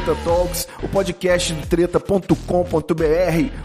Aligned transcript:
Treta 0.00 0.16
Talks, 0.24 0.66
o 0.82 0.88
podcast 0.88 1.52
do 1.52 1.66
treta.com.br, 1.66 2.34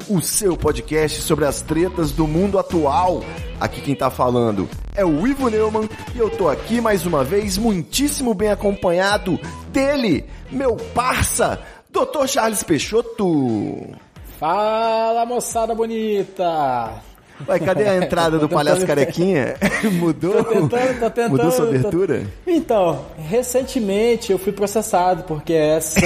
o 0.10 0.22
seu 0.22 0.58
podcast 0.58 1.22
sobre 1.22 1.46
as 1.46 1.62
tretas 1.62 2.12
do 2.12 2.28
mundo 2.28 2.60
atual. 2.60 3.24
Aqui 3.58 3.80
quem 3.80 3.96
tá 3.96 4.10
falando 4.10 4.68
é 4.96 5.06
o 5.06 5.26
Ivo 5.26 5.50
Neumann 5.50 5.88
e 6.14 6.20
eu 6.20 6.30
tô 6.30 6.50
aqui 6.50 6.82
mais 6.82 7.06
uma 7.06 7.24
vez 7.24 7.58
muitíssimo 7.58 8.34
bem 8.34 8.50
acompanhado 8.50 9.40
dele, 9.70 10.26
meu 10.52 10.76
parça, 10.76 11.62
Dr. 11.90 12.28
Charles 12.28 12.64
Peixoto. 12.64 13.96
Fala 14.38 15.26
moçada 15.26 15.74
bonita! 15.74 17.15
Ué, 17.48 17.60
cadê 17.60 17.88
a 17.88 17.98
entrada 18.04 18.38
do 18.40 18.48
palhaço 18.50 18.86
carequinha? 18.86 19.56
Mudou? 19.94 20.44
Tô 20.44 20.44
tentando, 20.44 21.00
tô 21.00 21.10
tentando. 21.10 21.30
Mudou 21.32 21.52
sua 21.52 21.66
tô- 21.66 21.70
abertura? 21.72 22.24
Então, 22.48 23.06
recentemente 23.18 24.32
eu 24.32 24.38
fui 24.38 24.52
processado 24.52 25.24
porque 25.24 25.54
essa, 25.54 26.00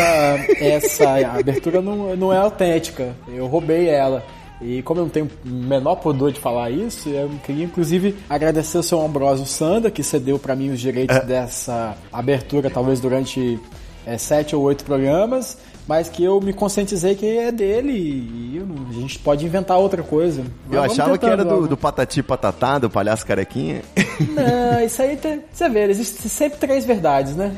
essa 0.60 1.10
abertura 1.38 1.82
não, 1.82 2.16
não 2.16 2.34
é 2.34 2.38
autêntica. 2.38 3.16
Eu 3.28 3.48
roubei 3.48 3.88
ela. 3.88 4.24
E 4.62 4.82
como 4.82 5.00
eu 5.00 5.04
não 5.06 5.10
tenho 5.10 5.30
o 5.46 5.50
menor 5.50 5.96
pudor 5.96 6.34
de 6.34 6.40
falar 6.40 6.70
isso, 6.70 7.08
eu 7.08 7.30
queria 7.46 7.64
inclusive 7.64 8.16
agradecer 8.30 8.78
o 8.78 8.84
seu 8.84 9.00
Ambrosio 9.00 9.46
Sanda, 9.46 9.90
que 9.90 10.04
cedeu 10.04 10.38
pra 10.38 10.54
mim 10.54 10.70
os 10.70 10.82
direitos 10.82 11.18
dessa 11.20 11.96
abertura, 12.12 12.70
talvez 12.70 13.00
durante 13.00 13.58
é, 14.06 14.18
sete 14.18 14.58
ou 14.58 14.64
oito 14.64 14.84
programas, 14.84 15.58
mas 15.88 16.08
que 16.10 16.24
eu 16.24 16.40
me 16.40 16.54
conscientizei 16.54 17.16
que 17.16 17.26
é 17.26 17.52
dele 17.52 17.92
e 17.92 18.58
eu 18.58 18.66
não- 18.66 18.90
a 18.90 18.94
gente 18.94 19.18
pode 19.20 19.46
inventar 19.46 19.78
outra 19.78 20.04
coisa. 20.04 20.42
Eu 20.72 20.82
Vamos 20.82 20.92
achava 21.00 21.18
que 21.18 21.26
era 21.26 21.44
do, 21.44 21.68
do 21.68 21.78
Patati 21.78 22.22
Patatá, 22.22 22.78
do 22.80 22.90
palhaço 22.90 23.26
carequinha. 23.26 23.82
Não, 24.20 24.82
isso 24.84 25.02
aí 25.02 25.16
tem. 25.18 25.42
Você 25.52 25.70
vê, 25.70 25.86
existe 25.86 26.28
sempre 26.30 26.60
três 26.60 26.86
verdades, 26.86 27.36
né? 27.36 27.56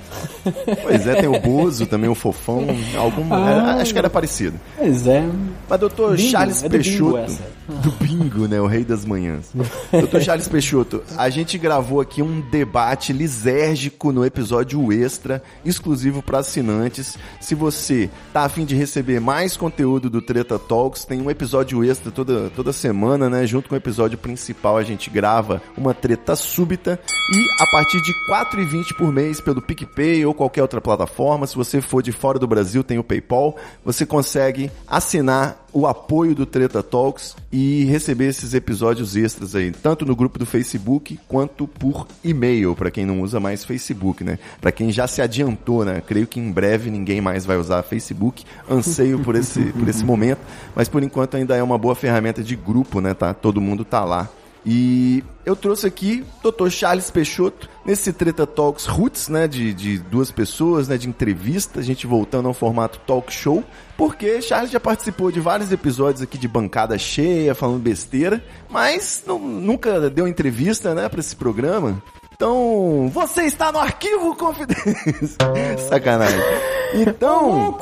Pois 0.84 1.08
é, 1.08 1.16
tem 1.16 1.28
o 1.30 1.40
Bozo, 1.40 1.86
também 1.88 2.10
o 2.10 2.16
Fofão, 2.16 2.66
algum, 2.98 3.34
Ah. 3.34 3.78
acho 3.82 3.94
que 3.94 4.00
era 4.00 4.10
parecido. 4.10 4.60
Pois 4.78 5.08
é. 5.08 5.24
Mas 5.70 5.80
doutor 5.80 6.16
Bingo, 6.16 6.30
Charles 6.30 6.64
é 6.64 6.70
do 6.70 6.78
bingo 6.78 6.84
Peixoto, 7.14 7.18
essa. 7.18 7.44
do 7.68 7.92
bingo, 7.92 8.48
né, 8.48 8.60
o 8.62 8.68
rei 8.68 8.84
das 8.84 9.06
manhãs. 9.06 9.52
doutor 9.92 10.22
Charles 10.22 10.48
Peixoto, 10.48 11.04
a 11.18 11.30
gente 11.30 11.58
gravou 11.58 12.02
aqui 12.02 12.22
um 12.22 12.42
debate 12.42 13.14
lisérgico 13.14 14.12
no 14.12 14.26
episódio 14.26 14.92
extra, 14.92 15.42
exclusivo 15.66 16.22
para 16.22 16.40
assinantes. 16.40 17.18
Se 17.40 17.56
você 17.56 18.10
tá 18.34 18.44
afim 18.44 18.66
de 18.66 18.76
receber 18.76 19.20
mais 19.20 19.58
conteúdo 19.58 20.10
do 20.10 20.22
Treta 20.22 20.58
Talks, 20.58 21.06
tem 21.06 21.22
um 21.22 21.30
episódio 21.30 21.84
extra 21.84 22.12
toda, 22.12 22.50
toda 22.50 22.74
semana, 22.74 23.30
né, 23.30 23.46
junto 23.46 23.70
com 23.70 23.76
o 23.76 23.78
episódio 23.78 24.18
principal 24.18 24.78
a 24.78 24.84
gente 24.84 25.10
grava 25.10 25.62
uma 25.78 25.94
treta 25.94 26.36
súbita. 26.36 27.00
E 27.34 27.64
a 27.64 27.68
partir 27.68 28.02
de 28.02 28.12
R$ 28.12 28.46
4,20 28.46 28.96
por 28.98 29.12
mês 29.12 29.40
pelo 29.40 29.62
PicPay 29.62 30.26
ou 30.26 30.34
qualquer 30.34 30.62
outra 30.62 30.82
plataforma, 30.82 31.48
se 31.48 31.56
você 31.56 31.82
for 31.82 32.02
de 32.02 32.12
fora 32.12 32.40
do 32.40 32.48
Brasil, 32.48 32.84
tem 32.84 32.98
o 32.98 33.04
PayPal, 33.04 33.56
você 33.84 34.06
consegue 34.06 34.72
assinar 34.88 35.61
o 35.74 35.88
apoio 35.88 36.36
do 36.36 36.46
Treta 36.46 36.84
Talks 36.84 37.36
e 37.52 37.86
receber 37.86 38.28
esses 38.28 38.54
episódios 38.54 39.16
extras 39.16 39.56
aí, 39.56 39.72
tanto 39.72 40.06
no 40.06 40.16
grupo 40.16 40.38
do 40.40 40.46
Facebook 40.46 41.20
quanto 41.28 41.68
por 41.68 42.08
e-mail, 42.24 42.76
para 42.76 42.92
quem 42.92 43.06
não 43.06 43.22
usa 43.22 43.40
mais 43.40 43.64
Facebook, 43.64 44.24
né? 44.24 44.38
Para 44.60 44.72
quem 44.72 44.92
já 44.92 45.08
se 45.08 45.22
adiantou, 45.22 45.86
né? 45.86 46.02
Creio 46.06 46.28
que 46.28 46.40
em 46.40 46.52
breve 46.52 46.90
ninguém 46.90 47.22
mais 47.22 47.46
vai 47.46 47.58
usar 47.58 47.84
Facebook. 47.84 48.44
Anseio 48.70 49.20
por 49.20 49.36
esse 49.36 49.62
por 49.72 49.88
esse 49.88 50.04
momento, 50.04 50.40
mas 50.76 50.88
por 50.90 51.04
enquanto 51.04 51.38
ainda 51.38 51.56
é 51.56 51.64
uma 51.64 51.78
boa 51.78 51.96
ferramenta 51.96 52.44
de 52.44 52.56
grupo, 52.56 53.02
né, 53.02 53.14
tá? 53.14 53.34
Todo 53.34 53.62
mundo 53.62 53.84
tá 53.84 54.04
lá. 54.04 54.30
E 54.66 55.24
eu 55.44 55.56
trouxe 55.56 55.88
aqui 55.88 56.24
Dr. 56.44 56.70
Charles 56.70 57.10
Peixoto 57.10 57.68
nesse 57.84 58.14
Treta 58.14 58.46
Talks 58.46 58.86
Roots, 58.86 59.28
né, 59.28 59.48
de, 59.48 59.74
de 59.74 59.98
duas 59.98 60.30
pessoas, 60.30 60.88
né, 60.88 60.98
de 60.98 61.10
entrevista, 61.10 61.80
a 61.80 61.84
gente 61.84 62.06
voltando 62.06 62.48
ao 62.48 62.54
formato 62.54 63.00
talk 63.08 63.34
show, 63.34 63.64
porque 63.98 64.40
Charles 64.42 64.70
já 64.70 64.80
participou 64.80 65.32
de 65.32 65.40
vários 65.40 65.72
episódios 65.72 66.22
aqui 66.22 66.38
de 66.38 66.48
bancada 66.48 66.96
cheia, 66.98 67.56
falando 67.56 67.80
besteira, 67.80 68.44
mas 68.70 69.24
nu- 69.26 69.40
nunca 69.40 70.10
deu 70.12 70.28
entrevista, 70.28 70.94
né, 70.94 71.10
para 71.10 71.20
esse 71.20 71.36
programa. 71.36 72.02
Então, 72.36 73.10
você 73.14 73.44
está 73.44 73.72
no 73.72 73.80
arquivo 73.80 74.36
confidencial. 74.36 75.54
Sacanagem. 75.90 76.40
Então, 76.96 77.78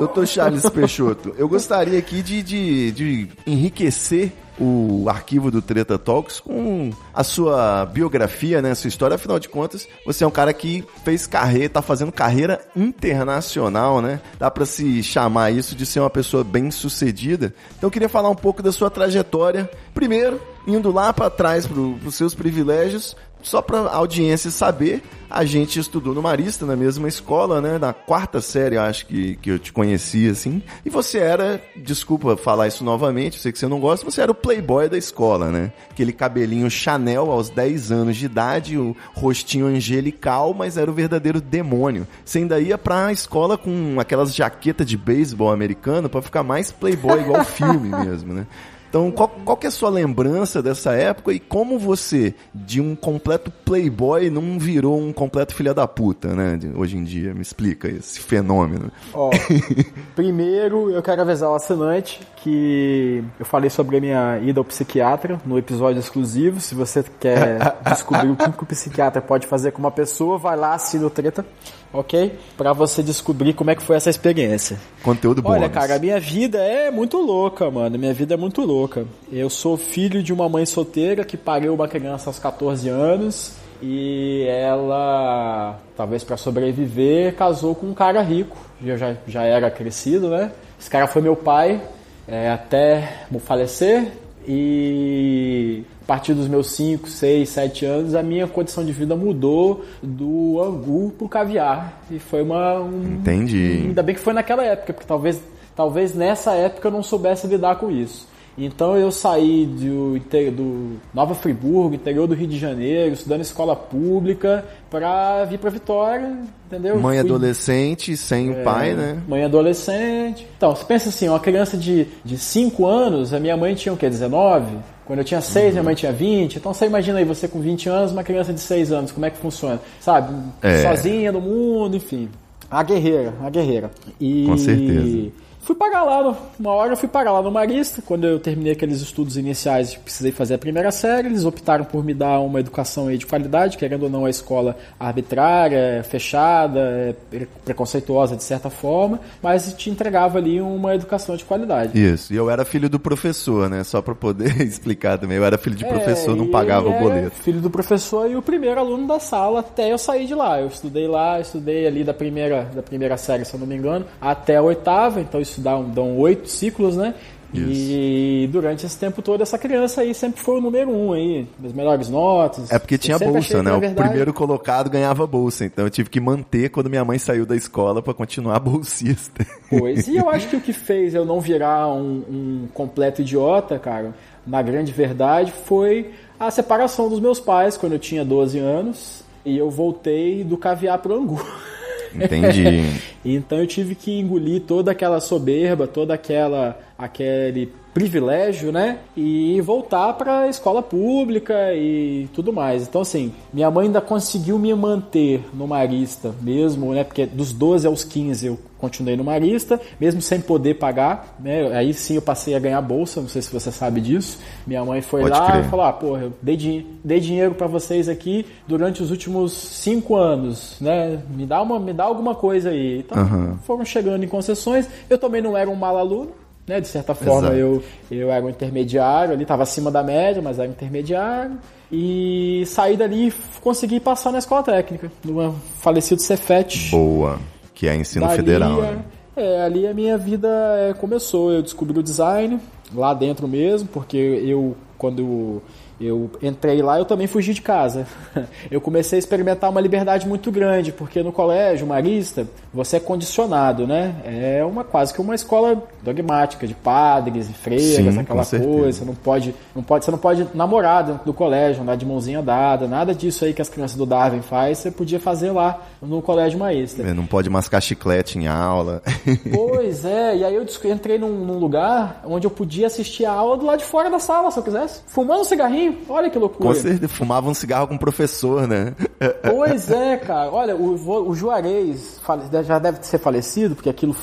Dr. 0.00 0.24
Charles 0.26 0.68
Peixoto, 0.70 1.34
eu 1.38 1.48
gostaria 1.48 1.98
aqui 1.98 2.22
de, 2.22 2.42
de, 2.42 2.92
de 2.92 3.28
enriquecer 3.46 4.32
o 4.58 5.06
arquivo 5.08 5.50
do 5.50 5.62
Treta 5.62 5.98
Talks 5.98 6.40
com 6.40 6.90
a 7.12 7.24
sua 7.24 7.86
biografia, 7.86 8.60
né, 8.60 8.72
a 8.72 8.74
sua 8.74 8.88
história. 8.88 9.14
Afinal 9.14 9.38
de 9.38 9.48
contas, 9.48 9.88
você 10.04 10.24
é 10.24 10.26
um 10.26 10.30
cara 10.30 10.52
que 10.52 10.84
fez 11.04 11.26
carreira, 11.26 11.68
tá 11.68 11.82
fazendo 11.82 12.12
carreira 12.12 12.60
internacional, 12.76 14.00
né? 14.00 14.20
Dá 14.38 14.50
pra 14.50 14.66
se 14.66 15.02
chamar 15.02 15.50
isso 15.50 15.74
de 15.74 15.86
ser 15.86 16.00
uma 16.00 16.10
pessoa 16.10 16.44
bem 16.44 16.70
sucedida. 16.70 17.54
Então 17.76 17.88
eu 17.88 17.90
queria 17.90 18.08
falar 18.08 18.30
um 18.30 18.34
pouco 18.34 18.62
da 18.62 18.72
sua 18.72 18.90
trajetória. 18.90 19.70
Primeiro, 19.94 20.40
indo 20.66 20.90
lá 20.92 21.12
pra 21.12 21.30
trás 21.30 21.66
pro, 21.66 21.94
pros 21.98 22.14
seus 22.14 22.34
privilégios, 22.34 23.16
só 23.42 23.60
pra 23.60 23.78
audiência 23.90 24.50
saber, 24.50 25.02
a 25.28 25.44
gente 25.44 25.78
estudou 25.78 26.14
no 26.14 26.22
Marista, 26.22 26.66
na 26.66 26.76
mesma 26.76 27.08
escola, 27.08 27.60
né? 27.60 27.78
Na 27.78 27.92
quarta 27.92 28.40
série, 28.40 28.76
eu 28.76 28.82
acho 28.82 29.06
que, 29.06 29.36
que 29.36 29.50
eu 29.50 29.58
te 29.58 29.72
conheci, 29.72 30.28
assim. 30.28 30.62
E 30.84 30.90
você 30.90 31.18
era, 31.18 31.60
desculpa 31.74 32.36
falar 32.36 32.68
isso 32.68 32.84
novamente, 32.84 33.38
sei 33.38 33.50
que 33.50 33.58
você 33.58 33.66
não 33.66 33.80
gosta, 33.80 34.04
você 34.04 34.20
era 34.20 34.30
o 34.30 34.34
playboy 34.34 34.88
da 34.88 34.98
escola, 34.98 35.50
né? 35.50 35.72
Aquele 35.90 36.12
cabelinho 36.12 36.70
Chanel 36.70 37.30
aos 37.30 37.48
10 37.48 37.90
anos 37.90 38.16
de 38.16 38.26
idade, 38.26 38.76
o 38.76 38.94
rostinho 39.14 39.66
angelical, 39.66 40.52
mas 40.52 40.76
era 40.76 40.90
o 40.90 40.94
verdadeiro 40.94 41.40
demônio. 41.40 42.06
Você 42.24 42.38
ainda 42.38 42.60
ia 42.60 42.76
pra 42.76 43.10
escola 43.10 43.56
com 43.56 43.96
aquelas 43.98 44.34
jaquetas 44.34 44.86
de 44.86 44.98
beisebol 44.98 45.50
americano 45.50 46.08
pra 46.08 46.20
ficar 46.20 46.42
mais 46.42 46.70
playboy 46.70 47.20
igual 47.20 47.42
filme 47.46 47.88
mesmo, 47.88 48.34
né? 48.34 48.46
Então, 48.92 49.10
qual, 49.10 49.26
qual 49.42 49.56
que 49.56 49.64
é 49.64 49.68
a 49.68 49.72
sua 49.72 49.88
lembrança 49.88 50.62
dessa 50.62 50.92
época 50.92 51.32
e 51.32 51.40
como 51.40 51.78
você, 51.78 52.34
de 52.54 52.78
um 52.78 52.94
completo 52.94 53.50
playboy, 53.64 54.28
não 54.28 54.58
virou 54.58 55.00
um 55.00 55.14
completo 55.14 55.54
filha 55.54 55.72
da 55.72 55.88
puta, 55.88 56.34
né? 56.34 56.58
Hoje 56.76 56.98
em 56.98 57.02
dia, 57.02 57.32
me 57.32 57.40
explica 57.40 57.88
esse 57.88 58.20
fenômeno. 58.20 58.92
Ó, 59.14 59.30
primeiro 60.14 60.90
eu 60.90 61.02
quero 61.02 61.22
avisar 61.22 61.48
o 61.48 61.54
assinante 61.54 62.20
que 62.42 63.24
eu 63.40 63.46
falei 63.46 63.70
sobre 63.70 63.96
a 63.96 64.00
minha 64.00 64.38
ida 64.40 64.60
ao 64.60 64.64
psiquiatra 64.64 65.40
no 65.46 65.56
episódio 65.56 65.98
exclusivo. 65.98 66.60
Se 66.60 66.74
você 66.74 67.02
quer 67.18 67.78
descobrir 67.88 68.28
o 68.28 68.36
que 68.36 68.62
o 68.62 68.66
psiquiatra 68.66 69.22
pode 69.22 69.46
fazer 69.46 69.70
com 69.70 69.78
uma 69.78 69.90
pessoa, 69.90 70.36
vai 70.36 70.54
lá, 70.54 70.74
assina 70.74 71.06
o 71.06 71.10
treta, 71.10 71.46
ok? 71.92 72.36
Pra 72.58 72.72
você 72.72 73.02
descobrir 73.02 73.54
como 73.54 73.70
é 73.70 73.74
que 73.74 73.82
foi 73.82 73.96
essa 73.96 74.10
experiência. 74.10 74.78
Conteúdo 75.02 75.40
bom. 75.40 75.50
Olha, 75.50 75.70
cara, 75.70 75.94
a 75.94 75.98
minha 75.98 76.18
vida 76.18 76.58
é 76.58 76.90
muito 76.90 77.16
louca, 77.18 77.70
mano. 77.70 77.96
Minha 77.98 78.12
vida 78.12 78.34
é 78.34 78.36
muito 78.36 78.60
louca. 78.62 78.81
Eu 79.30 79.50
sou 79.50 79.76
filho 79.76 80.22
de 80.22 80.32
uma 80.32 80.48
mãe 80.48 80.64
solteira 80.66 81.24
que 81.24 81.36
pariu 81.36 81.74
uma 81.74 81.88
criança 81.88 82.30
aos 82.30 82.38
14 82.38 82.88
anos 82.88 83.54
e 83.82 84.44
ela, 84.48 85.78
talvez 85.96 86.22
para 86.22 86.36
sobreviver, 86.36 87.34
casou 87.34 87.74
com 87.74 87.86
um 87.86 87.94
cara 87.94 88.22
rico. 88.22 88.56
Eu 88.84 88.96
já, 88.96 89.16
já 89.26 89.42
era 89.42 89.70
crescido, 89.70 90.30
né? 90.30 90.52
Esse 90.80 90.88
cara 90.88 91.06
foi 91.06 91.20
meu 91.20 91.36
pai 91.36 91.80
é, 92.26 92.50
até 92.50 93.26
falecer 93.40 94.12
e 94.46 95.84
a 96.02 96.04
partir 96.04 96.34
dos 96.34 96.48
meus 96.48 96.72
5, 96.72 97.08
6, 97.08 97.48
7 97.48 97.84
anos 97.84 98.14
a 98.14 98.22
minha 98.22 98.46
condição 98.46 98.84
de 98.84 98.92
vida 98.92 99.14
mudou 99.14 99.84
do 100.02 100.60
angu 100.60 101.12
pro 101.16 101.28
caviar. 101.28 102.02
E 102.10 102.18
foi 102.18 102.42
uma. 102.42 102.80
Um, 102.80 103.18
Entendi. 103.20 103.84
Ainda 103.86 104.02
bem 104.02 104.14
que 104.14 104.20
foi 104.20 104.32
naquela 104.32 104.64
época, 104.64 104.92
porque 104.92 105.06
talvez, 105.06 105.40
talvez 105.74 106.14
nessa 106.14 106.52
época 106.52 106.88
eu 106.88 106.92
não 106.92 107.02
soubesse 107.02 107.46
lidar 107.46 107.76
com 107.76 107.90
isso. 107.90 108.31
Então 108.56 108.96
eu 108.96 109.10
saí 109.10 109.66
do, 109.66 110.18
do 110.54 110.96
Nova 111.14 111.34
Friburgo, 111.34 111.94
interior 111.94 112.26
do 112.26 112.34
Rio 112.34 112.46
de 112.46 112.58
Janeiro, 112.58 113.14
estudando 113.14 113.40
escola 113.40 113.74
pública, 113.74 114.64
pra 114.90 115.44
vir 115.46 115.58
pra 115.58 115.70
Vitória, 115.70 116.36
entendeu? 116.66 117.00
Mãe 117.00 117.18
Fui- 117.18 117.26
adolescente, 117.26 118.16
sem 118.16 118.50
o 118.50 118.62
pai, 118.62 118.94
né? 118.94 119.18
Mãe 119.26 119.42
adolescente. 119.44 120.46
Então, 120.56 120.76
você 120.76 120.84
pensa 120.84 121.08
assim, 121.08 121.28
uma 121.28 121.40
criança 121.40 121.76
de, 121.76 122.06
de 122.24 122.36
5 122.36 122.86
anos, 122.86 123.32
a 123.32 123.40
minha 123.40 123.56
mãe 123.56 123.74
tinha 123.74 123.92
o 123.92 123.96
quê? 123.96 124.08
19? 124.08 124.76
Quando 125.06 125.18
eu 125.20 125.24
tinha 125.24 125.40
6, 125.40 125.72
minha 125.72 125.82
mãe 125.82 125.94
tinha 125.94 126.12
20. 126.12 126.56
Então 126.56 126.72
você 126.72 126.86
imagina 126.86 127.18
aí, 127.18 127.24
você 127.24 127.48
com 127.48 127.60
20 127.60 127.88
anos, 127.88 128.12
uma 128.12 128.22
criança 128.22 128.52
de 128.52 128.60
6 128.60 128.92
anos, 128.92 129.12
como 129.12 129.26
é 129.26 129.30
que 129.30 129.38
funciona? 129.38 129.80
Sabe? 130.00 130.32
É. 130.62 130.82
Sozinha 130.82 131.32
no 131.32 131.40
mundo, 131.40 131.96
enfim. 131.96 132.28
A 132.70 132.82
guerreira, 132.82 133.34
a 133.42 133.50
guerreira. 133.50 133.90
E... 134.20 134.46
Com 134.46 134.56
certeza. 134.56 135.30
Fui 135.62 135.76
pagar 135.76 136.02
lá, 136.02 136.22
no- 136.24 136.36
uma 136.58 136.72
hora 136.72 136.92
eu 136.92 136.96
fui 136.96 137.08
pagar 137.08 137.30
lá 137.32 137.40
no 137.40 137.50
Marista, 137.50 138.02
quando 138.02 138.24
eu 138.24 138.40
terminei 138.40 138.72
aqueles 138.72 139.00
estudos 139.00 139.36
iniciais, 139.36 139.94
precisei 139.94 140.32
fazer 140.32 140.54
a 140.54 140.58
primeira 140.58 140.90
série, 140.90 141.28
eles 141.28 141.44
optaram 141.44 141.84
por 141.84 142.04
me 142.04 142.12
dar 142.12 142.40
uma 142.40 142.58
educação 142.58 143.06
aí 143.06 143.16
de 143.16 143.24
qualidade, 143.26 143.78
querendo 143.78 144.02
ou 144.02 144.10
não 144.10 144.24
a 144.24 144.30
escola 144.30 144.76
arbitrária, 144.98 146.02
fechada, 146.04 146.80
é 146.80 147.14
pre- 147.30 147.48
preconceituosa 147.64 148.36
de 148.36 148.42
certa 148.42 148.68
forma, 148.70 149.20
mas 149.40 149.72
te 149.74 149.88
entregava 149.88 150.38
ali 150.38 150.60
uma 150.60 150.94
educação 150.94 151.36
de 151.36 151.44
qualidade. 151.44 151.98
Isso. 151.98 152.32
E 152.32 152.36
eu 152.36 152.50
era 152.50 152.64
filho 152.64 152.88
do 152.90 152.98
professor, 152.98 153.68
né? 153.70 153.84
Só 153.84 154.02
pra 154.02 154.14
poder 154.14 154.60
explicar 154.66 155.18
também. 155.18 155.36
Eu 155.36 155.44
era 155.44 155.56
filho 155.56 155.76
de 155.76 155.84
professor, 155.86 156.32
É, 156.34 156.36
não 156.38 156.46
e 156.46 156.50
pagava 156.50 156.88
o 156.88 156.92
era 156.92 157.00
boleto. 157.00 157.36
Filho 157.36 157.60
do 157.60 157.70
professor 157.70 158.28
e 158.28 158.34
o 158.36 158.42
primeiro 158.42 158.80
aluno 158.80 159.06
da 159.06 159.20
sala 159.20 159.60
até 159.60 159.92
eu 159.92 159.98
sair 159.98 160.26
de 160.26 160.34
lá. 160.34 160.60
Eu 160.60 160.66
estudei 160.66 161.06
lá, 161.06 161.38
estudei 161.40 161.86
ali 161.86 162.02
da 162.02 162.12
primeira, 162.14 162.64
da 162.74 162.82
primeira 162.82 163.16
série, 163.16 163.44
se 163.44 163.54
eu 163.54 163.60
não 163.60 163.66
me 163.66 163.76
engano, 163.76 164.04
até 164.20 164.56
a 164.56 164.62
oitava, 164.62 165.20
então 165.20 165.40
isso 165.40 165.51
dá 165.60 165.76
um, 165.76 165.88
dão 165.88 166.18
oito 166.18 166.48
ciclos, 166.48 166.96
né? 166.96 167.14
E 167.54 168.48
durante 168.50 168.86
esse 168.86 168.96
tempo 168.96 169.20
todo, 169.20 169.42
essa 169.42 169.58
criança 169.58 170.00
aí 170.00 170.14
sempre 170.14 170.40
foi 170.40 170.56
o 170.56 170.60
número 170.60 170.90
um 170.90 171.12
aí, 171.12 171.46
das 171.58 171.72
melhores 171.72 172.08
notas. 172.08 172.70
É 172.70 172.78
porque 172.78 172.96
tinha 172.96 173.18
bolsa, 173.18 173.62
né? 173.62 173.72
O 173.72 173.94
primeiro 173.94 174.32
colocado 174.32 174.88
ganhava 174.88 175.26
bolsa. 175.26 175.64
Então 175.64 175.84
eu 175.84 175.90
tive 175.90 176.08
que 176.08 176.18
manter 176.18 176.70
quando 176.70 176.88
minha 176.88 177.04
mãe 177.04 177.18
saiu 177.18 177.44
da 177.44 177.54
escola 177.54 178.00
pra 178.00 178.14
continuar 178.14 178.58
bolsista. 178.60 179.46
Pois, 179.68 180.08
e 180.08 180.16
eu 180.16 180.30
acho 180.30 180.48
que 180.48 180.56
o 180.56 180.60
que 180.60 180.72
fez 180.72 181.14
eu 181.14 181.24
não 181.24 181.40
virar 181.40 181.88
um, 181.88 182.24
um 182.28 182.68
completo 182.72 183.20
idiota, 183.20 183.78
cara, 183.78 184.14
na 184.46 184.62
grande 184.62 184.90
verdade, 184.90 185.52
foi 185.52 186.12
a 186.40 186.50
separação 186.50 187.08
dos 187.08 187.20
meus 187.20 187.38
pais 187.38 187.76
quando 187.76 187.92
eu 187.92 187.98
tinha 187.98 188.24
12 188.24 188.58
anos 188.58 189.22
e 189.44 189.58
eu 189.58 189.70
voltei 189.70 190.42
do 190.42 190.56
caviar 190.56 190.98
pro 190.98 191.14
angu. 191.14 191.40
Entendi. 192.14 193.00
Então 193.24 193.58
eu 193.58 193.68
tive 193.68 193.94
que 193.94 194.18
engolir 194.18 194.62
toda 194.62 194.90
aquela 194.90 195.20
soberba, 195.20 195.86
toda 195.86 196.12
aquela 196.12 196.76
aquele 196.98 197.72
privilégio, 197.92 198.72
né? 198.72 198.98
E 199.16 199.60
voltar 199.60 200.12
para 200.14 200.40
a 200.40 200.48
escola 200.48 200.82
pública 200.82 201.54
e 201.74 202.28
tudo 202.34 202.52
mais. 202.52 202.82
Então 202.82 203.00
assim, 203.02 203.32
minha 203.52 203.70
mãe 203.70 203.86
ainda 203.86 204.00
conseguiu 204.00 204.58
me 204.58 204.72
manter 204.74 205.44
no 205.54 205.66
Marista 205.66 206.34
mesmo, 206.40 206.92
né? 206.94 207.04
Porque 207.04 207.26
dos 207.26 207.52
12 207.52 207.86
aos 207.86 208.02
15 208.04 208.46
eu 208.46 208.58
continuei 208.78 209.16
no 209.16 209.22
Marista, 209.22 209.80
mesmo 210.00 210.20
sem 210.20 210.40
poder 210.40 210.74
pagar, 210.74 211.36
né? 211.38 211.68
Aí 211.76 211.94
sim 211.94 212.16
eu 212.16 212.22
passei 212.22 212.54
a 212.54 212.58
ganhar 212.58 212.80
bolsa, 212.82 213.20
não 213.20 213.28
sei 213.28 213.40
se 213.40 213.52
você 213.52 213.70
sabe 213.70 214.00
disso. 214.00 214.38
Minha 214.66 214.84
mãe 214.84 215.00
foi 215.00 215.20
Pode 215.22 215.38
lá 215.38 215.52
crer. 215.52 215.64
e 215.64 215.68
falou: 215.68 215.84
"Ah, 215.86 215.92
porra, 215.92 216.22
eu 216.22 216.32
dei, 216.42 216.56
din- 216.56 216.86
dei 217.04 217.20
dinheiro 217.20 217.54
para 217.54 217.66
vocês 217.68 218.08
aqui 218.08 218.44
durante 218.66 219.00
os 219.02 219.10
últimos 219.10 219.52
cinco 219.52 220.16
anos, 220.16 220.76
né? 220.80 221.20
Me 221.30 221.46
dá 221.46 221.62
uma, 221.62 221.78
me 221.78 221.92
dá 221.92 222.04
alguma 222.04 222.34
coisa 222.34 222.70
aí". 222.70 222.98
Então 223.00 223.18
Aham. 223.18 223.58
foram 223.62 223.84
chegando 223.84 224.24
em 224.24 224.28
concessões. 224.28 224.88
Eu 225.08 225.16
também 225.18 225.40
não 225.40 225.56
era 225.56 225.70
um 225.70 225.76
mal 225.76 225.96
aluno, 225.96 226.32
né? 226.72 226.80
De 226.80 226.88
certa 226.88 227.14
forma 227.14 227.48
Exato. 227.48 227.56
eu, 227.56 227.82
eu 228.10 228.30
era 228.30 228.44
um 228.44 228.48
intermediário 228.48 229.34
ali, 229.34 229.42
estava 229.42 229.62
acima 229.62 229.90
da 229.90 230.02
média, 230.02 230.40
mas 230.40 230.58
era 230.58 230.68
intermediário. 230.68 231.58
E 231.90 232.64
saí 232.66 232.96
dali 232.96 233.28
e 233.28 233.32
consegui 233.60 234.00
passar 234.00 234.32
na 234.32 234.38
escola 234.38 234.62
técnica, 234.62 235.12
no 235.22 235.54
falecido 235.80 236.22
Cefet. 236.22 236.90
Boa. 236.90 237.38
Que 237.74 237.86
é 237.86 237.94
ensino 237.94 238.24
Dali, 238.24 238.36
federal. 238.36 238.80
né? 238.80 239.02
É, 239.36 239.62
ali 239.62 239.86
a 239.86 239.92
minha 239.92 240.16
vida 240.16 240.48
é, 240.78 240.94
começou. 240.94 241.52
Eu 241.52 241.62
descobri 241.62 241.98
o 241.98 242.02
design 242.02 242.58
lá 242.94 243.12
dentro 243.12 243.46
mesmo, 243.46 243.88
porque 243.88 244.16
eu, 244.16 244.74
quando 245.02 245.60
eu 246.00 246.30
entrei 246.40 246.80
lá, 246.80 246.96
eu 246.98 247.04
também 247.04 247.26
fugi 247.26 247.52
de 247.52 247.60
casa. 247.60 248.06
Eu 248.70 248.80
comecei 248.80 249.18
a 249.18 249.20
experimentar 249.20 249.70
uma 249.70 249.80
liberdade 249.80 250.26
muito 250.26 250.50
grande, 250.50 250.92
porque 250.92 251.22
no 251.22 251.32
colégio 251.32 251.86
marista, 251.86 252.46
você 252.72 252.96
é 252.96 253.00
condicionado, 253.00 253.86
né? 253.86 254.14
É 254.24 254.64
uma 254.64 254.82
quase 254.82 255.12
que 255.12 255.20
uma 255.20 255.34
escola 255.34 255.82
dogmática 256.02 256.66
de 256.66 256.74
padres 256.74 257.50
e 257.50 257.52
freiras, 257.52 258.14
Sim, 258.14 258.20
aquela 258.20 258.44
coisa. 258.44 258.98
Você 258.98 259.04
não 259.04 259.14
pode, 259.14 259.54
não 259.74 259.82
pode, 259.82 260.04
você 260.04 260.10
não 260.10 260.18
pode 260.18 260.46
namorar 260.54 261.04
dentro 261.04 261.24
do 261.24 261.34
colégio, 261.34 261.82
andar 261.82 261.96
de 261.96 262.06
mãozinha 262.06 262.40
dada, 262.40 262.86
nada 262.86 263.14
disso 263.14 263.44
aí 263.44 263.52
que 263.52 263.62
as 263.62 263.68
crianças 263.68 263.96
do 263.96 264.06
Darwin 264.06 264.42
faz, 264.42 264.78
você 264.78 264.90
podia 264.90 265.20
fazer 265.20 265.50
lá 265.50 265.82
no 266.00 266.22
colégio 266.22 266.58
marista. 266.58 267.02
É, 267.02 267.12
Não 267.12 267.26
pode 267.26 267.50
mascar 267.50 267.80
chiclete 267.80 268.38
em 268.38 268.46
aula. 268.46 269.02
Pois 269.52 270.04
é, 270.04 270.36
e 270.36 270.44
aí 270.44 270.54
eu 270.54 270.64
entrei 270.84 271.18
num, 271.18 271.44
num 271.44 271.58
lugar 271.58 272.22
onde 272.24 272.46
eu 272.46 272.50
podia 272.50 272.86
assistir 272.86 273.24
a 273.24 273.32
aula 273.32 273.56
do 273.56 273.66
lado 273.66 273.80
de 273.80 273.84
fora 273.84 274.10
da 274.10 274.18
sala, 274.18 274.50
se 274.50 274.58
eu 274.58 274.62
quisesse. 274.62 274.91
Fumando 275.06 275.40
um 275.40 275.44
cigarrinho, 275.44 275.98
olha 276.08 276.28
que 276.28 276.34
Com 276.34 276.40
loucura. 276.40 276.74
certeza, 276.74 277.08
fumava 277.08 277.48
um 277.48 277.54
cigarro 277.54 277.88
com 277.88 277.94
o 277.94 277.98
professor, 277.98 278.66
né? 278.66 278.94
Pois 279.42 279.90
é, 279.90 280.16
cara. 280.16 280.50
Olha, 280.50 280.74
o, 280.74 281.28
o 281.28 281.34
Juarez 281.34 282.20
já 282.64 282.78
deve 282.78 283.04
ser 283.06 283.18
falecido, 283.18 283.74
porque 283.74 283.88
aquilo. 283.88 284.16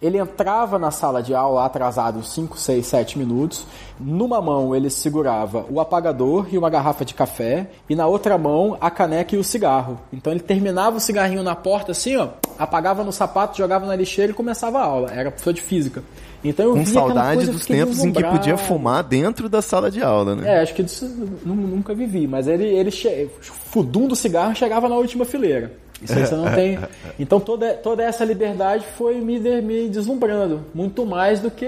Ele 0.00 0.18
entrava 0.18 0.78
na 0.78 0.90
sala 0.90 1.22
de 1.22 1.34
aula 1.34 1.64
atrasado 1.64 2.22
5, 2.22 2.58
6, 2.58 2.86
7 2.86 3.18
minutos. 3.18 3.66
Numa 3.98 4.40
mão 4.42 4.74
ele 4.74 4.90
segurava 4.90 5.64
o 5.70 5.80
apagador 5.80 6.48
e 6.50 6.58
uma 6.58 6.68
garrafa 6.68 7.04
de 7.04 7.14
café, 7.14 7.70
e 7.88 7.94
na 7.94 8.06
outra 8.06 8.36
mão 8.36 8.76
a 8.80 8.90
caneca 8.90 9.34
e 9.34 9.38
o 9.38 9.44
cigarro. 9.44 9.98
Então 10.12 10.32
ele 10.32 10.40
terminava 10.40 10.98
o 10.98 11.00
cigarrinho 11.00 11.42
na 11.42 11.54
porta 11.56 11.92
assim, 11.92 12.16
ó, 12.16 12.28
apagava 12.58 13.02
no 13.02 13.12
sapato, 13.12 13.56
jogava 13.56 13.86
na 13.86 13.96
lixeira 13.96 14.32
e 14.32 14.34
começava 14.34 14.78
a 14.78 14.84
aula. 14.84 15.10
Era 15.12 15.30
professor 15.30 15.52
de 15.54 15.62
física. 15.62 16.02
Então 16.48 16.66
eu 16.66 16.74
Com 16.74 16.86
saudade 16.86 17.46
dos 17.46 17.66
tempos 17.66 18.04
em 18.04 18.12
que 18.12 18.22
podia 18.22 18.56
fumar 18.56 19.02
dentro 19.02 19.48
da 19.48 19.60
sala 19.60 19.90
de 19.90 20.02
aula, 20.02 20.36
né? 20.36 20.56
É, 20.56 20.60
acho 20.62 20.74
que 20.74 20.82
disso 20.82 21.06
nunca 21.44 21.94
vivi, 21.94 22.26
mas 22.26 22.46
ele, 22.46 22.64
ele 22.64 22.90
che... 22.90 23.28
fudum 23.40 24.06
do 24.06 24.14
cigarro 24.14 24.54
chegava 24.54 24.88
na 24.88 24.96
última 24.96 25.24
fileira. 25.24 25.72
Isso 26.00 26.12
aí 26.12 26.26
você 26.26 26.34
não 26.34 26.52
tem. 26.54 26.78
Então 27.18 27.40
toda, 27.40 27.72
toda 27.74 28.02
essa 28.02 28.24
liberdade 28.24 28.84
foi 28.96 29.16
me, 29.16 29.38
me 29.62 29.88
deslumbrando, 29.88 30.64
muito 30.74 31.06
mais 31.06 31.40
do 31.40 31.50
que 31.50 31.66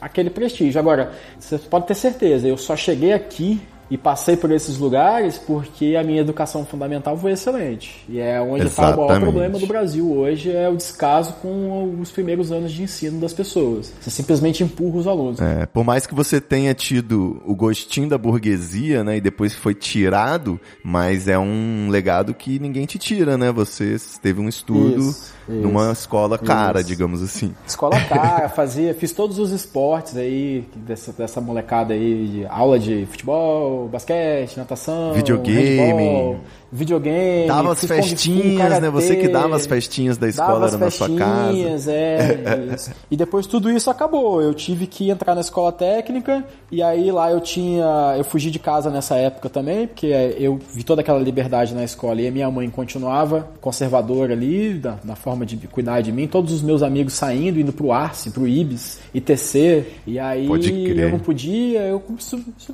aquele 0.00 0.28
prestígio. 0.28 0.78
Agora, 0.78 1.12
você 1.38 1.58
pode 1.58 1.86
ter 1.86 1.94
certeza, 1.94 2.46
eu 2.46 2.58
só 2.58 2.76
cheguei 2.76 3.12
aqui 3.12 3.60
e 3.92 3.98
passei 3.98 4.38
por 4.38 4.50
esses 4.50 4.78
lugares 4.78 5.36
porque 5.36 5.96
a 6.00 6.02
minha 6.02 6.22
educação 6.22 6.64
fundamental 6.64 7.14
foi 7.14 7.32
excelente. 7.32 8.02
E 8.08 8.18
é 8.18 8.40
onde 8.40 8.66
está 8.66 8.96
o 8.96 9.06
maior 9.06 9.20
problema 9.20 9.58
do 9.58 9.66
Brasil 9.66 10.10
hoje, 10.10 10.50
é 10.50 10.66
o 10.66 10.74
descaso 10.74 11.34
com 11.42 12.00
os 12.00 12.10
primeiros 12.10 12.50
anos 12.50 12.72
de 12.72 12.84
ensino 12.84 13.20
das 13.20 13.34
pessoas. 13.34 13.92
Você 14.00 14.08
simplesmente 14.08 14.64
empurra 14.64 14.96
os 14.96 15.06
alunos. 15.06 15.42
É, 15.42 15.66
por 15.66 15.84
mais 15.84 16.06
que 16.06 16.14
você 16.14 16.40
tenha 16.40 16.72
tido 16.72 17.42
o 17.44 17.54
gostinho 17.54 18.08
da 18.08 18.16
burguesia, 18.16 19.04
né, 19.04 19.18
e 19.18 19.20
depois 19.20 19.54
foi 19.54 19.74
tirado, 19.74 20.58
mas 20.82 21.28
é 21.28 21.38
um 21.38 21.88
legado 21.90 22.32
que 22.32 22.58
ninguém 22.58 22.86
te 22.86 22.98
tira, 22.98 23.36
né? 23.36 23.52
Você 23.52 23.96
teve 24.22 24.40
um 24.40 24.48
estudo 24.48 25.10
Isso, 25.10 25.32
numa 25.46 25.92
escola 25.92 26.38
cara, 26.38 26.80
isso. 26.80 26.88
digamos 26.88 27.20
assim. 27.20 27.54
Escola 27.66 28.00
cara, 28.08 28.48
fazia, 28.48 28.94
fiz 28.94 29.12
todos 29.12 29.38
os 29.38 29.50
esportes 29.50 30.16
aí, 30.16 30.66
dessa, 30.74 31.12
dessa 31.12 31.42
molecada 31.42 31.92
aí, 31.92 32.28
de 32.28 32.46
aula 32.46 32.78
de 32.78 33.06
futebol, 33.10 33.81
basquete, 33.88 34.56
natação, 34.56 35.12
Videogame. 35.12 35.76
handball, 35.76 36.40
videogame. 36.72 37.46
Dava 37.46 37.72
as 37.72 37.84
festinhas, 37.84 38.80
né? 38.80 38.90
Você 38.90 39.16
que 39.16 39.28
dava 39.28 39.56
as 39.56 39.66
festinhas 39.66 40.16
da 40.16 40.28
escola 40.28 40.66
as 40.66 40.78
na 40.78 40.90
sua 40.90 41.08
casa. 41.10 41.92
É, 41.92 42.74
isso. 42.74 42.90
E 43.10 43.16
depois 43.16 43.46
tudo 43.46 43.70
isso 43.70 43.90
acabou. 43.90 44.40
Eu 44.40 44.54
tive 44.54 44.86
que 44.86 45.10
entrar 45.10 45.34
na 45.34 45.42
escola 45.42 45.70
técnica 45.70 46.44
e 46.70 46.82
aí 46.82 47.12
lá 47.12 47.30
eu 47.30 47.40
tinha, 47.40 48.14
eu 48.16 48.24
fugi 48.24 48.50
de 48.50 48.58
casa 48.58 48.90
nessa 48.90 49.16
época 49.16 49.50
também, 49.50 49.86
porque 49.86 50.06
eu 50.38 50.58
vi 50.74 50.82
toda 50.82 51.02
aquela 51.02 51.18
liberdade 51.18 51.74
na 51.74 51.84
escola 51.84 52.20
e 52.20 52.26
a 52.26 52.30
minha 52.30 52.50
mãe 52.50 52.68
continuava 52.70 53.48
conservadora 53.60 54.32
ali, 54.32 54.74
da, 54.74 54.96
na 55.04 55.14
forma 55.14 55.44
de 55.44 55.56
cuidar 55.68 56.00
de 56.00 56.10
mim. 56.10 56.26
Todos 56.26 56.52
os 56.52 56.62
meus 56.62 56.82
amigos 56.82 57.12
saindo, 57.12 57.60
indo 57.60 57.72
pro 57.72 57.92
Arce, 57.92 58.30
pro 58.30 58.48
Ibis, 58.48 58.98
ITC. 59.12 59.84
E 60.06 60.18
aí 60.18 60.46
eu 60.46 61.10
não 61.10 61.18
podia, 61.18 61.80
eu 61.80 62.02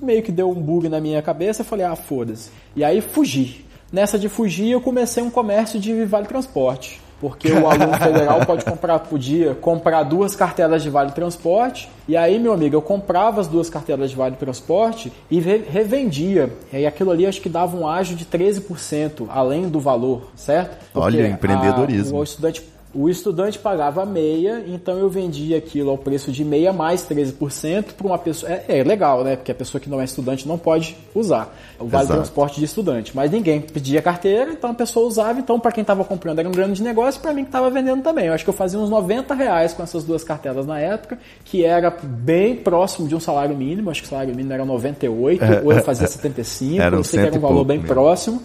meio 0.01 0.23
que 0.23 0.31
deu 0.31 0.51
um 0.51 0.55
bug 0.55 0.89
na 0.89 0.98
minha 1.01 1.23
cabeça. 1.23 1.63
Eu 1.63 1.67
falei, 1.67 1.85
ah, 1.87 1.97
foda-se. 1.97 2.51
E 2.77 2.85
aí 2.85 3.01
fugi. 3.01 3.65
Nessa 3.93 4.19
de 4.19 4.29
fugir, 4.29 4.71
eu 4.71 4.81
comecei 4.81 5.23
um 5.23 5.31
comércio 5.31 5.81
de 5.81 6.05
vale 6.05 6.27
transporte. 6.27 7.01
Porque 7.21 7.51
o 7.51 7.69
aluno 7.69 7.95
federal 7.99 8.47
pode 8.47 8.65
comprar, 8.65 8.99
podia 9.01 9.53
comprar 9.55 10.05
duas 10.05 10.37
cartelas 10.37 10.83
de 10.85 10.91
vale 10.91 11.11
transporte. 11.11 11.89
E 12.07 12.17
aí, 12.17 12.39
meu 12.39 12.53
amigo, 12.53 12.77
eu 12.77 12.83
comprava 12.83 13.41
as 13.41 13.49
duas 13.49 13.69
cartelas 13.69 14.11
de 14.11 14.17
vale 14.17 14.37
transporte 14.37 15.11
e 15.29 15.41
re- 15.41 15.65
revendia. 15.69 16.49
E 16.73 16.87
aquilo 16.87 17.11
ali 17.11 17.27
acho 17.27 17.41
que 17.41 17.49
dava 17.49 17.77
um 17.77 17.89
ágio 17.89 18.15
de 18.15 18.25
13% 18.25 19.27
além 19.31 19.69
do 19.69 19.81
valor, 19.81 20.29
certo? 20.37 20.77
Olha, 20.95 21.25
a- 21.25 21.29
empreendedorismo. 21.29 22.19
o 22.19 22.23
estudante 22.23 22.63
O 22.99 23.09
estudante 23.09 23.61
pagava 23.61 24.05
meia, 24.05 24.65
então 24.67 24.99
eu 24.99 25.09
vendia 25.09 25.57
aquilo 25.57 25.89
ao 25.89 25.97
preço 25.97 26.33
de 26.33 26.45
meia 26.45 26.73
mais 26.73 27.09
13% 27.09 27.93
para 27.97 28.05
uma 28.05 28.19
pessoa. 28.19 28.51
É, 28.51 28.81
é, 28.81 28.83
legal, 28.83 29.23
né? 29.23 29.37
Porque 29.37 29.53
a 29.53 29.55
pessoa 29.55 29.81
que 29.81 29.89
não 29.89 30.01
é 30.01 30.05
estudante 30.05 30.49
não 30.49 30.59
pode 30.59 30.97
usar 31.15 31.57
o 31.79 31.87
vale 31.87 32.07
Exato. 32.07 32.19
transporte 32.19 32.59
de 32.59 32.65
estudante. 32.65 33.15
Mas 33.15 33.31
ninguém 33.31 33.61
pedia 33.61 34.03
carteira, 34.03 34.51
então 34.51 34.71
a 34.73 34.75
pessoa 34.75 35.07
usava. 35.07 35.39
Então, 35.39 35.61
para 35.61 35.71
quem 35.71 35.83
estava 35.83 36.03
comprando 36.05 36.41
era 36.41 36.49
um 36.49 36.53
grande 36.53 36.83
negócio, 36.83 37.21
para 37.21 37.33
mim 37.33 37.43
que 37.43 37.51
estava 37.51 37.71
vendendo 37.71 38.03
também. 38.03 38.27
Eu 38.27 38.33
acho 38.33 38.43
que 38.43 38.51
eu 38.51 38.55
fazia 38.55 38.81
uns 38.81 38.91
90 38.91 39.33
reais 39.33 39.73
com 39.73 39.85
essas 39.85 40.03
duas 40.03 40.25
cartelas 40.25 40.67
na 40.67 40.81
época, 40.81 41.21
que 41.45 41.65
era 41.65 41.91
bem 42.03 42.57
próximo 42.57 43.07
de 43.07 43.15
um 43.15 43.21
salário 43.21 43.57
mínimo. 43.57 43.91
Acho 43.91 44.01
que 44.01 44.09
o 44.09 44.11
salário 44.11 44.35
mínimo 44.35 44.53
era 44.53 44.65
98, 44.65 45.45
ou 45.63 45.73
eu 45.73 45.85
fazia 45.85 46.09
75, 46.09 46.83
Era 46.83 46.91
não 46.91 46.99
um 46.99 47.05
sei 47.05 47.21
que 47.21 47.27
era 47.29 47.37
um 47.37 47.41
valor 47.41 47.65
bem 47.65 47.79
mesmo. 47.79 47.95
próximo. 47.95 48.43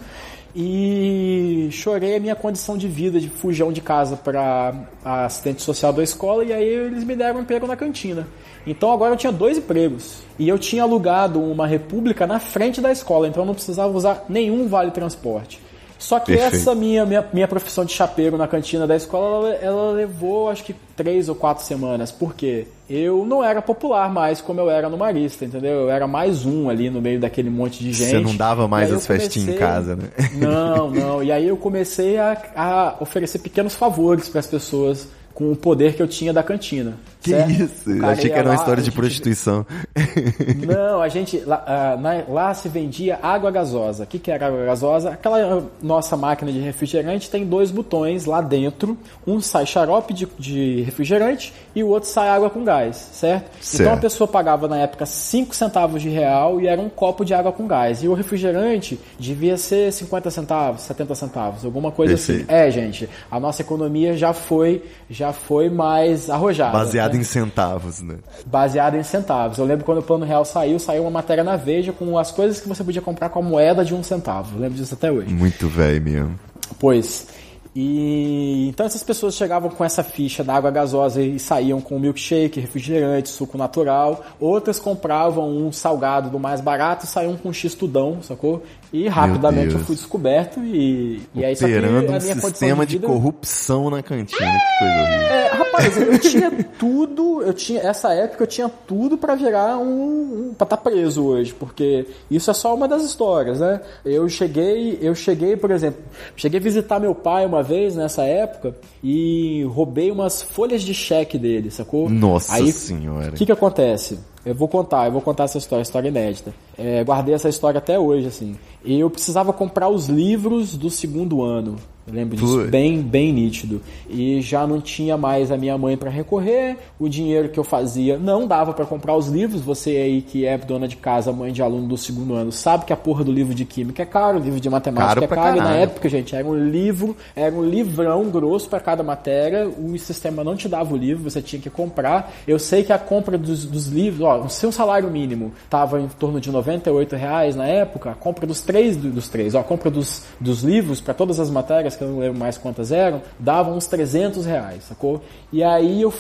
E 0.56 1.68
chorei 1.72 2.16
a 2.16 2.20
minha 2.20 2.36
condição 2.36 2.78
de 2.78 2.88
vida, 2.88 3.20
de 3.20 3.28
fujão 3.28 3.72
de 3.72 3.82
casa 3.82 4.16
para 4.16 4.74
assistente 5.04 5.64
social 5.64 5.92
da 5.92 6.04
escola, 6.04 6.44
e 6.44 6.54
aí 6.54 6.68
eles 6.68 7.04
me 7.04 7.16
deram 7.16 7.40
um 7.40 7.42
emprego 7.42 7.66
na 7.66 7.76
cantina. 7.76 8.28
Então 8.66 8.92
agora 8.92 9.14
eu 9.14 9.18
tinha 9.18 9.32
dois 9.32 9.58
empregos. 9.58 10.22
E 10.38 10.48
eu 10.48 10.60
tinha 10.60 10.84
alugado 10.84 11.42
uma 11.42 11.66
república 11.66 12.28
na 12.28 12.40
frente 12.40 12.80
da 12.80 12.92
escola, 12.92 13.28
então 13.28 13.44
eu 13.44 13.48
não 13.48 13.56
precisava 13.56 13.96
usar 13.96 14.26
nenhum 14.30 14.68
vale 14.68 14.92
transporte. 14.92 15.60
Só 16.04 16.20
que 16.20 16.34
Perfeito. 16.34 16.56
essa 16.58 16.76
minha, 16.76 17.06
minha, 17.06 17.26
minha 17.32 17.48
profissão 17.48 17.86
de 17.86 17.94
chapeiro 17.94 18.38
na 18.38 18.46
cantina 18.46 18.86
da 18.86 18.94
escola, 18.94 19.48
ela, 19.54 19.56
ela 19.64 19.92
levou 19.94 20.50
acho 20.50 20.62
que 20.66 20.76
três 20.98 21.30
ou 21.30 21.36
quatro 21.36 21.64
semanas. 21.64 22.12
Por 22.12 22.34
quê? 22.36 22.68
Eu 22.90 23.26
não 23.26 23.42
era 23.42 23.62
popular 23.62 24.12
mais 24.12 24.42
como 24.42 24.60
eu 24.60 24.70
era 24.70 24.90
no 24.90 24.98
Marista, 24.98 25.46
entendeu? 25.46 25.72
Eu 25.84 25.90
era 25.90 26.06
mais 26.06 26.46
um 26.46 26.70
ali 26.70 26.90
no 26.90 27.02
meio 27.02 27.22
daquele 27.22 27.50
monte 27.50 27.80
de 27.82 27.94
gente. 27.94 28.10
Você 28.10 28.20
não 28.20 28.36
dava 28.36 28.68
mais 28.68 28.92
as 28.92 29.08
eu 29.10 29.16
festinhas 29.16 29.48
em 29.48 29.58
comecei- 29.58 29.68
casa, 29.68 29.96
né? 29.96 30.10
Não, 30.34 30.92
não. 30.92 31.24
E 31.24 31.32
aí 31.32 31.48
eu 31.48 31.56
comecei 31.56 32.18
a, 32.18 32.38
a 32.54 32.96
oferecer 33.00 33.40
pequenos 33.40 33.74
favores 33.74 34.28
para 34.28 34.42
as 34.42 34.48
pessoas 34.48 35.08
com 35.34 35.52
o 35.52 35.56
poder 35.56 35.96
que 35.96 36.02
eu 36.02 36.08
tinha 36.08 36.32
da 36.32 36.44
cantina. 36.44 36.94
Que 37.22 37.30
certo? 37.32 37.50
isso? 37.52 37.90
Eu 37.90 38.06
achei 38.06 38.30
que 38.30 38.36
era 38.36 38.44
uma 38.50 38.50
lá, 38.50 38.56
história 38.56 38.82
de 38.84 38.90
gente- 38.90 38.96
prostituição. 38.96 39.66
Não, 40.68 41.02
a 41.02 41.08
gente. 41.08 41.40
Lá, 41.40 41.64
ah, 41.66 42.24
lá 42.28 42.54
se 42.54 42.68
vendia 42.68 43.18
água 43.22 43.50
gasosa. 43.50 44.04
O 44.04 44.08
que, 44.08 44.20
que 44.20 44.30
era 44.30 44.48
água 44.48 44.66
gasosa? 44.66 45.12
Aquela 45.12 45.64
nossa 45.82 46.18
máquina 46.18 46.52
de 46.52 46.60
refrigerante 46.60 47.30
tem 47.30 47.46
dois 47.46 47.72
botões 47.72 48.26
lá 48.26 48.42
dentro. 48.42 48.98
Um 49.26 49.40
sai 49.40 49.66
xarope 49.66 50.14
de, 50.14 50.28
de 50.38 50.82
refrigerante 50.82 51.54
e 51.74 51.82
o 51.84 51.88
outro 51.88 52.10
sai 52.10 52.28
água 52.30 52.50
com 52.50 52.64
gás, 52.64 52.96
certo? 53.14 53.50
Certo. 53.62 53.82
Então 53.82 53.94
a 53.94 53.98
pessoa 53.98 54.28
pagava 54.28 54.68
na 54.68 54.78
época 54.80 55.06
5 55.06 55.56
centavos 55.56 56.02
de 56.02 56.10
real 56.10 56.60
e 56.60 56.68
era 56.68 56.82
um 56.82 56.90
copo 56.90 57.24
de 57.24 57.34
água 57.34 57.52
com 57.54 57.66
gás. 57.66 58.04
E 58.04 58.08
o 58.10 58.14
refrigerante 58.14 59.00
devia 59.18 59.56
ser 59.56 59.92
50 59.94 60.30
centavos, 60.30 60.82
70 60.82 61.16
centavos, 61.16 61.64
alguma 61.66 61.92
coisa 61.92 62.16
Perfeito. 62.16 62.52
assim. 62.52 62.54
É, 62.54 62.70
gente, 62.70 63.10
a 63.32 63.40
nossa 63.40 63.62
economia 63.62 64.18
já 64.18 64.34
foi, 64.34 64.84
já 65.10 65.23
foi 65.32 65.70
mais 65.70 66.30
arrojada. 66.30 66.72
Baseado 66.72 67.14
né? 67.14 67.20
em 67.20 67.24
centavos, 67.24 68.02
né? 68.02 68.16
baseado 68.46 68.96
em 68.96 69.04
centavos. 69.04 69.58
Eu 69.58 69.66
lembro 69.66 69.86
quando 69.86 70.00
o 70.00 70.04
Plano 70.04 70.26
Real 70.26 70.44
saiu, 70.44 70.80
saiu 70.80 71.04
uma 71.04 71.12
matéria 71.12 71.44
na 71.44 71.56
Veja 71.56 71.94
com 71.94 72.18
as 72.18 72.32
coisas 72.32 72.60
que 72.60 72.68
você 72.68 72.84
podia 72.84 73.02
comprar 73.02 73.30
com 73.30 73.40
a 73.40 73.42
moeda 73.42 73.86
de 73.86 73.94
um 73.94 74.04
centavo. 74.04 74.56
Eu 74.58 74.62
lembro 74.62 74.78
disso 74.78 74.94
até 74.96 75.12
hoje. 75.12 75.34
Muito 75.34 75.70
velho 75.70 76.02
mesmo. 76.02 76.40
Pois. 76.80 77.28
E 77.76 78.68
então 78.70 78.86
essas 78.86 79.02
pessoas 79.04 79.36
chegavam 79.36 79.70
com 79.70 79.84
essa 79.84 80.04
ficha 80.04 80.44
da 80.44 80.54
água 80.56 80.70
gasosa 80.70 81.22
e 81.22 81.40
saíam 81.40 81.82
com 81.82 81.98
milkshake, 82.00 82.60
refrigerante, 82.60 83.30
suco 83.30 83.58
natural. 83.58 84.24
Outras 84.40 84.80
compravam 84.80 85.50
um 85.50 85.72
salgado 85.72 86.30
do 86.30 86.40
mais 86.40 86.62
barato 86.62 87.06
e 87.06 87.08
saíam 87.08 87.36
com 87.36 87.50
um 87.50 87.54
x-tudão, 87.54 88.22
sacou? 88.22 88.64
E 88.92 89.08
rapidamente 89.08 89.74
eu 89.74 89.80
fui 89.80 89.96
descoberto 89.96 90.60
e, 90.60 91.22
e 91.34 91.44
aí 91.44 91.56
só 91.56 91.66
que 91.66 91.74
a 91.76 91.82
minha 91.82 92.36
um 92.36 92.40
sistema 92.42 92.86
de, 92.86 92.98
vida- 92.98 93.08
corrupção 93.08 93.90
na 93.90 94.04
cantina. 94.04 94.40
Que 94.40 94.80
coisa 94.80 95.02
horrível. 95.02 95.28
é, 95.28 95.53
rapaz, 95.74 95.98
eu 95.98 96.20
tinha 96.20 96.52
tudo, 96.78 97.42
eu 97.42 97.54
tinha 97.54 97.82
essa 97.82 98.14
época 98.14 98.44
eu 98.44 98.48
tinha 98.48 98.70
tudo 98.70 99.18
pra 99.18 99.36
virar 99.36 99.78
um, 99.78 100.50
um 100.50 100.54
para 100.54 100.66
estar 100.66 100.78
preso 100.78 101.24
hoje, 101.26 101.54
porque 101.54 102.06
isso 102.30 102.52
é 102.52 102.54
só 102.54 102.76
uma 102.76 102.88
das 102.88 103.04
histórias, 103.04 103.60
né? 103.60 103.82
Eu 104.06 104.30
cheguei, 104.30 105.00
eu 105.02 105.16
cheguei, 105.16 105.58
por 105.58 105.72
exemplo, 105.72 106.02
cheguei 106.36 106.60
a 106.60 106.64
visitar 106.64 107.00
meu 107.00 107.16
pai 107.16 107.46
uma 107.46 107.64
vez 107.64 107.96
nessa 107.96 108.24
época 108.24 108.76
e 109.04 109.64
roubei 109.66 110.12
umas 110.12 110.42
folhas 110.42 110.82
de 110.82 110.94
cheque 110.94 111.38
dele, 111.38 111.72
sacou? 111.72 112.10
Nossa 112.10 112.54
Aí, 112.54 112.72
senhora. 112.72 113.30
O 113.30 113.34
que 113.34 113.46
que 113.46 113.52
acontece? 113.52 114.20
Eu 114.46 114.54
vou 114.54 114.68
contar, 114.68 115.06
eu 115.06 115.12
vou 115.12 115.22
contar 115.22 115.46
essa 115.46 115.58
história, 115.58 115.82
história 115.82 116.10
inédita. 116.10 116.54
É, 116.78 117.04
guardei 117.04 117.34
essa 117.34 117.48
história 117.48 117.78
até 117.78 117.98
hoje, 117.98 118.28
assim. 118.28 118.56
E 118.84 119.00
eu 119.00 119.10
precisava 119.10 119.54
comprar 119.54 119.90
os 119.90 120.08
livros 120.08 120.76
do 120.76 120.90
segundo 120.90 121.42
ano. 121.42 121.78
Eu 122.06 122.14
lembro 122.14 122.36
disso 122.36 122.68
bem, 122.70 123.02
bem 123.02 123.32
nítido. 123.32 123.82
E 124.10 124.42
já 124.42 124.68
não 124.68 124.82
tinha 124.82 125.18
mais 125.18 125.52
a 125.52 125.58
minha 125.58 125.78
mãe 125.78 125.96
para 125.96 126.10
recorrer. 126.10 126.78
O 127.00 127.08
dinheiro 127.08 127.48
que 127.48 127.58
eu 127.58 127.64
fazia 127.64 128.18
não 128.18 128.46
dava 128.46 128.74
para 128.74 128.86
comprar 128.86 129.16
os 129.16 129.28
livros. 129.28 129.62
Você 129.62 129.92
aí 129.92 130.22
que 130.22 130.46
é 130.46 130.58
dona 130.58 130.86
de 130.86 130.98
casa, 130.98 131.32
mãe 131.32 131.54
de 131.54 131.62
aluno 131.62 131.88
do 131.88 131.98
segundo 131.98 132.34
ano, 132.34 132.52
sabe 132.52 132.84
que 132.84 132.92
a 132.92 132.98
porra 132.98 133.24
do 133.24 133.32
livro 133.32 133.56
de 133.56 133.64
química 133.64 134.04
é 134.04 134.06
caro, 134.06 134.38
o 134.38 134.42
livro 134.42 134.60
de 134.60 134.70
matemática 134.70 135.14
Caro 135.14 135.24
é 135.24 135.28
caro. 135.28 135.62
Na 135.62 135.78
época, 135.78 136.10
gente, 136.10 136.36
era 136.36 136.46
um 136.46 136.70
livro, 136.70 137.16
era 137.36 137.56
um 137.56 137.64
livrão 137.64 138.30
grosso 138.30 138.68
para 138.70 138.82
cada 138.82 139.02
matéria. 139.02 139.68
O 139.68 139.98
sistema 139.98 140.44
não 140.44 140.58
te 140.58 140.68
dava 140.68 140.94
o 140.94 140.98
livro, 140.98 141.30
você 141.30 141.42
tinha 141.42 141.62
que 141.62 141.70
comprar. 141.70 142.34
Eu 142.46 142.60
sei 142.60 142.84
que 142.84 142.92
a 142.92 143.00
compra 143.00 143.38
dos, 143.38 143.64
dos 143.66 143.88
livros, 143.88 144.22
ó, 144.28 144.33
o 144.38 144.50
seu 144.50 144.72
salário 144.72 145.10
mínimo 145.10 145.52
estava 145.64 146.00
em 146.00 146.08
torno 146.08 146.40
de 146.40 146.52
98 146.52 147.16
reais 147.16 147.56
na 147.56 147.68
época. 147.68 148.12
A 148.12 148.16
compra 148.16 148.46
dos 148.46 148.62
três, 148.62 148.98
dos 148.98 149.30
três, 149.30 149.56
ó, 149.56 149.60
a 149.60 149.64
compra 149.64 149.90
dos, 149.90 150.24
dos 150.40 150.64
livros 150.64 151.00
para 151.00 151.14
todas 151.14 151.40
as 151.40 151.50
matérias, 151.50 151.96
que 151.96 152.04
eu 152.04 152.10
não 152.10 152.20
lembro 152.20 152.40
mais 152.40 152.58
quantas 152.58 152.92
eram, 152.92 153.22
dava 153.40 153.72
uns 153.72 153.88
300 153.88 154.46
reais, 154.46 154.84
sacou? 154.84 155.22
E 155.52 155.64
aí 155.64 156.02
eu 156.02 156.12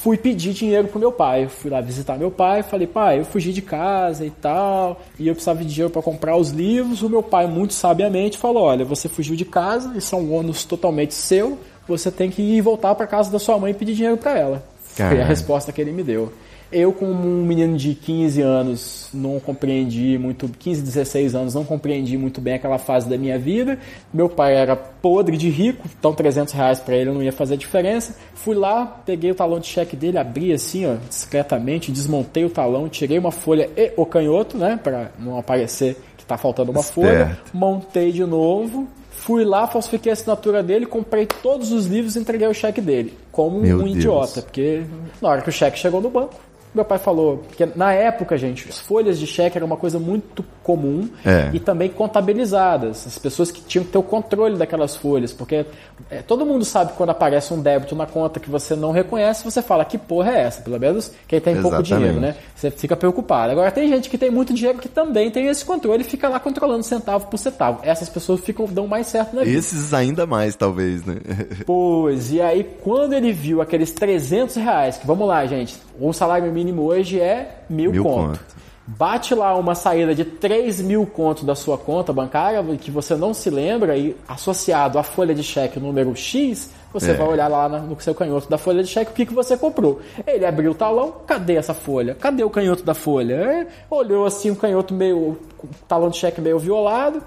fui 0.00 0.16
pedir 0.16 0.52
dinheiro 0.52 0.88
pro 0.88 0.98
meu 0.98 1.12
pai. 1.12 1.44
Eu 1.44 1.48
fui 1.50 1.70
lá 1.70 1.80
visitar 1.80 2.18
meu 2.18 2.30
pai, 2.30 2.62
falei, 2.62 2.86
pai, 2.86 3.20
eu 3.20 3.24
fugi 3.24 3.52
de 3.52 3.62
casa 3.62 4.24
e 4.24 4.30
tal, 4.30 5.00
e 5.18 5.28
eu 5.28 5.34
precisava 5.34 5.62
de 5.62 5.68
dinheiro 5.68 5.90
para 5.90 6.02
comprar 6.02 6.36
os 6.36 6.50
livros. 6.50 7.02
O 7.02 7.08
meu 7.08 7.22
pai, 7.22 7.46
muito 7.46 7.74
sabiamente, 7.74 8.38
falou: 8.38 8.64
olha, 8.64 8.84
você 8.84 9.08
fugiu 9.08 9.36
de 9.36 9.44
casa, 9.44 9.96
isso 9.96 10.14
é 10.14 10.18
um 10.18 10.34
ônus 10.34 10.64
totalmente 10.64 11.14
seu, 11.14 11.58
você 11.86 12.10
tem 12.10 12.30
que 12.30 12.42
ir 12.42 12.60
voltar 12.60 12.94
para 12.94 13.06
casa 13.06 13.30
da 13.30 13.38
sua 13.38 13.58
mãe 13.58 13.72
e 13.72 13.74
pedir 13.74 13.94
dinheiro 13.94 14.16
para 14.16 14.38
ela. 14.38 14.64
Foi 15.08 15.20
a 15.20 15.24
resposta 15.24 15.72
que 15.72 15.80
ele 15.80 15.92
me 15.92 16.02
deu. 16.02 16.32
Eu, 16.72 16.92
como 16.92 17.12
um 17.12 17.44
menino 17.44 17.76
de 17.76 17.94
15 17.94 18.42
anos, 18.42 19.08
não 19.12 19.40
compreendi 19.40 20.16
muito, 20.18 20.48
15, 20.48 20.82
16 20.82 21.34
anos, 21.34 21.54
não 21.54 21.64
compreendi 21.64 22.16
muito 22.16 22.40
bem 22.40 22.54
aquela 22.54 22.78
fase 22.78 23.08
da 23.08 23.18
minha 23.18 23.38
vida. 23.38 23.76
Meu 24.14 24.28
pai 24.28 24.54
era 24.54 24.76
podre 24.76 25.36
de 25.36 25.48
rico, 25.48 25.84
então 25.98 26.12
300 26.14 26.54
reais 26.54 26.78
para 26.78 26.96
ele 26.96 27.10
não 27.10 27.22
ia 27.22 27.32
fazer 27.32 27.56
diferença. 27.56 28.14
Fui 28.34 28.54
lá, 28.54 28.86
peguei 29.04 29.32
o 29.32 29.34
talão 29.34 29.58
de 29.58 29.66
cheque 29.66 29.96
dele, 29.96 30.18
abri 30.18 30.52
assim, 30.52 30.86
ó, 30.86 30.94
discretamente, 31.08 31.90
desmontei 31.90 32.44
o 32.44 32.50
talão, 32.50 32.88
tirei 32.88 33.18
uma 33.18 33.32
folha 33.32 33.68
e 33.76 33.92
o 33.96 34.06
canhoto, 34.06 34.56
né, 34.56 34.78
para 34.80 35.10
não 35.18 35.38
aparecer 35.38 35.96
que 36.16 36.24
tá 36.24 36.38
faltando 36.38 36.70
uma 36.70 36.84
folha. 36.84 37.22
Esperto. 37.22 37.50
Montei 37.52 38.12
de 38.12 38.24
novo. 38.24 38.86
Fui 39.10 39.44
lá, 39.44 39.66
falsifiquei 39.66 40.10
a 40.10 40.14
assinatura 40.14 40.62
dele, 40.62 40.86
comprei 40.86 41.26
todos 41.26 41.72
os 41.72 41.86
livros 41.86 42.16
e 42.16 42.20
entreguei 42.20 42.48
o 42.48 42.54
cheque 42.54 42.80
dele. 42.80 43.12
Como 43.30 43.60
Meu 43.60 43.78
um 43.78 43.84
Deus. 43.84 43.96
idiota, 43.96 44.40
porque 44.40 44.82
na 45.20 45.28
hora 45.28 45.42
que 45.42 45.48
o 45.48 45.52
cheque 45.52 45.78
chegou 45.78 46.00
no 46.00 46.08
banco, 46.08 46.34
meu 46.74 46.84
pai 46.84 46.98
falou, 46.98 47.38
porque 47.38 47.66
na 47.74 47.92
época, 47.92 48.36
gente, 48.36 48.68
as 48.68 48.78
folhas 48.78 49.18
de 49.18 49.26
cheque 49.26 49.56
era 49.58 49.64
uma 49.64 49.76
coisa 49.76 49.98
muito 49.98 50.44
comum 50.62 51.08
É. 51.24 51.50
e 51.52 51.58
também 51.58 51.88
contabilizadas. 51.88 53.06
As 53.06 53.18
pessoas 53.18 53.50
que 53.50 53.60
tinham 53.62 53.84
que 53.84 53.90
ter 53.92 53.98
o 53.98 54.02
controle 54.02 54.56
daquelas 54.56 54.94
folhas, 54.96 55.32
porque 55.32 55.66
é, 56.10 56.22
todo 56.22 56.46
mundo 56.46 56.64
sabe 56.64 56.92
que 56.92 56.96
quando 56.96 57.10
aparece 57.10 57.52
um 57.52 57.60
débito 57.60 57.94
na 57.96 58.06
conta 58.06 58.38
que 58.38 58.48
você 58.48 58.76
não 58.76 58.92
reconhece, 58.92 59.44
você 59.44 59.60
fala, 59.62 59.84
que 59.84 59.98
porra 59.98 60.32
é 60.32 60.40
essa? 60.42 60.62
Pelo 60.62 60.78
menos 60.78 61.12
quem 61.26 61.40
tem 61.40 61.60
pouco 61.60 61.82
dinheiro, 61.82 62.20
né? 62.20 62.36
Você 62.54 62.70
fica 62.70 62.96
preocupado. 62.96 63.52
Agora 63.52 63.70
tem 63.70 63.88
gente 63.88 64.08
que 64.08 64.16
tem 64.18 64.30
muito 64.30 64.52
dinheiro 64.54 64.78
que 64.78 64.88
também 64.88 65.30
tem 65.30 65.46
esse 65.46 65.64
controle 65.64 66.02
e 66.02 66.04
fica 66.04 66.28
lá 66.28 66.38
controlando 66.38 66.82
centavo 66.84 67.26
por 67.26 67.38
centavo. 67.38 67.80
Essas 67.82 68.08
pessoas 68.08 68.40
ficam 68.40 68.66
dão 68.66 68.86
mais 68.86 69.06
certo 69.08 69.34
na 69.34 69.42
vida. 69.42 69.58
Esses 69.58 69.92
ainda 69.92 70.26
mais, 70.26 70.54
talvez, 70.54 71.04
né? 71.04 71.16
Pois, 71.66 72.32
e 72.32 72.40
aí 72.40 72.64
quando 72.82 73.12
ele 73.12 73.32
viu 73.32 73.60
aqueles 73.60 73.90
300 73.92 74.56
reais, 74.56 74.96
que 74.98 75.06
vamos 75.06 75.26
lá, 75.26 75.44
gente, 75.46 75.76
o 76.08 76.12
salário 76.12 76.50
mínimo 76.52 76.82
hoje 76.82 77.20
é 77.20 77.62
mil, 77.68 77.92
Mil 77.92 78.02
conto. 78.04 78.28
conto. 78.38 78.60
Bate 78.86 79.36
lá 79.36 79.54
uma 79.56 79.76
saída 79.76 80.12
de 80.14 80.24
3 80.24 80.80
mil 80.80 81.06
conto 81.06 81.44
da 81.44 81.54
sua 81.54 81.78
conta 81.78 82.12
bancária, 82.12 82.60
que 82.76 82.90
você 82.90 83.14
não 83.14 83.32
se 83.32 83.48
lembra, 83.48 83.96
e 83.96 84.16
associado 84.26 84.98
à 84.98 85.02
folha 85.04 85.32
de 85.32 85.44
cheque 85.44 85.78
número 85.78 86.16
X, 86.16 86.70
você 86.92 87.12
É. 87.12 87.14
vai 87.14 87.28
olhar 87.28 87.46
lá 87.46 87.68
no 87.68 88.00
seu 88.00 88.12
canhoto 88.16 88.50
da 88.50 88.58
folha 88.58 88.82
de 88.82 88.88
cheque 88.88 89.12
o 89.12 89.14
que, 89.14 89.26
que 89.26 89.34
você 89.34 89.56
comprou. 89.56 90.00
Ele 90.26 90.44
abriu 90.44 90.72
o 90.72 90.74
talão, 90.74 91.12
cadê 91.24 91.54
essa 91.54 91.72
folha? 91.72 92.16
Cadê 92.16 92.42
o 92.42 92.50
canhoto 92.50 92.82
da 92.82 92.94
folha? 92.94 93.34
É, 93.34 93.66
olhou 93.88 94.26
assim 94.26 94.50
o 94.50 94.56
canhoto 94.56 94.92
meio, 94.92 95.16
o 95.18 95.38
talão 95.86 96.08
de 96.08 96.16
cheque 96.16 96.40
meio 96.40 96.58
violado, 96.58 97.22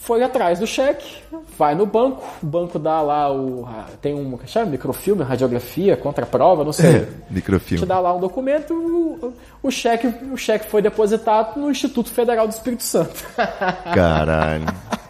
foi 0.00 0.22
atrás 0.22 0.58
do 0.58 0.66
cheque, 0.66 1.16
vai 1.58 1.74
no 1.74 1.84
banco, 1.84 2.22
o 2.42 2.46
banco 2.46 2.78
dá 2.78 3.00
lá 3.00 3.32
o. 3.32 3.68
Tem 4.00 4.14
um. 4.14 4.36
que 4.36 4.48
chama? 4.48 4.66
Microfilme, 4.66 5.22
radiografia, 5.22 5.96
contraprova, 5.96 6.64
não 6.64 6.72
sei. 6.72 6.96
É, 6.96 7.08
microfilme. 7.30 7.82
Te 7.82 7.86
dá 7.86 7.98
lá 7.98 8.14
um 8.14 8.20
documento, 8.20 8.72
o, 8.72 9.34
o 9.62 9.70
cheque, 9.70 10.06
o 10.32 10.36
cheque 10.36 10.66
foi 10.66 10.80
depositado 10.80 11.58
no 11.58 11.70
Instituto 11.70 12.10
Federal 12.10 12.46
do 12.46 12.52
Espírito 12.52 12.82
Santo. 12.82 13.24
Caralho. 13.94 14.66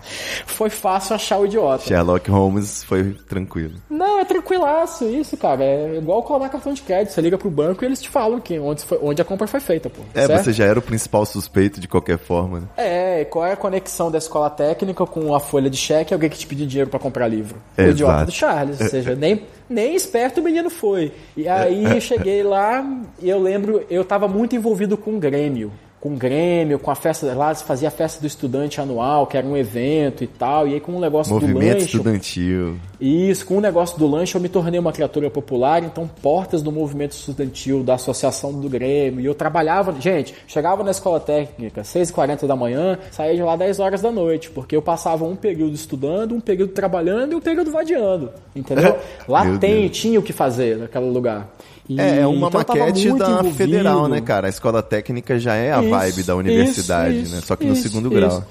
foi 0.46 0.70
fácil 0.70 1.14
achar 1.14 1.38
o 1.38 1.46
idiota. 1.46 1.84
Sherlock 1.84 2.30
Holmes 2.30 2.82
foi 2.84 3.12
tranquilo. 3.28 3.74
Não, 3.90 4.20
é 4.20 4.24
tranquilaço 4.24 5.04
isso, 5.08 5.36
cara. 5.36 5.62
É 5.64 5.96
igual 5.96 6.22
colar 6.22 6.48
cartão 6.48 6.72
de 6.72 6.82
crédito. 6.82 7.12
Você 7.12 7.20
liga 7.20 7.36
pro 7.38 7.50
banco 7.50 7.84
e 7.84 7.86
eles 7.86 8.00
te 8.00 8.08
falam 8.08 8.40
que 8.40 8.58
onde, 8.58 8.82
foi- 8.84 8.98
onde 9.02 9.20
a 9.20 9.24
compra 9.24 9.46
foi 9.46 9.60
feita, 9.60 9.88
pô. 9.90 10.02
É, 10.14 10.26
certo? 10.26 10.44
você 10.44 10.52
já 10.52 10.64
era 10.64 10.78
o 10.78 10.82
principal 10.82 11.24
suspeito 11.26 11.80
de 11.80 11.88
qualquer 11.88 12.18
forma, 12.18 12.60
né? 12.60 12.66
É, 12.76 13.24
qual 13.24 13.44
é 13.44 13.52
a 13.52 13.56
conexão 13.56 14.10
da 14.10 14.18
escola 14.18 14.50
técnica 14.50 15.04
com 15.06 15.34
a 15.34 15.40
folha 15.40 15.68
de 15.70 15.76
cheque 15.76 16.12
e 16.12 16.14
alguém 16.14 16.30
que 16.30 16.38
te 16.38 16.46
pediu 16.46 16.66
dinheiro 16.66 16.90
pra 16.90 16.98
comprar 16.98 17.26
livro? 17.28 17.56
O 17.76 17.80
Exato. 17.80 17.90
idiota 17.92 18.24
do 18.26 18.32
Charles. 18.32 18.80
Ou 18.80 18.88
seja, 18.88 19.14
nem, 19.14 19.42
nem 19.68 19.94
esperto 19.94 20.40
o 20.40 20.44
menino 20.44 20.70
foi. 20.70 21.12
E 21.36 21.48
aí 21.48 21.84
eu 21.84 22.00
cheguei 22.00 22.42
lá 22.42 22.84
e 23.20 23.28
eu 23.28 23.40
lembro, 23.40 23.84
eu 23.90 24.04
tava 24.04 24.28
muito 24.28 24.54
envolvido 24.56 24.96
com 24.96 25.16
o 25.16 25.18
Grêmio. 25.18 25.72
Com 26.00 26.10
o 26.14 26.16
Grêmio, 26.16 26.78
com 26.78 26.90
a 26.90 26.94
festa 26.94 27.32
lá, 27.34 27.52
se 27.54 27.64
fazia 27.64 27.88
a 27.88 27.90
festa 27.90 28.20
do 28.20 28.26
estudante 28.26 28.80
anual, 28.80 29.26
que 29.26 29.36
era 29.36 29.46
um 29.46 29.56
evento 29.56 30.22
e 30.22 30.26
tal. 30.26 30.68
E 30.68 30.74
aí 30.74 30.80
com 30.80 30.92
o 30.92 31.00
negócio 31.00 31.34
do 31.34 31.40
Movimento 31.40 31.72
lanche. 31.80 31.86
estudantil. 31.86 32.76
Isso, 33.00 33.44
com 33.44 33.58
o 33.58 33.60
negócio 33.60 33.98
do 33.98 34.06
lanche 34.06 34.34
eu 34.34 34.40
me 34.40 34.48
tornei 34.48 34.78
uma 34.78 34.92
criatura 34.92 35.28
popular, 35.30 35.82
então 35.82 36.08
portas 36.22 36.62
do 36.62 36.72
movimento 36.72 37.12
estudantil, 37.12 37.82
da 37.82 37.94
associação 37.94 38.52
do 38.52 38.68
Grêmio, 38.68 39.20
e 39.20 39.26
eu 39.26 39.34
trabalhava, 39.34 39.94
gente, 40.00 40.34
chegava 40.46 40.82
na 40.82 40.90
escola 40.90 41.20
técnica 41.20 41.82
6h40 41.82 42.46
da 42.46 42.56
manhã, 42.56 42.98
saía 43.10 43.34
de 43.34 43.42
lá 43.42 43.56
10 43.56 43.80
horas 43.80 44.00
da 44.00 44.10
noite, 44.10 44.50
porque 44.50 44.74
eu 44.74 44.82
passava 44.82 45.24
um 45.24 45.36
período 45.36 45.74
estudando, 45.74 46.34
um 46.34 46.40
período 46.40 46.72
trabalhando 46.72 47.32
e 47.32 47.34
um 47.34 47.40
período 47.40 47.70
vadiando, 47.70 48.30
entendeu? 48.54 48.96
Lá 49.28 49.44
Meu 49.44 49.58
tem, 49.58 49.82
Deus. 49.82 49.96
tinha 49.98 50.18
o 50.18 50.22
que 50.22 50.32
fazer 50.32 50.76
naquele 50.78 51.10
lugar. 51.10 51.48
E, 51.88 52.00
É, 52.00 52.20
é 52.20 52.26
uma 52.26 52.48
então 52.48 52.60
maquete 52.60 53.08
da 53.12 53.28
envolvido. 53.30 53.54
federal, 53.54 54.08
né, 54.08 54.20
cara? 54.20 54.46
A 54.48 54.50
escola 54.50 54.82
técnica 54.82 55.38
já 55.38 55.54
é 55.54 55.72
a 55.72 55.80
Isso, 55.80 55.90
vibe 55.90 56.22
da 56.24 56.34
universidade, 56.36 57.20
isso, 57.22 57.34
né? 57.34 57.40
Só 57.44 57.54
que 57.56 57.64
no 57.64 57.72
isso, 57.74 57.82
segundo 57.82 58.08
isso. 58.08 58.16
grau. 58.16 58.44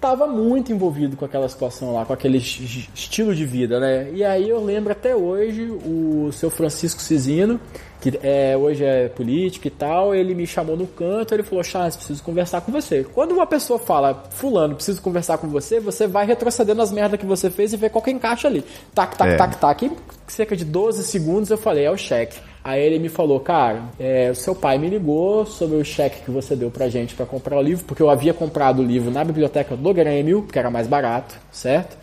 Tava 0.00 0.26
muito 0.26 0.70
envolvido 0.70 1.16
com 1.16 1.24
aquela 1.24 1.48
situação 1.48 1.94
lá, 1.94 2.04
com 2.04 2.12
aquele 2.12 2.36
es- 2.36 2.88
estilo 2.94 3.34
de 3.34 3.46
vida, 3.46 3.80
né? 3.80 4.08
E 4.12 4.22
aí 4.22 4.46
eu 4.50 4.62
lembro 4.62 4.92
até 4.92 5.16
hoje 5.16 5.62
o 5.62 6.30
seu 6.30 6.50
Francisco 6.50 7.00
Cisino, 7.00 7.58
que 8.02 8.18
é, 8.22 8.54
hoje 8.54 8.84
é 8.84 9.08
político 9.08 9.66
e 9.66 9.70
tal, 9.70 10.14
ele 10.14 10.34
me 10.34 10.46
chamou 10.46 10.76
no 10.76 10.86
canto, 10.86 11.32
ele 11.32 11.42
falou, 11.42 11.64
Charles, 11.64 11.96
preciso 11.96 12.22
conversar 12.22 12.60
com 12.60 12.70
você. 12.70 13.02
Quando 13.14 13.32
uma 13.32 13.46
pessoa 13.46 13.78
fala, 13.78 14.24
fulano, 14.30 14.74
preciso 14.74 15.00
conversar 15.00 15.38
com 15.38 15.48
você, 15.48 15.80
você 15.80 16.06
vai 16.06 16.26
retrocedendo 16.26 16.82
as 16.82 16.92
merdas 16.92 17.18
que 17.18 17.24
você 17.24 17.48
fez 17.48 17.72
e 17.72 17.76
vê 17.78 17.88
qual 17.88 18.02
que 18.02 18.10
encaixa 18.10 18.46
ali. 18.46 18.62
Tac, 18.94 19.16
tac, 19.16 19.30
É. 19.30 19.36
tac, 19.36 19.56
tac. 19.58 19.82
Em 19.86 19.92
cerca 20.28 20.54
de 20.54 20.66
12 20.66 21.02
segundos 21.04 21.48
eu 21.48 21.56
falei, 21.56 21.84
é 21.86 21.90
o 21.90 21.96
cheque. 21.96 22.36
Aí 22.64 22.82
ele 22.82 22.98
me 22.98 23.10
falou, 23.10 23.38
cara, 23.40 23.82
é, 24.00 24.30
o 24.30 24.34
seu 24.34 24.54
pai 24.54 24.78
me 24.78 24.88
ligou 24.88 25.44
sobre 25.44 25.76
o 25.76 25.84
cheque 25.84 26.22
que 26.24 26.30
você 26.30 26.56
deu 26.56 26.70
pra 26.70 26.88
gente 26.88 27.14
pra 27.14 27.26
comprar 27.26 27.58
o 27.58 27.62
livro, 27.62 27.84
porque 27.84 28.02
eu 28.02 28.08
havia 28.08 28.32
comprado 28.32 28.80
o 28.80 28.82
livro 28.82 29.10
na 29.10 29.22
biblioteca 29.22 29.76
do 29.76 29.92
Grêmio, 29.92 30.40
porque 30.42 30.58
era 30.58 30.70
mais 30.70 30.86
barato, 30.86 31.34
certo? 31.52 31.94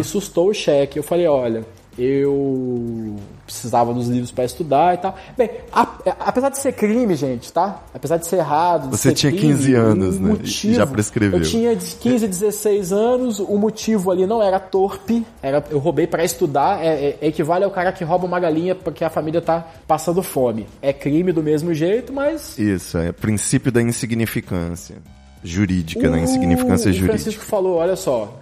E 0.00 0.02
sustou 0.02 0.48
o 0.48 0.54
cheque. 0.54 0.98
Eu 0.98 1.04
falei, 1.04 1.28
olha, 1.28 1.64
eu 1.98 3.16
precisava 3.44 3.92
dos 3.92 4.08
livros 4.08 4.30
pra 4.30 4.44
estudar 4.44 4.94
e 4.94 4.98
tal. 4.98 5.16
Bem, 5.36 5.50
a- 5.72 5.88
apesar 6.20 6.48
de 6.48 6.58
ser 6.58 6.72
crime, 6.72 7.14
gente, 7.14 7.52
tá? 7.52 7.82
Apesar 7.92 8.16
de 8.16 8.26
ser 8.26 8.36
errado. 8.36 8.84
de 8.88 8.96
Você 8.96 9.10
ser 9.10 9.14
tinha 9.14 9.32
crime, 9.32 9.48
15 9.54 9.74
anos, 9.74 10.16
o 10.16 10.20
né? 10.20 10.28
E 10.28 10.32
motivo- 10.38 10.74
já 10.74 10.86
prescreveu. 10.86 11.38
Eu 11.38 11.44
tinha 11.44 11.76
de 11.76 11.94
15, 11.96 12.26
16 12.26 12.92
anos, 12.92 13.38
o 13.38 13.56
motivo 13.58 14.10
ali 14.10 14.26
não 14.26 14.42
era 14.42 14.58
torpe, 14.58 15.24
era 15.42 15.62
eu 15.70 15.78
roubei 15.78 16.06
pra 16.06 16.24
estudar, 16.24 16.82
é, 16.84 17.16
é- 17.20 17.26
equivale 17.28 17.64
ao 17.64 17.70
cara 17.70 17.92
que 17.92 18.04
rouba 18.04 18.26
uma 18.26 18.40
galinha 18.40 18.74
porque 18.74 19.04
a 19.04 19.10
família 19.10 19.40
tá 19.40 19.66
passando 19.86 20.22
fome. 20.22 20.66
É 20.80 20.92
crime 20.92 21.32
do 21.32 21.42
mesmo 21.42 21.74
jeito, 21.74 22.12
mas 22.12 22.58
Isso, 22.58 22.96
é 22.98 23.12
princípio 23.12 23.70
da 23.70 23.82
insignificância 23.82 24.96
jurídica, 25.44 26.08
né? 26.08 26.20
Insignificância 26.20 26.90
o 26.90 26.92
jurídica. 26.92 27.18
Francisco 27.18 27.44
falou, 27.44 27.76
olha 27.76 27.96
só, 27.96 28.40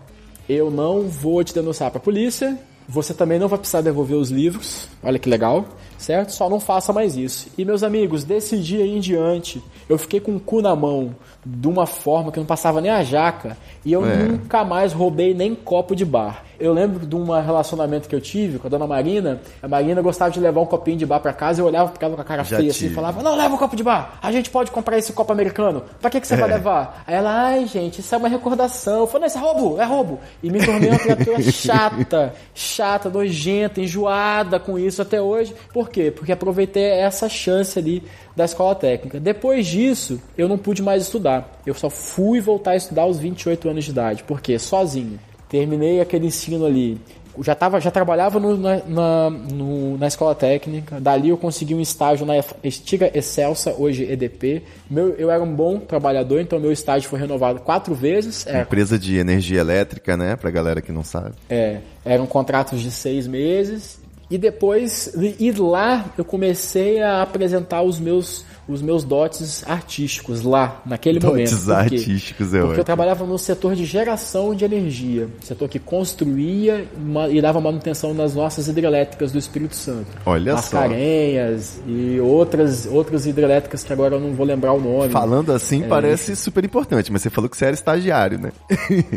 eu 0.49 0.71
não 0.71 1.02
vou 1.09 1.42
te 1.42 1.54
denunciar 1.54 1.90
pra 1.90 1.99
polícia, 2.00 2.59
você 2.91 3.15
também 3.15 3.39
não 3.39 3.47
vai 3.47 3.59
precisar 3.59 3.83
devolver 3.83 4.17
os 4.17 4.31
livros, 4.31 4.89
olha 5.03 5.19
que 5.19 5.29
legal, 5.29 5.69
certo? 6.00 6.30
Só 6.33 6.49
não 6.49 6.59
faça 6.59 6.92
mais 6.92 7.16
isso. 7.16 7.49
E 7.57 7.64
meus 7.64 7.83
amigos, 7.83 8.25
desse 8.25 8.57
dia 8.59 8.85
em 8.87 8.99
diante, 9.00 9.62
eu 9.88 9.99
fiquei 9.99 10.19
com 10.21 10.35
o 10.37 10.40
cu 10.40 10.61
na 10.62 10.75
mão 10.75 11.14
de 11.45 11.69
uma 11.69 11.87
forma 11.87 12.30
que 12.33 12.38
não 12.38 12.47
passava 12.47 12.80
nem 12.80 12.90
a 12.90 13.02
jaca, 13.02 13.57
e 13.85 13.92
eu 13.92 14.04
É. 14.04 14.14
nunca 14.16 14.64
mais 14.64 14.92
roubei 14.92 15.33
nem 15.35 15.54
copo 15.54 15.95
de 15.97 16.04
bar. 16.04 16.45
Eu 16.59 16.75
lembro 16.75 17.07
de 17.07 17.16
um 17.16 17.25
relacionamento 17.40 18.07
que 18.07 18.14
eu 18.14 18.21
tive 18.21 18.59
com 18.59 18.66
a 18.66 18.71
dona 18.71 18.87
Marina. 18.87 19.40
A 19.62 19.66
Marina 19.69 20.02
gostava 20.02 20.30
de 20.30 20.38
levar 20.38 20.61
um 20.61 20.66
copinho 20.66 20.99
de 20.99 21.07
bar 21.07 21.19
pra 21.19 21.33
casa. 21.33 21.62
Eu 21.62 21.64
olhava, 21.66 21.90
ficava 21.90 22.14
com 22.14 22.21
a 22.21 22.25
cara 22.25 22.45
Já 22.45 22.59
feia 22.59 22.69
assim 22.71 22.80
tive. 22.80 22.92
e 22.92 22.95
falava: 22.95 23.23
Não, 23.23 23.35
leva 23.35 23.54
o 23.54 23.59
copo 23.59 23.75
de 23.75 23.83
bar. 23.83 24.19
A 24.21 24.30
gente 24.30 24.50
pode 24.50 24.71
comprar 24.71 24.99
esse 24.99 25.11
copo 25.14 25.33
americano. 25.33 25.83
Pra 26.02 26.11
que, 26.11 26.21
que 26.21 26.26
você 26.26 26.37
vai 26.37 26.50
É. 26.50 26.54
levar? 26.57 27.02
Aí 27.07 27.14
ela, 27.14 27.30
ai, 27.47 27.66
gente, 27.66 28.00
isso 28.02 28.14
é 28.14 28.19
uma 28.19 28.28
recordação. 28.28 29.00
Eu 29.00 29.07
falei: 29.07 29.21
Não, 29.23 29.26
isso 29.28 29.38
é 29.38 29.40
roubo, 29.40 29.80
é 29.80 29.85
roubo. 29.87 30.21
E 30.42 30.50
me 30.50 30.62
tornei 30.62 30.90
uma 30.90 30.99
criatura 30.99 31.40
chata, 31.50 32.35
chata, 32.54 33.09
nojenta, 33.09 33.80
enjoada 33.80 34.60
com 34.60 34.78
isso 34.78 35.00
até 35.00 35.19
hoje. 35.21 35.54
Por 35.73 35.89
quê? 35.91 36.11
Porque 36.11 36.33
aproveitei 36.33 36.85
essa 36.85 37.29
chance 37.29 37.79
ali 37.79 38.03
da 38.35 38.47
escola 38.47 38.75
técnica. 38.75 39.21
Depois 39.21 39.67
disso, 39.67 40.19
eu 40.39 40.49
não 40.49 40.57
pude 40.57 40.83
mais 40.83 41.03
estudar. 41.03 41.61
Eu 41.67 41.75
só 41.75 41.91
fui 41.91 42.41
voltar 42.41 42.71
a 42.71 42.76
estudar 42.76 43.03
aos 43.03 43.19
28 43.19 43.69
anos 43.69 43.85
de 43.85 43.91
idade. 43.91 44.23
Por 44.23 44.41
quê? 44.41 44.59
Sozinho. 44.59 45.19
Terminei 45.49 46.00
aquele 46.00 46.26
ensino 46.26 46.65
ali. 46.65 46.99
Já, 47.43 47.55
tava, 47.55 47.81
já 47.81 47.91
trabalhava 47.93 48.39
no- 48.41 48.57
na, 48.57 48.76
na, 48.87 49.31
no- 49.31 49.97
na 49.97 50.07
escola 50.09 50.35
técnica. 50.35 51.00
Dali 51.00 51.29
eu 51.31 51.39
consegui 51.39 51.75
um 51.75 51.81
estágio 51.81 52.26
na 52.26 52.35
Estiga 52.63 53.11
Excelsa, 53.17 53.73
hoje 53.79 54.03
EDP. 54.05 54.63
Meu, 54.91 55.11
eu 55.15 55.31
era 55.31 55.43
um 55.43 55.55
bom 55.55 55.79
trabalhador, 55.79 56.41
então 56.41 56.59
meu 56.59 56.73
estágio 56.73 57.09
foi 57.09 57.19
renovado 57.21 57.61
quatro 57.61 57.95
vezes. 57.95 58.47
Era 58.47 58.63
Empresa 58.63 58.99
de 58.99 59.17
energia 59.17 59.61
elétrica, 59.61 60.17
né? 60.17 60.35
Pra 60.37 60.50
galera 60.50 60.83
que 60.83 60.91
não 60.93 61.05
sabe. 61.05 61.35
é, 61.49 61.79
eram 62.05 62.26
contratos 62.26 62.81
de 62.81 62.91
seis 62.91 63.26
meses. 63.26 64.00
E 64.30 64.38
depois, 64.38 65.12
e 65.40 65.50
lá 65.52 66.04
eu 66.16 66.25
comecei 66.25 67.02
a 67.02 67.21
apresentar 67.21 67.82
os 67.82 67.99
meus, 67.99 68.45
os 68.69 68.80
meus 68.80 69.02
dotes 69.02 69.64
artísticos 69.66 70.43
lá, 70.43 70.80
naquele 70.86 71.19
momento. 71.19 71.50
Dotes 71.50 71.64
Por 71.64 71.88
quê? 71.88 71.97
artísticos, 71.97 72.54
é 72.54 72.60
Porque 72.60 72.80
eu 72.80 72.84
trabalhava 72.84 73.26
no 73.26 73.36
setor 73.36 73.75
de 73.75 73.84
geração 73.84 74.54
de 74.54 74.64
energia, 74.64 75.28
setor 75.43 75.69
que 75.69 75.80
construía 75.80 76.86
e 77.28 77.40
dava 77.43 77.60
manutenção 77.60 78.14
nas 78.14 78.32
nossas 78.32 78.69
hidrelétricas 78.69 79.32
do 79.32 79.38
Espírito 79.38 79.75
Santo. 79.75 80.06
Olha 80.25 80.52
só. 80.58 80.76
Mascarenhas 80.78 81.80
e 81.84 82.21
outras, 82.21 82.86
outras 82.86 83.26
hidrelétricas 83.26 83.82
que 83.82 83.93
agora 83.93 84.14
eu 84.14 84.21
não 84.21 84.32
vou 84.32 84.47
lembrar 84.47 84.73
o 84.73 84.80
nome. 84.80 85.10
Falando 85.10 85.50
É. 85.50 85.56
assim 85.56 85.82
parece 85.88 86.36
super 86.36 86.64
importante, 86.64 87.10
mas 87.10 87.23
você 87.23 87.30
falou 87.30 87.50
que 87.50 87.56
você 87.56 87.64
era 87.64 87.75
estagiário, 87.75 88.38
né? 88.38 88.52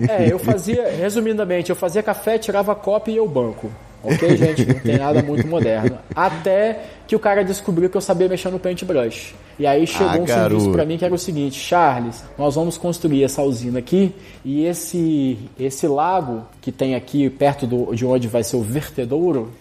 É, 0.09 0.31
eu 0.31 0.39
fazia, 0.39 0.89
resumidamente, 0.89 1.69
eu 1.69 1.75
fazia 1.75 2.01
café, 2.01 2.39
tirava 2.39 2.73
copo 2.73 3.11
e 3.11 3.19
ao 3.19 3.27
banco. 3.27 3.69
Ok, 4.03 4.35
gente? 4.37 4.65
Não 4.65 4.79
tem 4.79 4.97
nada 4.97 5.23
muito 5.23 5.47
moderno. 5.47 5.97
Até 6.15 6.79
que 7.07 7.15
o 7.15 7.19
cara 7.19 7.43
descobriu 7.43 7.89
que 7.89 7.95
eu 7.95 8.01
sabia 8.01 8.27
mexer 8.27 8.49
no 8.49 8.59
paintbrush. 8.59 9.33
E 9.57 9.65
aí 9.65 9.87
chegou 9.87 10.07
Ah, 10.09 10.15
um 10.17 10.25
garoto. 10.25 10.49
serviço 10.55 10.71
pra 10.71 10.85
mim 10.85 10.97
que 10.97 11.05
era 11.05 11.13
o 11.13 11.17
seguinte: 11.17 11.59
Charles, 11.59 12.23
nós 12.37 12.55
vamos 12.55 12.77
construir 12.77 13.23
essa 13.23 13.41
usina 13.41 13.79
aqui 13.79 14.13
e 14.43 14.65
esse, 14.65 15.37
esse 15.59 15.87
lago 15.87 16.41
que 16.61 16.71
tem 16.71 16.95
aqui 16.95 17.29
perto 17.29 17.65
do, 17.65 17.95
de 17.95 18.05
onde 18.05 18.27
vai 18.27 18.43
ser 18.43 18.57
o 18.57 18.61
vertedouro. 18.61 19.51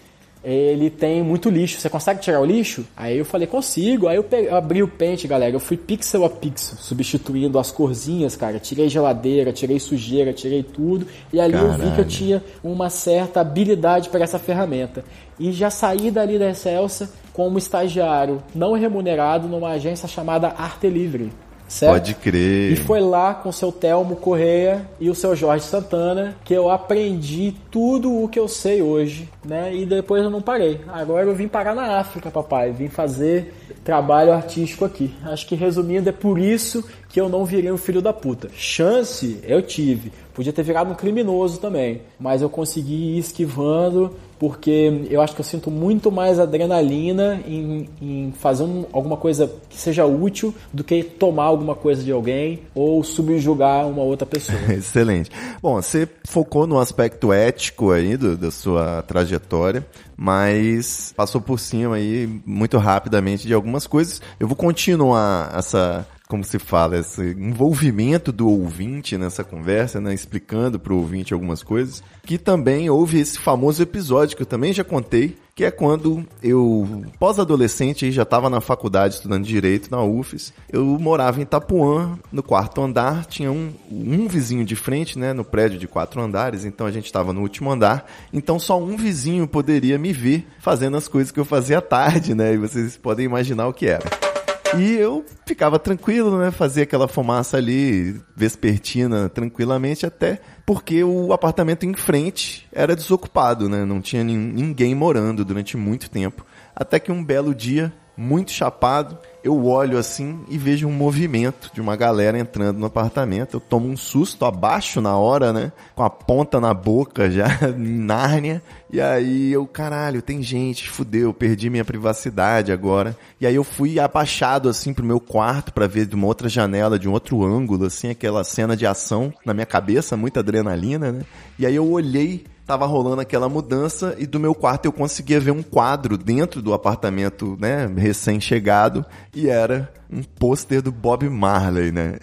Ele 0.43 0.89
tem 0.89 1.23
muito 1.23 1.49
lixo. 1.49 1.79
Você 1.79 1.89
consegue 1.89 2.19
tirar 2.19 2.41
o 2.41 2.45
lixo? 2.45 2.85
Aí 2.97 3.17
eu 3.17 3.23
falei, 3.23 3.47
consigo. 3.47 4.07
Aí 4.09 4.17
eu, 4.17 4.23
peguei- 4.23 4.49
eu 4.49 4.55
abri 4.55 4.83
o 4.83 4.87
pente, 4.89 5.25
galera. 5.27 5.55
Eu 5.55 5.59
fui 5.59 5.77
pixel 5.77 6.25
a 6.25 6.29
pixel, 6.29 6.77
substituindo 6.77 7.57
as 7.57 7.71
corzinhas, 7.71 8.35
cara. 8.35 8.59
Tirei 8.59 8.89
geladeira, 8.89 9.53
tirei 9.53 9.79
sujeira, 9.79 10.33
tirei 10.33 10.61
tudo. 10.61 11.07
E 11.31 11.39
ali 11.39 11.53
eu 11.53 11.71
vi 11.71 11.77
que 11.77 11.83
eu 11.85 11.89
Caralho. 11.91 12.05
tinha 12.09 12.43
uma 12.61 12.89
certa 12.89 13.39
habilidade 13.39 14.09
para 14.09 14.23
essa 14.25 14.37
ferramenta. 14.37 15.05
E 15.39 15.51
já 15.53 15.69
saí 15.69 16.11
dali 16.11 16.37
da 16.37 16.49
Excelsa 16.49 17.09
como 17.31 17.57
estagiário 17.57 18.43
não 18.53 18.73
remunerado 18.73 19.47
numa 19.47 19.69
agência 19.69 20.07
chamada 20.09 20.49
Arte 20.49 20.89
Livre. 20.89 21.31
Certo? 21.73 21.93
Pode 21.93 22.13
crer. 22.13 22.71
E 22.71 22.75
foi 22.75 22.99
lá 22.99 23.33
com 23.33 23.49
o 23.49 23.53
seu 23.53 23.71
Telmo 23.71 24.15
Correia 24.15 24.87
e 24.99 25.09
o 25.09 25.15
seu 25.15 25.35
Jorge 25.35 25.65
Santana 25.65 26.35
que 26.45 26.53
eu 26.53 26.69
aprendi 26.69 27.55
tudo 27.71 28.23
o 28.23 28.29
que 28.29 28.37
eu 28.37 28.47
sei 28.47 28.83
hoje, 28.83 29.27
né? 29.43 29.73
E 29.73 29.83
depois 29.83 30.23
eu 30.23 30.29
não 30.29 30.39
parei. 30.39 30.79
Agora 30.87 31.25
eu 31.25 31.33
vim 31.33 31.47
parar 31.47 31.73
na 31.73 31.97
África, 31.97 32.29
papai. 32.29 32.71
Vim 32.71 32.89
fazer 32.89 33.55
trabalho 33.83 34.31
artístico 34.33 34.85
aqui. 34.85 35.13
Acho 35.23 35.47
que 35.47 35.55
resumindo, 35.55 36.09
é 36.09 36.11
por 36.11 36.37
isso 36.39 36.83
que 37.09 37.19
eu 37.21 37.29
não 37.29 37.45
virei 37.45 37.71
um 37.71 37.77
filho 37.77 38.01
da 38.01 38.11
puta. 38.11 38.49
Chance 38.55 39.39
eu 39.43 39.61
tive. 39.61 40.11
Podia 40.33 40.51
ter 40.51 40.63
virado 40.63 40.91
um 40.91 40.95
criminoso 40.95 41.59
também. 41.59 42.01
Mas 42.19 42.41
eu 42.41 42.49
consegui 42.49 43.15
ir 43.15 43.19
esquivando 43.19 44.15
porque 44.39 45.05
eu 45.09 45.21
acho 45.21 45.35
que 45.35 45.39
eu 45.41 45.45
sinto 45.45 45.69
muito 45.71 46.11
mais 46.11 46.39
adrenalina 46.39 47.39
em, 47.47 47.87
em 48.01 48.33
fazer 48.39 48.63
um- 48.63 48.83
alguma 48.91 49.15
coisa 49.15 49.49
que 49.69 49.77
seja 49.77 50.05
útil 50.05 50.53
do 50.73 50.83
que 50.83 51.01
tomar 51.03 51.43
alguma 51.45 51.75
coisa 51.75 52.03
de 52.03 52.11
alguém 52.11 52.61
ou 52.75 53.03
subjugar 53.03 53.87
uma 53.87 54.01
outra 54.01 54.25
pessoa. 54.25 54.57
Excelente. 54.73 55.29
Bom, 55.61 55.75
você 55.75 56.09
focou 56.27 56.65
no 56.67 56.79
aspecto 56.79 57.31
ético 57.31 57.91
aí 57.91 58.17
do- 58.17 58.35
da 58.35 58.49
sua 58.51 59.01
trajetória, 59.03 59.85
mas 60.23 61.13
passou 61.17 61.41
por 61.41 61.59
cima 61.59 61.97
aí 61.97 62.41
muito 62.45 62.77
rapidamente 62.77 63.45
de 63.45 63.53
algumas 63.53 63.85
coisas. 63.85 64.21
Eu 64.39 64.47
vou 64.47 64.55
continuar 64.55 65.53
essa 65.53 66.07
como 66.33 66.43
se 66.43 66.57
fala, 66.57 66.97
esse 66.97 67.21
envolvimento 67.21 68.31
do 68.31 68.49
ouvinte 68.49 69.19
nessa 69.19 69.43
conversa, 69.43 70.01
né? 70.01 70.15
Explicando 70.15 70.79
pro 70.79 70.97
ouvinte 70.97 71.31
algumas 71.31 71.61
coisas. 71.61 72.01
Que 72.23 72.39
também 72.39 72.89
houve 72.89 73.19
esse 73.19 73.37
famoso 73.37 73.83
episódio 73.83 74.35
que 74.35 74.41
eu 74.41 74.47
também 74.47 74.73
já 74.73 74.83
contei, 74.83 75.37
que 75.53 75.63
é 75.63 75.69
quando 75.69 76.25
eu, 76.41 77.05
pós-adolescente, 77.19 78.11
já 78.11 78.23
estava 78.23 78.49
na 78.49 78.59
faculdade 78.61 79.13
estudando 79.13 79.45
Direito 79.45 79.91
na 79.91 80.01
UFES, 80.01 80.51
eu 80.71 80.83
morava 80.99 81.37
em 81.37 81.43
Itapuã, 81.43 82.17
no 82.31 82.41
quarto 82.41 82.81
andar, 82.81 83.27
tinha 83.27 83.51
um, 83.51 83.71
um 83.91 84.27
vizinho 84.27 84.65
de 84.65 84.75
frente, 84.75 85.19
né, 85.19 85.33
no 85.33 85.43
prédio 85.43 85.77
de 85.77 85.87
quatro 85.87 86.19
andares, 86.19 86.65
então 86.65 86.87
a 86.87 86.91
gente 86.91 87.05
estava 87.05 87.31
no 87.31 87.41
último 87.41 87.69
andar, 87.69 88.09
então 88.33 88.57
só 88.57 88.81
um 88.81 88.97
vizinho 88.97 89.47
poderia 89.47 89.99
me 89.99 90.11
ver 90.11 90.47
fazendo 90.57 90.97
as 90.97 91.07
coisas 91.07 91.31
que 91.31 91.39
eu 91.39 91.45
fazia 91.45 91.77
à 91.77 91.81
tarde, 91.81 92.33
né, 92.33 92.55
e 92.55 92.57
vocês 92.57 92.97
podem 92.97 93.27
imaginar 93.27 93.67
o 93.67 93.73
que 93.73 93.85
era. 93.85 94.32
E 94.79 94.95
eu 94.95 95.25
ficava 95.45 95.77
tranquilo, 95.79 96.37
né? 96.37 96.51
Fazia 96.51 96.83
aquela 96.83 97.07
fumaça 97.07 97.57
ali, 97.57 98.21
vespertina, 98.35 99.29
tranquilamente, 99.29 100.05
até 100.05 100.39
porque 100.65 101.03
o 101.03 101.33
apartamento 101.33 101.85
em 101.85 101.93
frente 101.93 102.67
era 102.71 102.95
desocupado, 102.95 103.67
né? 103.67 103.85
Não 103.85 104.01
tinha 104.01 104.23
ninguém 104.23 104.95
morando 104.95 105.43
durante 105.43 105.75
muito 105.77 106.09
tempo. 106.09 106.45
Até 106.75 106.99
que 106.99 107.11
um 107.11 107.23
belo 107.23 107.53
dia, 107.53 107.93
muito 108.17 108.51
chapado, 108.51 109.17
eu 109.43 109.65
olho 109.65 109.97
assim 109.97 110.39
e 110.47 110.57
vejo 110.57 110.87
um 110.87 110.91
movimento 110.91 111.69
de 111.73 111.81
uma 111.81 111.97
galera 111.97 112.39
entrando 112.39 112.79
no 112.79 112.85
apartamento. 112.85 113.57
Eu 113.57 113.59
tomo 113.59 113.89
um 113.89 113.97
susto 113.97 114.45
abaixo 114.45 115.01
na 115.01 115.17
hora, 115.17 115.51
né? 115.51 115.71
Com 115.93 116.03
a 116.03 116.09
ponta 116.09 116.61
na 116.61 116.73
boca 116.73 117.29
já, 117.29 117.47
em 117.77 117.99
Nárnia. 117.99 118.63
E 118.89 119.01
aí 119.01 119.51
eu, 119.51 119.67
caralho, 119.67 120.21
tem 120.21 120.41
gente, 120.41 120.89
fudeu, 120.89 121.33
perdi 121.33 121.69
minha 121.69 121.83
privacidade 121.83 122.71
agora. 122.71 123.17
E 123.41 123.45
aí 123.45 123.55
eu 123.55 123.63
fui 123.63 123.99
abaixado 123.99 124.69
assim 124.69 124.93
pro 124.93 125.05
meu 125.05 125.19
quarto 125.19 125.73
para 125.73 125.87
ver 125.87 126.05
de 126.05 126.15
uma 126.15 126.27
outra 126.27 126.47
janela, 126.47 126.97
de 126.97 127.09
um 127.09 127.11
outro 127.11 127.43
ângulo, 127.43 127.85
assim, 127.85 128.09
aquela 128.09 128.43
cena 128.45 128.77
de 128.77 128.85
ação 128.85 129.33
na 129.45 129.53
minha 129.53 129.65
cabeça, 129.65 130.15
muita 130.15 130.39
adrenalina, 130.39 131.11
né? 131.11 131.21
E 131.59 131.65
aí 131.65 131.75
eu 131.75 131.89
olhei 131.91 132.45
tava 132.65 132.85
rolando 132.85 133.21
aquela 133.21 133.49
mudança 133.49 134.15
e 134.17 134.25
do 134.25 134.39
meu 134.39 134.55
quarto 134.55 134.85
eu 134.85 134.91
conseguia 134.91 135.39
ver 135.39 135.51
um 135.51 135.61
quadro 135.61 136.17
dentro 136.17 136.61
do 136.61 136.73
apartamento, 136.73 137.57
né, 137.59 137.85
recém-chegado 137.95 139.05
e 139.33 139.49
era 139.49 139.91
um 140.09 140.23
pôster 140.23 140.81
do 140.81 140.91
Bob 140.91 141.27
Marley, 141.27 141.91
né? 141.91 142.17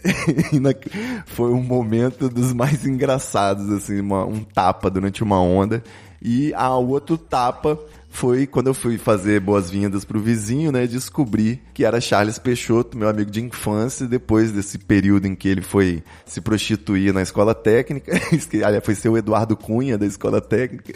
foi 1.26 1.52
um 1.52 1.62
momento 1.62 2.28
dos 2.28 2.52
mais 2.52 2.86
engraçados, 2.86 3.70
assim, 3.70 4.00
uma, 4.00 4.24
um 4.24 4.44
tapa 4.44 4.88
durante 4.88 5.22
uma 5.22 5.40
onda 5.40 5.82
e 6.22 6.52
a 6.54 6.74
outro 6.76 7.16
tapa 7.16 7.78
foi 8.10 8.46
quando 8.46 8.66
eu 8.66 8.74
fui 8.74 8.98
fazer 8.98 9.40
boas-vindas 9.40 10.04
pro 10.04 10.20
vizinho, 10.20 10.72
né? 10.72 10.86
Descobri 10.86 11.62
que 11.72 11.84
era 11.84 12.00
Charles 12.00 12.38
Peixoto, 12.38 12.98
meu 12.98 13.08
amigo 13.08 13.30
de 13.30 13.40
infância, 13.40 14.06
depois 14.06 14.50
desse 14.50 14.78
período 14.78 15.26
em 15.26 15.34
que 15.34 15.48
ele 15.48 15.62
foi 15.62 16.02
se 16.26 16.40
prostituir 16.40 17.14
na 17.14 17.22
escola 17.22 17.54
técnica. 17.54 18.12
Aliás, 18.64 18.84
foi 18.84 18.94
ser 18.96 19.08
o 19.08 19.16
Eduardo 19.16 19.56
Cunha 19.56 19.96
da 19.96 20.04
escola 20.04 20.40
técnica. 20.40 20.92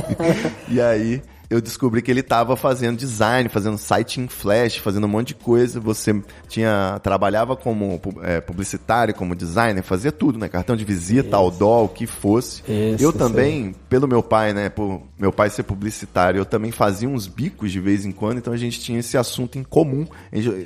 e 0.68 0.80
aí 0.80 1.22
eu 1.50 1.60
descobri 1.60 2.00
que 2.00 2.08
ele 2.08 2.20
estava 2.20 2.56
fazendo 2.56 2.96
design, 2.96 3.48
fazendo 3.48 3.76
site 3.76 4.20
em 4.20 4.28
flash, 4.28 4.76
fazendo 4.76 5.04
um 5.04 5.08
monte 5.08 5.28
de 5.28 5.34
coisa. 5.34 5.80
Você 5.80 6.22
tinha 6.48 7.00
trabalhava 7.02 7.56
como 7.56 8.00
é, 8.22 8.40
publicitário, 8.40 9.12
como 9.12 9.34
designer, 9.34 9.82
fazia 9.82 10.12
tudo, 10.12 10.38
né? 10.38 10.48
Cartão 10.48 10.76
de 10.76 10.84
visita, 10.84 11.36
outdoor, 11.36 11.86
o 11.86 11.88
que 11.88 12.06
fosse. 12.06 12.62
Isso, 12.68 13.02
eu 13.02 13.12
também, 13.12 13.74
pelo 13.88 14.06
meu 14.06 14.22
pai, 14.22 14.54
né? 14.54 14.68
Por 14.68 15.02
meu 15.18 15.32
pai 15.32 15.50
ser 15.50 15.64
publicitário, 15.64 16.38
eu 16.38 16.44
também 16.44 16.70
fazia 16.70 17.08
uns 17.08 17.26
bicos 17.26 17.72
de 17.72 17.80
vez 17.80 18.06
em 18.06 18.12
quando, 18.12 18.38
então 18.38 18.52
a 18.52 18.56
gente 18.56 18.78
tinha 18.78 19.00
esse 19.00 19.18
assunto 19.18 19.58
em 19.58 19.64
comum. 19.64 20.06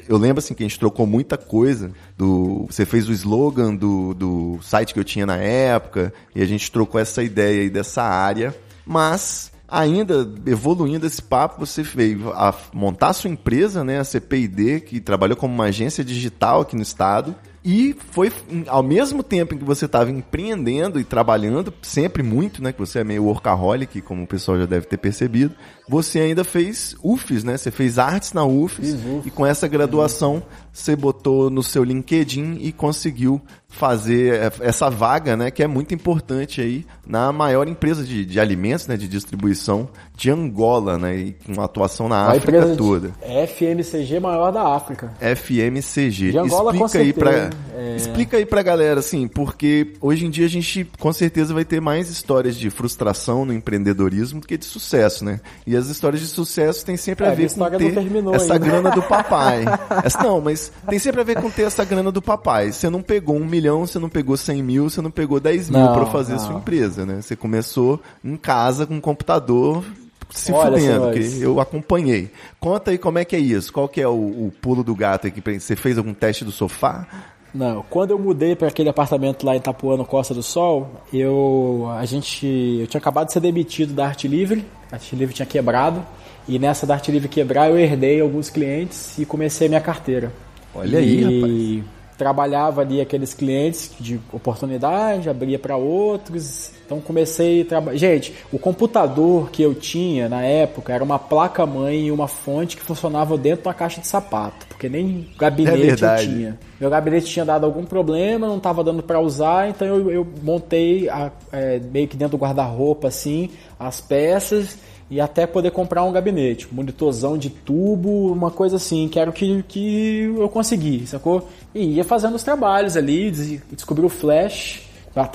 Eu 0.07 0.18
lembro 0.18 0.40
assim 0.40 0.53
que 0.53 0.62
a 0.62 0.68
gente 0.68 0.79
trocou 0.79 1.07
muita 1.07 1.38
coisa. 1.38 1.92
Do, 2.14 2.66
você 2.68 2.85
fez 2.85 3.09
o 3.09 3.12
slogan 3.12 3.75
do, 3.75 4.12
do 4.12 4.59
site 4.62 4.92
que 4.92 5.01
eu 5.01 5.05
tinha 5.05 5.25
na 5.25 5.37
época, 5.37 6.12
e 6.35 6.42
a 6.42 6.47
gente 6.47 6.70
trocou 6.70 7.01
essa 7.01 7.23
ideia 7.23 7.62
aí 7.62 7.70
dessa 7.70 8.03
área. 8.03 8.55
Mas 8.87 9.54
ainda 9.68 10.31
evoluindo 10.46 11.07
esse 11.07 11.22
papo, 11.22 11.64
você 11.64 11.83
veio 11.83 12.31
a 12.33 12.55
montar 12.72 13.09
a 13.09 13.12
sua 13.12 13.31
empresa, 13.31 13.83
né, 13.83 13.98
a 13.98 14.05
CPID, 14.05 14.81
que 14.81 15.00
trabalhou 15.00 15.37
como 15.37 15.55
uma 15.55 15.64
agência 15.64 16.05
digital 16.05 16.61
aqui 16.61 16.77
no 16.77 16.83
estado. 16.83 17.35
E 17.64 17.96
foi 18.11 18.31
ao 18.66 18.83
mesmo 18.83 19.22
tempo 19.22 19.55
em 19.55 19.59
que 19.59 19.64
você 19.64 19.87
estava 19.87 20.11
empreendendo 20.11 21.00
e 21.00 21.05
trabalhando, 21.05 21.72
sempre 21.81 22.22
muito, 22.22 22.62
né? 22.62 22.74
Que 22.74 22.79
você 22.79 22.98
é 22.98 23.05
meio 23.05 23.24
workaholic, 23.24 24.03
como 24.03 24.24
o 24.24 24.27
pessoal 24.27 24.59
já 24.59 24.66
deve 24.66 24.85
ter 24.85 24.98
percebido. 24.98 25.55
Você 25.88 26.20
ainda 26.20 26.44
fez 26.44 26.97
UFES, 27.03 27.44
né? 27.44 27.57
Você 27.57 27.70
fez 27.70 27.99
artes 27.99 28.33
na 28.33 28.44
UFES. 28.44 28.97
E 29.25 29.31
com 29.31 29.44
essa 29.44 29.68
graduação, 29.68 30.42
você 30.73 30.97
botou 30.97 31.51
no 31.51 31.62
seu 31.62 31.85
LinkedIn 31.85 32.59
e 32.61 32.73
conseguiu 32.73 33.40
fazer 33.75 34.53
essa 34.61 34.88
vaga, 34.88 35.37
né, 35.37 35.51
que 35.51 35.62
é 35.62 35.66
muito 35.66 35.92
importante 35.92 36.61
aí 36.61 36.87
na 37.05 37.33
maior 37.33 37.66
empresa 37.66 38.05
de, 38.05 38.25
de 38.25 38.38
alimentos, 38.38 38.87
né, 38.87 38.97
de 38.97 39.09
distribuição 39.09 39.88
de 40.16 40.31
Angola, 40.31 40.97
né, 40.97 41.16
e 41.16 41.33
com 41.33 41.61
atuação 41.61 42.09
na 42.09 42.16
a 42.16 42.33
África 42.33 42.77
toda. 42.77 43.11
FMCG 43.20 44.20
maior 44.20 44.53
da 44.53 44.75
África. 44.75 45.12
FMCG. 45.20 46.31
De 46.31 46.38
Angola, 46.38 46.73
explica 46.73 46.92
com 46.92 46.99
aí 46.99 47.12
para 47.12 47.51
é... 47.75 47.97
explica 47.97 48.37
aí 48.37 48.47
pra 48.47 48.62
galera 48.62 49.01
assim, 49.01 49.27
porque 49.27 49.94
hoje 50.01 50.25
em 50.25 50.31
dia 50.31 50.47
a 50.47 50.49
gente 50.49 50.88
com 50.99 51.12
certeza 51.12 51.53
vai 51.53 51.64
ter 51.64 51.81
mais 51.81 52.09
histórias 52.09 52.57
de 52.57 52.70
frustração 52.70 53.44
no 53.44 53.53
empreendedorismo 53.53 54.40
do 54.40 54.47
que 54.47 54.57
de 54.57 54.64
sucesso, 54.64 55.25
né? 55.25 55.40
E 55.66 55.74
as 55.77 55.89
histórias 55.89 56.21
de 56.21 56.29
sucesso 56.29 56.85
têm 56.85 56.97
sempre 56.97 57.27
é, 57.27 57.29
a 57.29 57.35
ver 57.35 57.51
com 57.53 57.71
ter 57.71 57.97
essa 58.35 58.55
ainda. 58.55 58.67
grana 58.67 58.91
do 58.91 59.03
papai. 59.09 59.65
essa, 60.05 60.23
não, 60.23 60.41
mas 60.41 60.73
tem 60.89 60.99
sempre 60.99 61.21
a 61.21 61.25
ver 61.25 61.41
com 61.41 61.51
ter 61.51 61.63
essa 61.63 61.85
grana 61.85 62.11
do 62.11 62.23
papai. 62.23 62.73
Você 62.73 62.89
não 62.89 63.03
pegou 63.03 63.37
um 63.37 63.45
milhão, 63.45 63.87
você 63.87 63.99
não 63.99 64.09
pegou 64.09 64.37
100 64.37 64.63
mil, 64.63 64.91
você 64.91 65.01
não 65.01 65.11
pegou 65.11 65.41
10 65.41 65.71
mil 65.71 65.89
para 65.93 66.07
fazer 66.07 66.35
não. 66.35 66.39
sua 66.41 66.55
empresa, 66.57 67.05
né? 67.07 67.21
Você 67.21 67.37
começou 67.37 68.01
em 68.25 68.37
casa 68.37 68.87
com 68.87 68.95
um 68.95 69.01
computador 69.01 69.85
se 70.31 70.53
Olha, 70.53 70.79
fudendo, 70.79 71.13
que 71.13 71.43
eu 71.43 71.61
acompanhei. 71.61 72.31
Conta 72.59 72.91
aí 72.91 72.99
como 72.99 73.19
é 73.19 73.25
que 73.25 73.37
é 73.37 73.39
isso, 73.39 73.73
qual 73.73 73.89
que 73.89 74.01
é 74.01 74.09
o, 74.09 74.13
o 74.13 74.53
pulo 74.61 74.83
do 74.83 74.95
gato 74.95 75.27
aqui, 75.29 75.41
você 75.59 75.77
fez 75.77 75.97
algum 75.97 76.13
teste 76.13 76.45
do 76.45 76.51
sofá? 76.51 77.07
Não, 77.55 77.85
quando 77.89 78.11
eu 78.11 78.19
mudei 78.19 78.57
para 78.57 78.67
aquele 78.67 78.89
apartamento 78.89 79.47
lá 79.47 79.55
em 79.55 79.59
Itapuã, 79.59 79.97
no 79.97 80.05
Costa 80.05 80.35
do 80.35 80.43
Sol, 80.43 80.91
eu 81.13 81.87
a 81.97 82.05
gente 82.05 82.45
eu 82.81 82.87
tinha 82.89 82.99
acabado 82.99 83.29
de 83.29 83.33
ser 83.33 83.41
demitido 83.41 83.95
da 83.95 84.07
Arte 84.07 84.27
Livre, 84.27 84.65
a 84.94 84.96
Arte 84.96 85.16
Livre 85.16 85.35
tinha 85.35 85.46
quebrado, 85.46 86.04
e 86.46 86.59
nessa 86.59 86.87
da 86.87 86.94
Arte 86.94 87.11
Livre 87.11 87.28
quebrar 87.28 87.70
eu 87.70 87.78
herdei 87.78 88.20
alguns 88.20 88.48
clientes 88.48 89.18
e 89.18 89.26
comecei 89.26 89.66
a 89.66 89.70
minha 89.70 89.80
carteira. 89.80 90.33
Olha 90.74 90.98
e... 90.98 91.24
aí, 91.24 91.80
rapaz 91.80 92.04
trabalhava 92.16 92.81
ali 92.81 93.00
aqueles 93.00 93.35
clientes 93.35 93.90
de 93.98 94.20
oportunidade, 94.33 95.29
abria 95.29 95.59
para 95.59 95.77
outros. 95.77 96.70
Então 96.85 97.00
comecei 97.00 97.62
a 97.62 97.64
trabalhar. 97.64 97.98
Gente, 97.98 98.35
o 98.53 98.59
computador 98.59 99.50
que 99.50 99.62
eu 99.62 99.74
tinha 99.74 100.29
na 100.29 100.42
época 100.42 100.92
era 100.92 101.03
uma 101.03 101.18
placa-mãe 101.18 102.07
e 102.07 102.12
uma 102.12 102.29
fonte 102.29 102.77
que 102.77 102.83
funcionava 102.83 103.37
dentro 103.37 103.64
da 103.64 103.74
caixa 103.74 104.00
de 104.00 104.07
sapato, 104.07 104.66
porque 104.68 104.88
nem 104.88 105.29
gabinete 105.38 106.05
é 106.05 106.14
eu 106.14 106.18
tinha. 106.18 106.59
Meu 106.81 106.90
gabinete 106.90 107.27
tinha 107.27 107.44
dado 107.44 107.64
algum 107.64 107.85
problema, 107.85 108.46
não 108.46 108.59
estava 108.59 108.85
dando 108.85 109.03
para 109.03 109.18
usar, 109.18 109.68
então 109.68 109.87
eu, 109.87 110.11
eu 110.11 110.27
montei 110.42 111.09
a, 111.09 111.31
é, 111.50 111.79
meio 111.79 112.07
que 112.07 112.16
dentro 112.16 112.37
do 112.37 112.40
guarda-roupa 112.40 113.09
assim 113.09 113.50
as 113.79 114.00
peças 114.00 114.79
e 115.11 115.21
até 115.21 115.47
poder 115.47 115.71
comprar 115.71 116.05
um 116.05 116.12
gabinete, 116.12 116.69
monitorzão 116.73 117.37
de 117.37 117.51
tubo, 117.51 118.33
uma 118.33 118.51
coisa 118.51 118.77
assim, 118.77 119.09
que 119.09 119.19
era 119.19 119.29
o 119.29 119.33
que, 119.33 119.62
que 119.69 120.23
eu 120.37 120.49
consegui, 120.49 121.07
sacou? 121.07 121.49
E 121.75 121.97
ia 121.97 122.05
fazendo 122.05 122.35
os 122.35 122.43
trabalhos 122.43 122.97
ali, 122.97 123.31
descobri 123.71 124.05
o 124.05 124.09
Flash, 124.09 124.83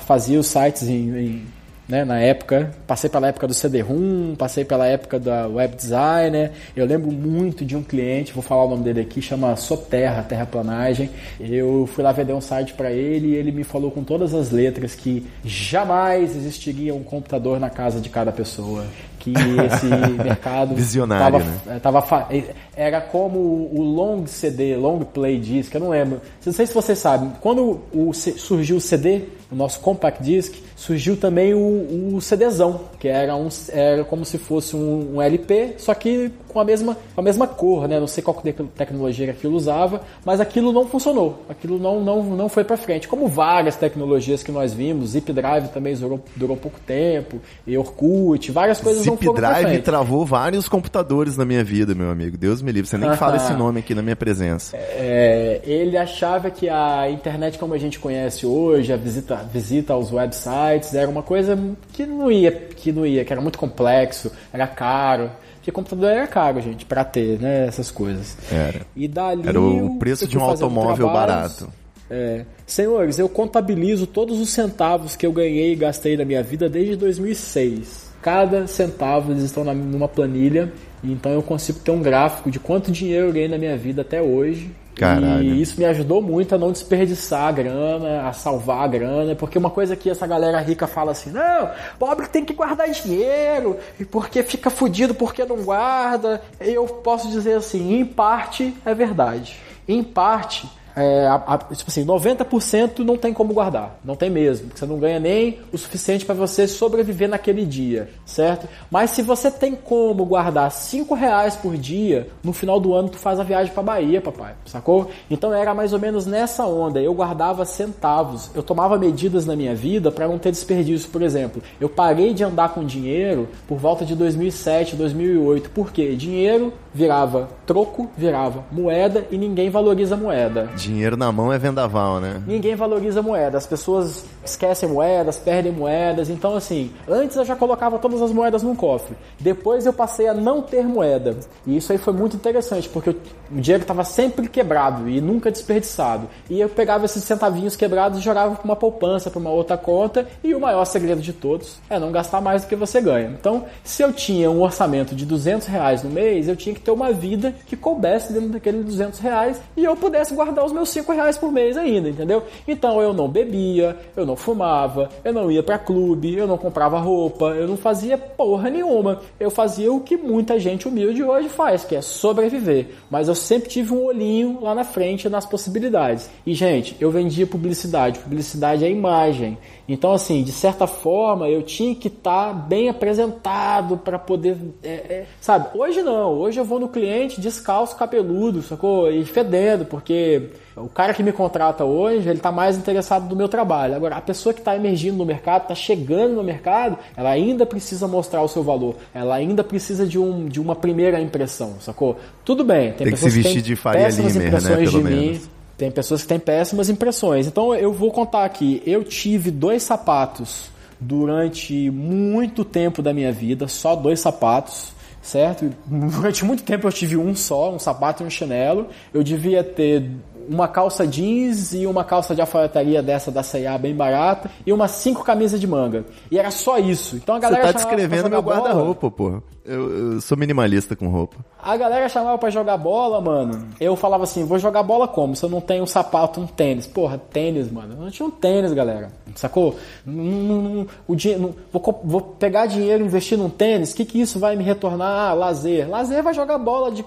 fazia 0.05 0.39
os 0.39 0.47
sites 0.47 0.83
em, 0.89 1.17
em 1.17 1.45
né, 1.89 2.05
na 2.05 2.19
época, 2.19 2.71
passei 2.85 3.09
pela 3.09 3.29
época 3.29 3.47
do 3.47 3.53
CD-ROM, 3.53 4.35
passei 4.35 4.63
pela 4.63 4.85
época 4.85 5.19
da 5.19 5.47
web 5.47 5.75
designer. 5.75 6.51
Eu 6.75 6.85
lembro 6.85 7.11
muito 7.11 7.65
de 7.65 7.75
um 7.75 7.81
cliente, 7.81 8.31
vou 8.31 8.43
falar 8.43 8.65
o 8.65 8.69
nome 8.69 8.83
dele 8.83 9.01
aqui, 9.01 9.19
chama 9.23 9.55
Soterra, 9.55 10.21
Terraplanagem. 10.21 11.09
Eu 11.39 11.89
fui 11.91 12.03
lá 12.03 12.11
vender 12.11 12.33
um 12.33 12.41
site 12.41 12.73
para 12.73 12.91
ele 12.91 13.29
e 13.29 13.35
ele 13.35 13.51
me 13.51 13.63
falou 13.63 13.89
com 13.89 14.03
todas 14.03 14.35
as 14.35 14.51
letras 14.51 14.93
que 14.93 15.25
jamais 15.43 16.35
existiria 16.35 16.93
um 16.93 17.01
computador 17.01 17.59
na 17.59 17.71
casa 17.71 17.99
de 17.99 18.07
cada 18.07 18.31
pessoa. 18.31 18.85
Que 19.19 19.33
esse 19.33 19.85
mercado 20.23 20.73
Visionário, 20.73 21.39
tava, 21.39 21.45
né? 21.65 21.79
tava, 21.79 22.27
era 22.75 23.01
como 23.01 23.37
o 23.39 23.81
long 23.81 24.25
CD, 24.25 24.75
long 24.75 24.99
play 24.99 25.39
disc, 25.39 25.73
eu 25.73 25.81
não 25.81 25.89
lembro. 25.89 26.21
Não 26.45 26.53
sei 26.53 26.65
se 26.65 26.73
vocês 26.73 26.97
sabem, 26.97 27.31
quando 27.41 27.81
o, 27.93 28.13
surgiu 28.13 28.77
o 28.77 28.81
CD, 28.81 29.23
o 29.51 29.55
nosso 29.55 29.79
compact 29.79 30.21
disc, 30.23 30.53
surgiu 30.75 31.17
também 31.17 31.53
o, 31.53 32.15
o 32.15 32.19
CDzão, 32.21 32.81
que 32.99 33.07
era, 33.07 33.35
um, 33.35 33.49
era 33.69 34.03
como 34.03 34.23
se 34.23 34.37
fosse 34.37 34.75
um, 34.75 35.15
um, 35.15 35.21
LP, 35.21 35.75
só 35.77 35.93
que 35.93 36.31
com 36.47 36.59
a 36.59 36.65
mesma, 36.65 36.97
com 37.15 37.21
a 37.21 37.23
mesma 37.23 37.47
cor, 37.47 37.87
né? 37.87 37.99
Não 37.99 38.07
sei 38.07 38.23
qual 38.23 38.41
tecnologia 38.75 39.25
que 39.25 39.31
aquilo 39.31 39.55
usava, 39.55 40.01
mas 40.23 40.39
aquilo 40.39 40.71
não 40.71 40.87
funcionou, 40.87 41.43
aquilo 41.49 41.79
não, 41.79 41.99
não, 41.99 42.23
não 42.23 42.49
foi 42.49 42.63
para 42.63 42.77
frente. 42.77 43.07
Como 43.07 43.27
várias 43.27 43.75
tecnologias 43.75 44.43
que 44.43 44.51
nós 44.51 44.73
vimos, 44.73 45.11
Zip 45.11 45.31
Drive 45.33 45.69
também 45.69 45.95
durou, 45.95 46.23
durou 46.35 46.55
pouco 46.55 46.79
tempo, 46.79 47.41
e 47.65 47.77
Orkut, 47.77 48.51
várias 48.51 48.79
coisas 48.79 49.03
Zip 49.03 49.11
não 49.11 49.17
foram 49.17 49.33
Drive 49.33 49.61
pra 49.61 49.69
frente. 49.69 49.83
travou 49.83 50.25
vários 50.25 50.69
computadores 50.69 51.35
na 51.35 51.45
minha 51.45 51.63
vida, 51.63 51.95
meu 51.95 52.11
amigo. 52.11 52.37
Deus 52.37 52.61
me 52.61 52.71
livre, 52.71 52.89
você 52.89 52.97
nem 52.97 53.15
fala 53.15 53.37
esse 53.37 53.53
nome 53.53 53.79
aqui 53.79 53.95
na 53.95 54.01
minha 54.01 54.15
presença. 54.15 54.77
É, 54.77 55.61
ele 55.65 55.97
achava 55.97 56.51
que 56.51 56.69
a 56.69 57.09
internet 57.09 57.57
como 57.57 57.73
a 57.73 57.77
gente 57.77 57.99
conhece 57.99 58.45
hoje, 58.45 58.93
a 58.93 58.97
visita, 58.97 59.38
visita 59.43 59.93
aos 59.93 60.11
websites, 60.11 60.93
era 60.93 61.09
uma 61.09 61.23
coisa 61.23 61.57
que 61.93 62.05
não 62.05 62.31
ia, 62.31 62.51
que 62.51 62.91
não 62.91 63.05
ia, 63.05 63.23
que 63.25 63.33
era 63.33 63.41
muito 63.41 63.57
complexo, 63.57 64.31
era 64.51 64.67
caro. 64.67 65.31
Porque 65.55 65.71
computador 65.71 66.09
era 66.09 66.27
caro, 66.27 66.61
gente, 66.61 66.85
para 66.85 67.03
ter, 67.03 67.39
né, 67.39 67.67
essas 67.67 67.91
coisas. 67.91 68.37
Era. 68.51 68.81
E 68.95 69.07
dali 69.07 69.47
Era 69.47 69.59
o 69.59 69.99
preço 69.99 70.27
de 70.27 70.37
um 70.37 70.43
automóvel 70.43 71.07
trabalhos, 71.07 71.59
barato. 71.59 71.73
É. 72.09 72.45
Senhores, 72.65 73.19
eu 73.19 73.29
contabilizo 73.29 74.07
todos 74.07 74.39
os 74.39 74.49
centavos 74.49 75.15
que 75.15 75.25
eu 75.25 75.31
ganhei 75.31 75.73
e 75.73 75.75
gastei 75.75 76.17
na 76.17 76.25
minha 76.25 76.41
vida 76.41 76.67
desde 76.67 76.95
2006. 76.95 78.09
Cada 78.21 78.67
centavo 78.67 79.31
eles 79.31 79.43
estão 79.43 79.63
na, 79.63 79.73
numa 79.73 80.07
planilha, 80.07 80.73
então 81.03 81.31
eu 81.31 81.41
consigo 81.43 81.79
ter 81.79 81.91
um 81.91 82.01
gráfico 82.01 82.49
de 82.49 82.59
quanto 82.59 82.91
dinheiro 82.91 83.27
eu 83.27 83.33
ganhei 83.33 83.47
na 83.47 83.57
minha 83.57 83.77
vida 83.77 84.01
até 84.01 84.21
hoje. 84.21 84.71
Caralho. 84.99 85.43
E 85.43 85.61
isso 85.61 85.79
me 85.79 85.85
ajudou 85.85 86.21
muito 86.21 86.53
a 86.53 86.57
não 86.57 86.71
desperdiçar 86.71 87.47
a 87.47 87.51
grana, 87.51 88.27
a 88.27 88.33
salvar 88.33 88.83
a 88.83 88.87
grana, 88.87 89.35
porque 89.35 89.57
uma 89.57 89.69
coisa 89.69 89.95
que 89.95 90.09
essa 90.09 90.27
galera 90.27 90.59
rica 90.59 90.87
fala 90.87 91.11
assim: 91.11 91.31
não, 91.31 91.69
pobre 91.97 92.27
tem 92.27 92.43
que 92.43 92.53
guardar 92.53 92.89
dinheiro, 92.89 93.77
porque 94.11 94.43
fica 94.43 94.69
fudido 94.69 95.15
porque 95.15 95.45
não 95.45 95.63
guarda. 95.63 96.41
Eu 96.59 96.85
posso 96.85 97.29
dizer 97.29 97.53
assim: 97.53 97.95
em 97.95 98.05
parte 98.05 98.75
é 98.85 98.93
verdade. 98.93 99.55
Em 99.87 100.03
parte, 100.03 100.69
é, 100.95 101.27
a, 101.27 101.35
a, 101.35 101.57
tipo 101.57 101.89
assim, 101.89 102.05
90% 102.05 102.99
não 102.99 103.17
tem 103.17 103.33
como 103.33 103.53
guardar, 103.53 103.99
não 104.03 104.15
tem 104.15 104.29
mesmo, 104.29 104.67
porque 104.67 104.79
você 104.79 104.85
não 104.85 104.99
ganha 104.99 105.19
nem 105.19 105.59
o 105.71 105.77
suficiente 105.77 106.25
para 106.25 106.35
você 106.35 106.67
sobreviver 106.67 107.29
naquele 107.29 107.65
dia, 107.65 108.09
certo? 108.25 108.67
Mas 108.89 109.11
se 109.11 109.21
você 109.21 109.49
tem 109.49 109.75
como 109.75 110.25
guardar 110.25 110.71
5 110.71 111.13
reais 111.15 111.55
por 111.55 111.77
dia, 111.77 112.27
no 112.43 112.53
final 112.53 112.79
do 112.79 112.93
ano 112.93 113.09
tu 113.09 113.17
faz 113.17 113.39
a 113.39 113.43
viagem 113.43 113.73
para 113.73 113.83
Bahia, 113.83 114.21
papai, 114.21 114.53
sacou? 114.65 115.09
Então 115.29 115.53
era 115.53 115.73
mais 115.73 115.93
ou 115.93 115.99
menos 115.99 116.25
nessa 116.25 116.65
onda, 116.65 117.01
eu 117.01 117.13
guardava 117.13 117.65
centavos, 117.65 118.51
eu 118.53 118.63
tomava 118.63 118.97
medidas 118.97 119.45
na 119.45 119.55
minha 119.55 119.75
vida 119.75 120.11
para 120.11 120.27
não 120.27 120.37
ter 120.37 120.51
desperdício, 120.51 121.09
por 121.09 121.21
exemplo, 121.21 121.61
eu 121.79 121.89
parei 121.89 122.33
de 122.33 122.43
andar 122.43 122.69
com 122.69 122.83
dinheiro 122.83 123.47
por 123.67 123.77
volta 123.77 124.05
de 124.05 124.15
2007, 124.15 124.95
2008, 124.95 125.69
porque 125.71 126.15
dinheiro 126.15 126.73
virava 126.93 127.49
troco, 127.65 128.09
virava 128.17 128.63
moeda 128.71 129.25
e 129.31 129.37
ninguém 129.37 129.69
valoriza 129.69 130.17
moeda. 130.17 130.69
Dinheiro 130.79 131.17
na 131.17 131.29
mão 131.31 131.51
é 131.51 131.57
vendaval, 131.57 132.21
né? 132.21 132.41
Ninguém 132.47 132.73
valoriza 132.73 133.21
moeda. 133.21 133.57
As 133.57 133.67
pessoas 133.67 134.23
esquecem 134.45 134.87
moedas, 134.87 135.37
perdem 135.37 135.73
moedas. 135.73 136.29
Então, 136.29 136.55
assim, 136.55 136.91
antes 137.07 137.35
eu 137.35 137.43
já 137.43 137.55
colocava 137.55 137.99
todas 137.99 138.21
as 138.21 138.31
moedas 138.31 138.63
num 138.63 138.73
cofre. 138.73 139.15
Depois 139.39 139.85
eu 139.85 139.91
passei 139.91 140.27
a 140.27 140.33
não 140.33 140.61
ter 140.61 140.85
moeda. 140.85 141.37
E 141.67 141.75
isso 141.75 141.91
aí 141.91 141.97
foi 141.97 142.13
muito 142.13 142.37
interessante, 142.37 142.87
porque 142.87 143.13
o 143.51 143.59
dinheiro 143.59 143.81
estava 143.81 144.03
sempre 144.03 144.47
quebrado 144.47 145.09
e 145.09 145.19
nunca 145.21 145.51
desperdiçado. 145.51 146.27
E 146.49 146.59
eu 146.59 146.69
pegava 146.69 147.05
esses 147.05 147.23
centavinhos 147.23 147.75
quebrados 147.75 148.19
e 148.19 148.21
jogava 148.21 148.55
para 148.55 148.65
uma 148.65 148.75
poupança, 148.75 149.29
para 149.29 149.39
uma 149.39 149.49
outra 149.49 149.77
conta. 149.77 150.27
E 150.43 150.53
o 150.53 150.59
maior 150.59 150.85
segredo 150.85 151.21
de 151.21 151.33
todos 151.33 151.77
é 151.89 151.99
não 151.99 152.11
gastar 152.11 152.41
mais 152.41 152.63
do 152.63 152.67
que 152.67 152.75
você 152.75 153.01
ganha. 153.01 153.29
Então, 153.39 153.65
se 153.83 154.01
eu 154.01 154.13
tinha 154.13 154.49
um 154.49 154.61
orçamento 154.61 155.15
de 155.15 155.25
200 155.25 155.67
reais 155.67 156.03
no 156.03 156.09
mês, 156.09 156.47
eu 156.47 156.55
tinha 156.55 156.73
que 156.75 156.81
ter 156.81 156.91
uma 156.91 157.11
vida 157.11 157.53
que 157.65 157.75
coubesse 157.75 158.31
dentro 158.33 158.49
daqueles 158.49 158.85
200 158.85 159.19
reais 159.19 159.61
e 159.75 159.83
eu 159.83 159.95
pudesse 159.95 160.33
guardar 160.33 160.65
os 160.65 160.71
meus 160.71 160.89
5 160.89 161.11
reais 161.11 161.37
por 161.37 161.51
mês 161.51 161.77
ainda, 161.77 162.09
entendeu? 162.09 162.43
Então 162.67 163.01
eu 163.01 163.13
não 163.13 163.27
bebia, 163.27 163.97
eu 164.15 164.25
não 164.25 164.35
fumava, 164.35 165.09
eu 165.23 165.33
não 165.33 165.51
ia 165.51 165.63
para 165.63 165.77
clube, 165.77 166.35
eu 166.35 166.47
não 166.47 166.57
comprava 166.57 166.99
roupa, 166.99 167.45
eu 167.47 167.67
não 167.67 167.77
fazia 167.77 168.17
porra 168.17 168.69
nenhuma. 168.69 169.21
Eu 169.39 169.49
fazia 169.49 169.91
o 169.91 170.01
que 170.01 170.17
muita 170.17 170.59
gente 170.59 170.87
humilde 170.87 171.23
hoje 171.23 171.49
faz, 171.49 171.83
que 171.83 171.95
é 171.95 172.01
sobreviver. 172.01 172.87
Mas 173.09 173.27
eu 173.27 173.35
sempre 173.39 173.69
tive 173.69 173.93
um 173.93 174.03
olhinho 174.03 174.59
lá 174.61 174.75
na 174.75 174.83
frente 174.83 175.27
nas 175.29 175.45
possibilidades. 175.45 176.29
E 176.45 176.53
gente, 176.53 176.95
eu 176.99 177.09
vendia 177.09 177.47
publicidade. 177.47 178.19
Publicidade 178.19 178.85
é 178.85 178.89
imagem. 178.89 179.57
Então, 179.89 180.11
assim, 180.11 180.43
de 180.43 180.51
certa 180.51 180.85
forma, 180.85 181.49
eu 181.49 181.63
tinha 181.63 181.95
que 181.95 182.09
estar 182.09 182.49
tá 182.49 182.53
bem 182.53 182.89
apresentado 182.89 183.97
para 183.97 184.19
poder. 184.19 184.55
É, 184.83 184.89
é, 184.89 185.25
sabe? 185.41 185.75
Hoje 185.75 186.03
não. 186.03 186.33
Hoje 186.33 186.59
eu 186.59 186.63
vou 186.63 186.79
no 186.79 186.87
cliente 186.87 187.41
descalço, 187.41 187.95
cabeludo, 187.95 188.61
sacou? 188.61 189.11
E 189.11 189.25
fedendo, 189.25 189.85
porque 189.85 190.51
o 190.77 190.87
cara 190.87 191.11
que 191.11 191.23
me 191.23 191.31
contrata 191.31 191.83
hoje, 191.85 192.29
ele 192.29 192.37
está 192.37 192.51
mais 192.51 192.77
interessado 192.77 193.27
no 193.27 193.35
meu 193.35 193.49
trabalho. 193.49 193.95
Agora, 193.95 194.15
a 194.17 194.21
pessoa 194.21 194.53
que 194.53 194.59
está 194.59 194.75
emergindo 194.75 195.17
no 195.17 195.25
mercado, 195.25 195.63
está 195.63 195.73
chegando 195.73 196.35
no 196.35 196.43
mercado, 196.43 196.95
ela 197.17 197.31
ainda 197.31 197.65
precisa 197.65 198.07
mostrar 198.07 198.43
o 198.43 198.47
seu 198.47 198.61
valor. 198.61 198.95
Ela 199.11 199.37
ainda 199.37 199.63
precisa 199.63 200.05
de, 200.05 200.19
um, 200.19 200.47
de 200.47 200.61
uma 200.61 200.75
primeira 200.75 201.19
impressão, 201.19 201.77
sacou? 201.79 202.15
Tudo 202.45 202.63
bem. 202.63 202.91
Tem, 202.91 203.07
tem 203.07 203.13
que 203.13 203.17
se 203.17 203.29
vestir 203.29 203.63
de 203.63 203.75
Faria 203.75 204.07
Limer, 204.09 204.51
né? 204.61 204.75
Pelo 204.75 204.87
de 204.87 204.97
menos. 205.03 205.19
Mim, 205.19 205.41
tem 205.79 205.89
pessoas 205.89 206.21
que 206.21 206.27
têm 206.27 206.37
péssimas 206.37 206.89
impressões. 206.89 207.47
Então 207.47 207.73
eu 207.73 207.93
vou 207.93 208.11
contar 208.11 208.43
aqui. 208.43 208.83
Eu 208.85 209.01
tive 209.01 209.49
dois 209.49 209.81
sapatos 209.81 210.69
durante 210.99 211.89
muito 211.89 212.65
tempo 212.65 213.01
da 213.01 213.13
minha 213.13 213.31
vida, 213.31 213.65
só 213.69 213.95
dois 213.95 214.19
sapatos, 214.19 214.91
certo? 215.21 215.73
Durante 215.87 216.43
muito 216.43 216.63
tempo 216.63 216.85
eu 216.85 216.91
tive 216.91 217.15
um 217.15 217.33
só, 217.33 217.73
um 217.73 217.79
sapato 217.79 218.21
e 218.21 218.25
um 218.25 218.29
chinelo. 218.29 218.87
Eu 219.13 219.23
devia 219.23 219.63
ter 219.63 220.03
uma 220.49 220.67
calça 220.67 221.05
jeans 221.05 221.73
e 221.73 221.85
uma 221.85 222.03
calça 222.03 222.33
de 222.33 222.41
alfaiataria 222.41 223.01
dessa 223.01 223.31
da 223.31 223.43
C&A 223.43 223.77
bem 223.77 223.95
barata 223.95 224.49
e 224.65 224.73
umas 224.73 224.91
cinco 224.91 225.23
camisas 225.23 225.59
de 225.59 225.67
manga. 225.67 226.03
E 226.31 226.39
era 226.39 226.49
só 226.49 226.79
isso. 226.79 227.15
Então 227.15 227.35
a 227.35 227.39
galera 227.39 227.67
Você 227.67 227.73
tá 227.73 227.79
descrevendo 227.79 228.29
meu 228.29 228.41
guarda-roupa, 228.41 229.11
pô. 229.11 229.41
Eu, 229.69 230.13
eu, 230.13 230.21
sou 230.21 230.35
minimalista 230.35 230.95
com 230.95 231.09
roupa. 231.09 231.37
A 231.61 231.77
galera 231.77 232.09
chamava 232.09 232.39
para 232.39 232.49
jogar 232.49 232.75
bola, 232.77 233.21
mano. 233.21 233.67
Eu 233.79 233.95
falava 233.95 234.23
assim, 234.23 234.43
vou 234.43 234.57
jogar 234.57 234.81
bola 234.81 235.07
como? 235.07 235.35
Se 235.35 235.45
eu 235.45 235.49
não 235.49 235.61
tenho 235.61 235.83
um 235.83 235.85
sapato, 235.85 236.41
um 236.41 236.47
tênis. 236.47 236.87
Porra, 236.87 237.19
tênis, 237.19 237.71
mano. 237.71 237.93
Eu 237.93 238.01
não 238.01 238.09
tinha 238.09 238.27
um 238.27 238.31
tênis, 238.31 238.73
galera. 238.73 239.11
Sacou? 239.35 239.75
Não, 240.03 240.61
não, 240.61 240.87
o 241.07 241.15
dinheiro, 241.15 241.55
vou, 241.71 242.01
vou, 242.03 242.21
pegar 242.21 242.65
dinheiro 242.65 243.03
e 243.03 243.05
investir 243.05 243.37
num 243.37 243.49
tênis. 243.49 243.91
O 243.91 243.95
que, 243.95 244.05
que 244.05 244.19
isso 244.19 244.39
vai 244.39 244.55
me 244.55 244.63
retornar? 244.63 245.29
Ah, 245.29 245.33
lazer. 245.33 245.87
Lazer 245.87 246.23
vai 246.23 246.33
jogar 246.33 246.57
bola 246.57 246.91
de 246.91 247.05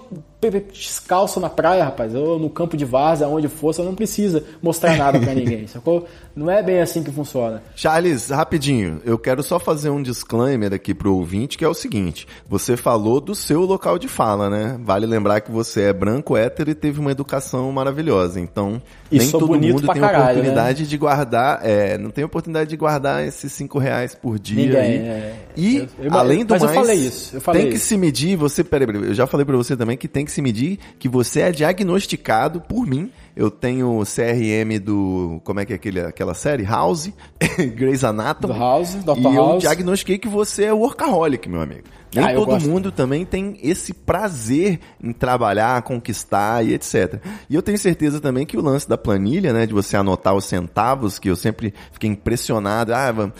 descalço 0.49 1.39
na 1.39 1.49
praia, 1.49 1.85
rapaz. 1.85 2.13
Ou 2.15 2.39
no 2.39 2.49
campo 2.49 2.77
de 2.77 2.85
várzea, 2.85 3.27
onde 3.27 3.47
for. 3.47 3.73
Você 3.73 3.81
não 3.81 3.95
precisa 3.95 4.43
mostrar 4.61 4.97
nada 4.97 5.19
para 5.19 5.33
ninguém, 5.33 5.65
sacou? 5.67 6.07
Não 6.35 6.49
é 6.49 6.63
bem 6.63 6.81
assim 6.81 7.03
que 7.03 7.11
funciona. 7.11 7.61
Charles, 7.75 8.29
rapidinho. 8.29 9.01
Eu 9.05 9.17
quero 9.17 9.43
só 9.43 9.59
fazer 9.59 9.89
um 9.89 10.01
disclaimer 10.01 10.73
aqui 10.73 10.93
pro 10.93 11.15
ouvinte, 11.15 11.57
que 11.57 11.65
é 11.65 11.67
o 11.67 11.73
seguinte. 11.73 12.27
Você 12.49 12.75
falou 12.75 13.21
do 13.21 13.35
seu 13.35 13.61
local 13.61 13.99
de 13.99 14.07
fala, 14.07 14.49
né? 14.49 14.79
Vale 14.83 15.05
lembrar 15.05 15.41
que 15.41 15.51
você 15.51 15.83
é 15.83 15.93
branco, 15.93 16.35
hétero 16.35 16.71
e 16.71 16.75
teve 16.75 16.99
uma 16.99 17.11
educação 17.11 17.71
maravilhosa. 17.71 18.39
Então, 18.39 18.81
e 19.11 19.19
nem 19.19 19.29
todo 19.29 19.47
mundo 19.47 19.87
tem 19.87 20.01
caralho, 20.01 20.31
oportunidade 20.31 20.83
né? 20.83 20.89
de 20.89 20.97
guardar, 20.97 21.59
é, 21.63 21.97
não 21.97 22.09
tem 22.09 22.23
oportunidade 22.23 22.69
de 22.69 22.75
guardar 22.75 23.25
esses 23.25 23.51
cinco 23.51 23.77
reais 23.77 24.15
por 24.15 24.39
dia. 24.39 24.65
Ninguém, 24.65 24.81
aí. 24.81 24.97
É. 24.97 25.35
E, 25.55 25.77
eu, 25.77 25.87
eu, 26.05 26.13
além 26.13 26.43
do 26.43 26.51
mas 26.51 26.63
mais, 26.63 26.75
eu 26.75 26.81
falei 26.81 26.97
isso. 26.97 27.35
Eu 27.35 27.41
falei 27.41 27.61
tem 27.61 27.71
que 27.71 27.77
isso. 27.77 27.85
se 27.85 27.97
medir, 27.97 28.35
você, 28.35 28.63
peraí, 28.63 28.87
peraí, 28.87 29.03
eu 29.03 29.13
já 29.13 29.27
falei 29.27 29.45
pra 29.45 29.55
você 29.55 29.77
também 29.77 29.95
que 29.95 30.07
tem 30.07 30.25
que 30.25 30.31
se 30.33 30.41
medir 30.41 30.79
que 30.99 31.07
você 31.07 31.41
é 31.41 31.51
diagnosticado 31.51 32.59
por 32.59 32.85
mim 32.85 33.11
eu 33.35 33.49
tenho 33.49 33.99
o 33.99 34.03
CRM 34.03 34.79
do. 34.83 35.41
Como 35.43 35.59
é 35.59 35.65
que 35.65 35.73
é 35.73 35.75
aquele, 35.75 35.99
aquela 36.01 36.33
série? 36.33 36.63
House, 36.63 37.11
Grey's 37.75 38.03
Anatomy. 38.03 38.53
Do 38.53 38.59
House, 38.59 38.95
Dr. 38.95 39.17
E 39.17 39.23
eu 39.23 39.33
House. 39.33 39.61
diagnostiquei 39.61 40.17
que 40.17 40.27
você 40.27 40.65
é 40.65 40.73
workaholic, 40.73 41.47
meu 41.49 41.61
amigo. 41.61 41.83
Nem 42.15 42.25
Ah, 42.25 42.33
eu 42.33 42.45
todo 42.45 42.61
mundo 42.69 42.91
também 42.91 43.25
tem 43.25 43.57
esse 43.63 43.91
prazer 43.91 44.79
em 45.03 45.11
trabalhar, 45.11 45.81
conquistar 45.81 46.63
e 46.63 46.73
etc. 46.73 47.19
E 47.49 47.55
eu 47.55 47.61
tenho 47.63 47.77
certeza 47.77 48.21
também 48.21 48.45
que 48.45 48.55
o 48.55 48.61
lance 48.61 48.87
da 48.87 48.97
planilha, 48.97 49.51
né, 49.51 49.65
de 49.65 49.73
você 49.73 49.97
anotar 49.97 50.35
os 50.35 50.45
centavos, 50.45 51.17
que 51.17 51.29
eu 51.29 51.35
sempre 51.35 51.73
fiquei 51.91 52.09
impressionado. 52.09 52.93
Ah, 52.93 53.31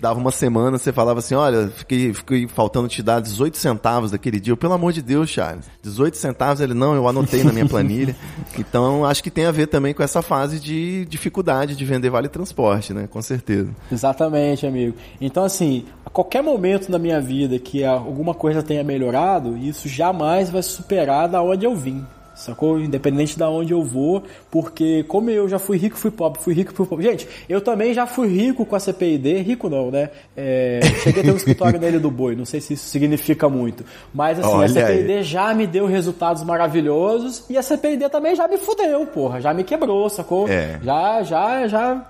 dava 0.00 0.18
uma 0.18 0.30
semana, 0.30 0.78
você 0.78 0.90
falava 0.92 1.18
assim, 1.18 1.34
olha, 1.34 1.68
fiquei, 1.68 2.14
fiquei 2.14 2.48
faltando 2.48 2.88
te 2.88 3.02
dar 3.02 3.20
18 3.20 3.58
centavos 3.58 4.10
daquele 4.12 4.40
dia. 4.40 4.52
Eu, 4.52 4.56
Pelo 4.56 4.72
amor 4.72 4.94
de 4.94 5.02
Deus, 5.02 5.28
Charles, 5.28 5.66
18 5.82 6.16
centavos, 6.16 6.62
ele 6.62 6.72
não, 6.72 6.94
eu 6.94 7.06
anotei 7.06 7.44
na 7.44 7.52
minha 7.52 7.66
planilha. 7.68 8.16
Então, 8.56 9.04
acho 9.04 9.22
que 9.22 9.30
tem 9.34 9.46
a 9.46 9.50
ver 9.50 9.66
também 9.66 9.92
com 9.92 10.02
essa 10.02 10.22
fase 10.22 10.60
de 10.60 11.04
dificuldade 11.06 11.74
de 11.74 11.84
vender 11.84 12.08
vale 12.08 12.28
transporte, 12.28 12.94
né, 12.94 13.08
com 13.10 13.20
certeza. 13.20 13.68
Exatamente, 13.90 14.66
amigo. 14.66 14.96
Então, 15.20 15.44
assim, 15.44 15.84
a 16.06 16.10
qualquer 16.10 16.42
momento 16.42 16.90
na 16.90 16.98
minha 16.98 17.20
vida 17.20 17.58
que 17.58 17.84
alguma 17.84 18.32
coisa 18.32 18.62
tenha 18.62 18.84
melhorado, 18.84 19.56
isso 19.58 19.88
jamais 19.88 20.48
vai 20.48 20.62
superar 20.62 21.28
da 21.28 21.42
onde 21.42 21.66
eu 21.66 21.74
vim. 21.74 22.06
Sacou? 22.34 22.80
Independente 22.80 23.36
de 23.36 23.42
onde 23.44 23.72
eu 23.72 23.82
vou, 23.82 24.22
porque 24.50 25.04
como 25.04 25.30
eu 25.30 25.48
já 25.48 25.58
fui 25.58 25.76
rico, 25.76 25.96
fui 25.96 26.10
pobre, 26.10 26.40
fui 26.40 26.54
rico, 26.54 26.72
fui 26.72 26.86
pobre. 26.86 27.04
Gente, 27.04 27.28
eu 27.48 27.60
também 27.60 27.94
já 27.94 28.06
fui 28.06 28.28
rico 28.28 28.64
com 28.66 28.76
a 28.76 28.80
CPID, 28.80 29.42
rico 29.42 29.68
não, 29.68 29.90
né? 29.90 30.10
É, 30.36 30.80
cheguei 31.02 31.22
a 31.22 31.24
ter 31.26 31.32
um 31.32 31.36
escritório 31.36 31.78
nele 31.80 31.98
do 31.98 32.10
boi, 32.10 32.34
não 32.34 32.44
sei 32.44 32.60
se 32.60 32.74
isso 32.74 32.88
significa 32.88 33.48
muito. 33.48 33.84
Mas 34.12 34.38
assim, 34.38 34.48
Olha 34.48 34.66
a 34.66 34.68
CPID 34.68 35.12
aí. 35.12 35.22
já 35.22 35.54
me 35.54 35.66
deu 35.66 35.86
resultados 35.86 36.42
maravilhosos 36.42 37.44
e 37.48 37.56
a 37.56 37.62
CPID 37.62 38.08
também 38.10 38.34
já 38.34 38.48
me 38.48 38.56
fudeu, 38.58 39.06
porra, 39.06 39.40
já 39.40 39.54
me 39.54 39.64
quebrou, 39.64 40.08
sacou? 40.08 40.48
É. 40.48 40.80
Já, 40.82 41.22
já, 41.22 41.66
já, 41.66 42.06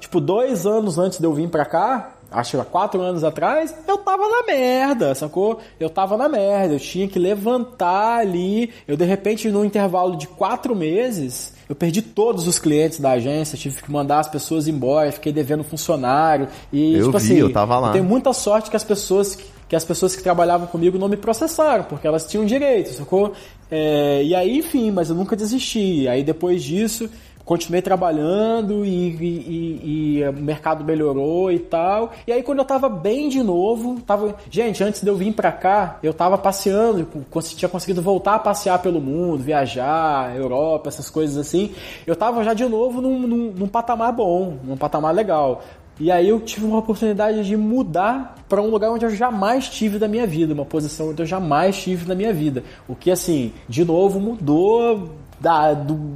tipo, 0.00 0.20
dois 0.20 0.66
anos 0.66 0.98
antes 0.98 1.18
de 1.18 1.24
eu 1.24 1.32
vir 1.32 1.48
pra 1.48 1.64
cá, 1.64 2.14
acho 2.34 2.52
que 2.52 2.56
há 2.60 2.64
quatro 2.64 3.00
anos 3.00 3.24
atrás, 3.24 3.74
eu 3.86 3.98
tava 3.98 4.28
na 4.28 4.42
merda, 4.46 5.14
sacou? 5.14 5.58
Eu 5.78 5.88
tava 5.88 6.16
na 6.16 6.28
merda, 6.28 6.74
eu 6.74 6.80
tinha 6.80 7.06
que 7.08 7.18
levantar 7.18 8.18
ali. 8.18 8.70
Eu, 8.86 8.96
de 8.96 9.04
repente, 9.04 9.48
num 9.50 9.64
intervalo 9.64 10.16
de 10.16 10.26
quatro 10.26 10.74
meses, 10.74 11.52
eu 11.68 11.74
perdi 11.74 12.02
todos 12.02 12.46
os 12.46 12.58
clientes 12.58 13.00
da 13.00 13.12
agência, 13.12 13.56
tive 13.56 13.82
que 13.82 13.90
mandar 13.90 14.20
as 14.20 14.28
pessoas 14.28 14.68
embora, 14.68 15.10
fiquei 15.12 15.32
devendo 15.32 15.64
funcionário. 15.64 16.48
E, 16.72 16.94
Eu 16.94 17.06
tipo 17.06 17.18
vi, 17.18 17.24
assim, 17.24 17.34
eu 17.36 17.52
tava 17.52 17.78
lá. 17.78 17.92
tenho 17.92 18.04
muita 18.04 18.32
sorte 18.32 18.68
que 18.70 18.76
as 18.76 18.84
pessoas 18.84 19.34
que, 19.34 19.44
que 19.68 19.76
as 19.76 19.84
pessoas 19.84 20.14
que 20.14 20.22
trabalhavam 20.22 20.66
comigo 20.66 20.98
não 20.98 21.08
me 21.08 21.16
processaram, 21.16 21.84
porque 21.84 22.06
elas 22.06 22.26
tinham 22.26 22.44
direito, 22.44 22.90
sacou? 22.92 23.32
É, 23.70 24.22
e 24.22 24.34
aí, 24.34 24.58
enfim, 24.58 24.90
mas 24.90 25.08
eu 25.08 25.16
nunca 25.16 25.34
desisti. 25.34 26.06
Aí 26.06 26.22
depois 26.22 26.62
disso, 26.62 27.08
continuei 27.44 27.82
trabalhando 27.82 28.84
e, 28.84 28.88
e- 29.10 29.24
e- 29.24 30.18
e 30.20 30.28
o 30.28 30.32
mercado 30.32 30.84
melhorou 30.84 31.50
e 31.52 31.58
tal. 31.58 32.12
E 32.26 32.32
aí 32.32 32.42
quando 32.42 32.60
eu 32.60 32.64
tava 32.64 32.88
bem 32.88 33.28
de 33.28 33.42
novo, 33.42 34.00
tava, 34.00 34.34
gente, 34.50 34.82
antes 34.82 35.02
de 35.02 35.08
eu 35.08 35.16
vir 35.16 35.32
pra 35.34 35.52
cá, 35.52 35.98
eu 36.02 36.14
tava 36.14 36.38
passeando, 36.38 37.06
tinha 37.56 37.68
conseguido 37.68 38.00
voltar 38.02 38.34
a 38.36 38.38
passear 38.38 38.78
pelo 38.80 39.00
mundo, 39.00 39.42
viajar, 39.42 40.34
Europa, 40.36 40.88
essas 40.88 41.10
coisas 41.10 41.36
assim. 41.36 41.72
Eu 42.06 42.16
tava 42.16 42.42
já 42.44 42.54
de 42.54 42.64
novo 42.64 43.00
num, 43.00 43.18
num- 43.20 43.52
num 43.52 43.68
patamar 43.68 44.12
bom, 44.12 44.56
num 44.64 44.76
patamar 44.76 45.14
legal. 45.14 45.62
E 46.00 46.10
aí 46.10 46.28
eu 46.28 46.40
tive 46.40 46.66
uma 46.66 46.78
oportunidade 46.78 47.44
de 47.44 47.56
mudar 47.56 48.34
para 48.48 48.60
um 48.60 48.68
lugar 48.68 48.90
onde 48.90 49.04
eu 49.04 49.10
jamais 49.10 49.68
tive 49.68 49.96
da 49.98 50.08
minha 50.08 50.26
vida, 50.26 50.52
uma 50.52 50.64
posição 50.64 51.10
onde 51.10 51.22
eu 51.22 51.26
jamais 51.26 51.76
tive 51.76 52.08
na 52.08 52.16
minha 52.16 52.32
vida. 52.32 52.64
O 52.88 52.96
que 52.96 53.12
assim, 53.12 53.52
de 53.68 53.84
novo 53.84 54.18
mudou 54.18 55.10
da, 55.40 55.72
do, 55.72 56.14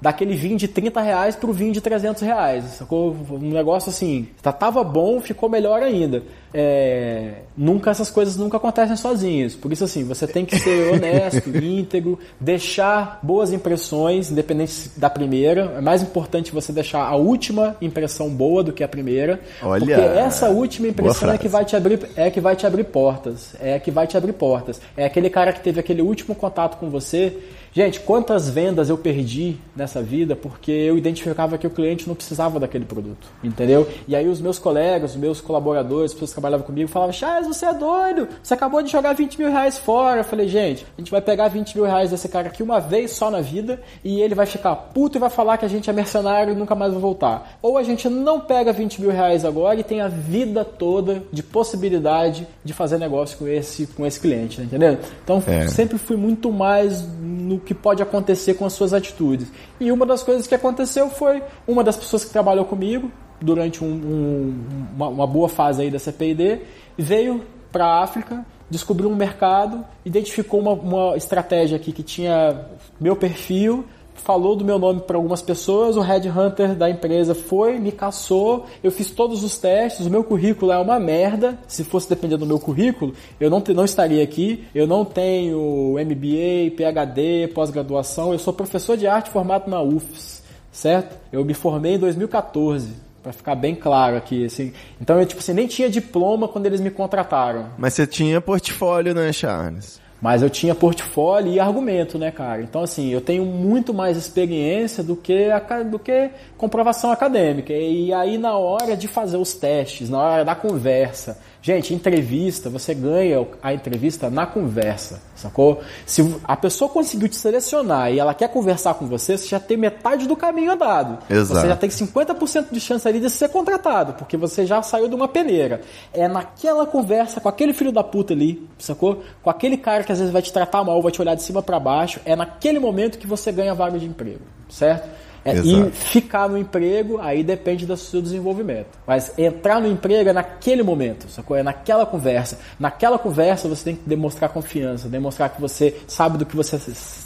daquele 0.00 0.34
vinho 0.34 0.56
de 0.56 0.68
30 0.68 1.00
reais 1.00 1.36
pro 1.36 1.52
vinho 1.52 1.72
de 1.72 1.80
300 1.80 2.22
reais. 2.22 2.64
Sacou? 2.78 3.16
Um 3.30 3.50
negócio 3.50 3.90
assim, 3.90 4.28
tá- 4.42 4.52
tava 4.52 4.82
bom, 4.84 5.20
ficou 5.20 5.48
melhor 5.48 5.82
ainda. 5.82 6.22
É, 6.52 7.42
nunca 7.56 7.90
essas 7.90 8.10
coisas 8.10 8.36
nunca 8.36 8.56
acontecem 8.56 8.96
sozinhas. 8.96 9.54
Por 9.54 9.72
isso 9.72 9.84
assim, 9.84 10.04
você 10.04 10.26
tem 10.26 10.44
que 10.46 10.58
ser 10.58 10.94
honesto, 10.94 11.50
íntegro, 11.56 12.18
deixar 12.40 13.20
boas 13.22 13.52
impressões, 13.52 14.30
independente 14.30 14.90
da 14.96 15.10
primeira. 15.10 15.74
É 15.76 15.80
mais 15.80 16.02
importante 16.02 16.52
você 16.52 16.72
deixar 16.72 17.02
a 17.04 17.14
última 17.16 17.76
impressão 17.82 18.30
boa 18.30 18.62
do 18.64 18.72
que 18.72 18.82
a 18.82 18.88
primeira, 18.88 19.40
Olha, 19.62 19.80
porque 19.80 19.92
essa 20.00 20.48
última 20.48 20.88
impressão 20.88 21.30
é 21.30 21.38
que 21.38 21.48
vai 21.48 21.64
te 21.64 21.76
abrir 21.76 21.98
é 22.16 22.30
que 22.30 22.40
vai 22.40 22.56
te 22.56 22.66
abrir 22.66 22.84
portas, 22.84 23.54
é 23.60 23.78
que 23.78 23.90
vai 23.90 24.06
te 24.06 24.16
abrir 24.16 24.32
portas. 24.32 24.80
É 24.96 25.04
aquele 25.04 25.28
cara 25.28 25.52
que 25.52 25.60
teve 25.60 25.78
aquele 25.80 26.00
último 26.02 26.34
contato 26.34 26.78
com 26.78 26.88
você. 26.88 27.36
Gente, 27.72 28.00
quantas 28.00 28.48
vendas 28.48 28.88
eu 28.88 28.98
perdi 28.98 29.56
nessa 29.76 30.02
vida 30.02 30.34
porque 30.34 30.70
eu 30.72 30.96
identificava 30.98 31.56
que 31.58 31.66
o 31.66 31.70
cliente 31.70 32.08
não 32.08 32.14
precisava 32.14 32.58
daquele 32.58 32.84
produto, 32.84 33.28
entendeu? 33.42 33.86
E 34.06 34.16
aí 34.16 34.28
os 34.28 34.40
meus 34.40 34.58
colegas, 34.58 35.12
os 35.12 35.16
meus 35.16 35.40
colaboradores, 35.40 36.10
as 36.10 36.14
pessoas 36.14 36.30
que 36.30 36.34
trabalhavam 36.34 36.66
comigo, 36.66 36.88
falavam, 36.88 37.12
Chaz, 37.12 37.46
você 37.46 37.66
é 37.66 37.74
doido, 37.74 38.28
você 38.42 38.54
acabou 38.54 38.82
de 38.82 38.90
jogar 38.90 39.12
20 39.12 39.38
mil 39.38 39.50
reais 39.50 39.78
fora. 39.78 40.20
Eu 40.20 40.24
falei, 40.24 40.48
gente, 40.48 40.86
a 40.96 41.00
gente 41.00 41.10
vai 41.10 41.20
pegar 41.20 41.48
20 41.48 41.74
mil 41.76 41.84
reais 41.84 42.10
desse 42.10 42.28
cara 42.28 42.48
aqui 42.48 42.62
uma 42.62 42.80
vez 42.80 43.12
só 43.12 43.30
na 43.30 43.40
vida 43.40 43.80
e 44.04 44.20
ele 44.20 44.34
vai 44.34 44.46
ficar 44.46 44.74
puto 44.74 45.18
e 45.18 45.20
vai 45.20 45.30
falar 45.30 45.58
que 45.58 45.64
a 45.64 45.68
gente 45.68 45.88
é 45.88 45.92
mercenário 45.92 46.52
e 46.52 46.56
nunca 46.56 46.74
mais 46.74 46.92
vai 46.92 47.00
voltar. 47.00 47.58
Ou 47.62 47.76
a 47.78 47.82
gente 47.82 48.08
não 48.08 48.40
pega 48.40 48.72
20 48.72 49.00
mil 49.00 49.10
reais 49.10 49.44
agora 49.44 49.78
e 49.78 49.84
tem 49.84 50.00
a 50.00 50.08
vida 50.08 50.64
toda 50.64 51.22
de 51.32 51.42
possibilidade 51.42 52.46
de 52.64 52.72
fazer 52.72 52.98
negócio 52.98 53.38
com 53.38 53.46
esse, 53.46 53.86
com 53.88 54.06
esse 54.06 54.18
cliente, 54.18 54.56
tá 54.56 54.62
entendendo? 54.62 54.98
Então 55.22 55.42
É. 55.46 55.68
sempre 55.68 55.98
fui 55.98 56.16
muito 56.16 56.50
mais 56.52 57.02
no 57.20 57.57
que 57.58 57.74
pode 57.74 58.02
acontecer 58.02 58.54
com 58.54 58.64
as 58.64 58.72
suas 58.72 58.92
atitudes. 58.92 59.48
E 59.80 59.90
uma 59.92 60.04
das 60.06 60.22
coisas 60.22 60.46
que 60.46 60.54
aconteceu 60.54 61.08
foi 61.10 61.42
uma 61.66 61.82
das 61.84 61.96
pessoas 61.96 62.24
que 62.24 62.30
trabalhou 62.30 62.64
comigo 62.64 63.10
durante 63.40 63.84
um- 63.84 63.86
um- 63.88 64.64
uma, 64.94 65.08
uma 65.08 65.26
boa 65.26 65.48
fase 65.48 65.82
aí 65.82 65.90
da 65.90 65.98
CPID 65.98 66.60
veio 66.96 67.42
para 67.70 67.84
a 67.86 68.02
África, 68.02 68.44
descobriu 68.70 69.08
um 69.08 69.14
mercado, 69.14 69.84
identificou 70.04 70.60
uma, 70.60 70.72
uma 70.72 71.16
estratégia 71.16 71.76
aqui 71.76 71.92
que 71.92 72.02
tinha 72.02 72.66
meu 73.00 73.14
perfil, 73.16 73.84
falou 74.20 74.54
do 74.56 74.64
meu 74.64 74.78
nome 74.78 75.00
para 75.00 75.16
algumas 75.16 75.40
pessoas, 75.42 75.96
o 75.96 76.00
headhunter 76.00 76.74
da 76.74 76.88
empresa 76.90 77.34
foi, 77.34 77.78
me 77.78 77.90
caçou, 77.92 78.66
eu 78.82 78.90
fiz 78.90 79.10
todos 79.10 79.42
os 79.44 79.58
testes, 79.58 80.06
o 80.06 80.10
meu 80.10 80.22
currículo 80.24 80.70
é 80.72 80.78
uma 80.78 80.98
merda, 81.00 81.58
se 81.66 81.84
fosse 81.84 82.08
depender 82.08 82.36
do 82.36 82.46
meu 82.46 82.58
currículo, 82.58 83.14
eu 83.40 83.48
não, 83.50 83.60
te- 83.60 83.72
não 83.74 83.84
estaria 83.84 84.22
aqui, 84.22 84.64
eu 84.74 84.86
não 84.86 85.04
tenho 85.04 85.94
MBA, 85.94 86.76
PhD, 86.76 87.48
pós-graduação, 87.54 88.32
eu 88.32 88.38
sou 88.38 88.52
professor 88.52 88.96
de 88.96 89.06
arte 89.06 89.30
formado 89.30 89.70
na 89.70 89.80
UFS, 89.82 90.42
certo? 90.72 91.16
Eu 91.32 91.44
me 91.44 91.54
formei 91.54 91.94
em 91.94 91.98
2014, 91.98 92.90
para 93.22 93.32
ficar 93.32 93.54
bem 93.54 93.74
claro 93.74 94.16
aqui, 94.16 94.44
assim. 94.44 94.72
Então 95.00 95.18
eu 95.18 95.26
tipo 95.26 95.40
assim, 95.40 95.52
nem 95.52 95.66
tinha 95.66 95.90
diploma 95.90 96.46
quando 96.48 96.66
eles 96.66 96.80
me 96.80 96.90
contrataram. 96.90 97.66
Mas 97.76 97.94
você 97.94 98.06
tinha 98.06 98.40
portfólio, 98.40 99.12
né, 99.14 99.32
Charles? 99.32 100.00
Mas 100.20 100.42
eu 100.42 100.50
tinha 100.50 100.74
portfólio 100.74 101.52
e 101.52 101.60
argumento, 101.60 102.18
né, 102.18 102.30
cara? 102.32 102.60
Então, 102.62 102.82
assim, 102.82 103.08
eu 103.10 103.20
tenho 103.20 103.44
muito 103.44 103.94
mais 103.94 104.16
experiência 104.16 105.02
do 105.02 105.14
que, 105.14 105.50
aca- 105.50 105.84
do 105.84 105.98
que 105.98 106.30
comprovação 106.56 107.12
acadêmica. 107.12 107.72
E 107.72 108.12
aí, 108.12 108.36
na 108.36 108.56
hora 108.56 108.96
de 108.96 109.06
fazer 109.06 109.36
os 109.36 109.52
testes, 109.52 110.10
na 110.10 110.18
hora 110.18 110.44
da 110.44 110.54
conversa. 110.56 111.38
Gente, 111.60 111.92
entrevista, 111.92 112.70
você 112.70 112.94
ganha 112.94 113.44
a 113.60 113.74
entrevista 113.74 114.30
na 114.30 114.46
conversa, 114.46 115.20
sacou? 115.34 115.80
Se 116.06 116.36
a 116.44 116.56
pessoa 116.56 116.88
conseguiu 116.88 117.28
te 117.28 117.34
selecionar 117.34 118.12
e 118.12 118.18
ela 118.18 118.32
quer 118.32 118.48
conversar 118.48 118.94
com 118.94 119.06
você, 119.06 119.36
você 119.36 119.48
já 119.48 119.58
tem 119.58 119.76
metade 119.76 120.28
do 120.28 120.36
caminho 120.36 120.72
andado. 120.72 121.18
Exato. 121.28 121.60
Você 121.60 121.68
já 121.68 121.76
tem 121.76 121.90
50% 121.90 122.66
de 122.70 122.80
chance 122.80 123.06
ali 123.08 123.18
de 123.18 123.28
ser 123.28 123.48
contratado, 123.48 124.12
porque 124.12 124.36
você 124.36 124.64
já 124.64 124.80
saiu 124.82 125.08
de 125.08 125.16
uma 125.16 125.26
peneira. 125.26 125.80
É 126.12 126.28
naquela 126.28 126.86
conversa 126.86 127.40
com 127.40 127.48
aquele 127.48 127.72
filho 127.72 127.90
da 127.90 128.04
puta 128.04 128.34
ali, 128.34 128.68
sacou? 128.78 129.24
Com 129.42 129.50
aquele 129.50 129.76
cara 129.76 130.04
que 130.04 130.12
às 130.12 130.18
vezes 130.18 130.32
vai 130.32 130.42
te 130.42 130.52
tratar 130.52 130.84
mal, 130.84 131.02
vai 131.02 131.10
te 131.10 131.20
olhar 131.20 131.34
de 131.34 131.42
cima 131.42 131.60
para 131.60 131.80
baixo, 131.80 132.20
é 132.24 132.36
naquele 132.36 132.78
momento 132.78 133.18
que 133.18 133.26
você 133.26 133.50
ganha 133.50 133.72
a 133.72 133.74
vaga 133.74 133.98
de 133.98 134.06
emprego, 134.06 134.42
certo? 134.68 135.17
É, 135.44 135.56
e 135.56 135.90
ficar 135.90 136.48
no 136.48 136.58
emprego, 136.58 137.18
aí 137.20 137.42
depende 137.42 137.86
do 137.86 137.96
seu 137.96 138.20
desenvolvimento. 138.20 138.98
Mas 139.06 139.32
entrar 139.38 139.80
no 139.80 139.88
emprego 139.88 140.30
é 140.30 140.32
naquele 140.32 140.82
momento, 140.82 141.28
sacou? 141.28 141.56
É 141.56 141.62
naquela 141.62 142.04
conversa. 142.04 142.58
Naquela 142.78 143.18
conversa 143.18 143.68
você 143.68 143.84
tem 143.84 143.96
que 143.96 144.08
demonstrar 144.08 144.50
confiança, 144.50 145.08
demonstrar 145.08 145.50
que 145.50 145.60
você 145.60 145.96
sabe 146.06 146.38
do 146.38 146.46
que 146.46 146.56
você 146.56 146.78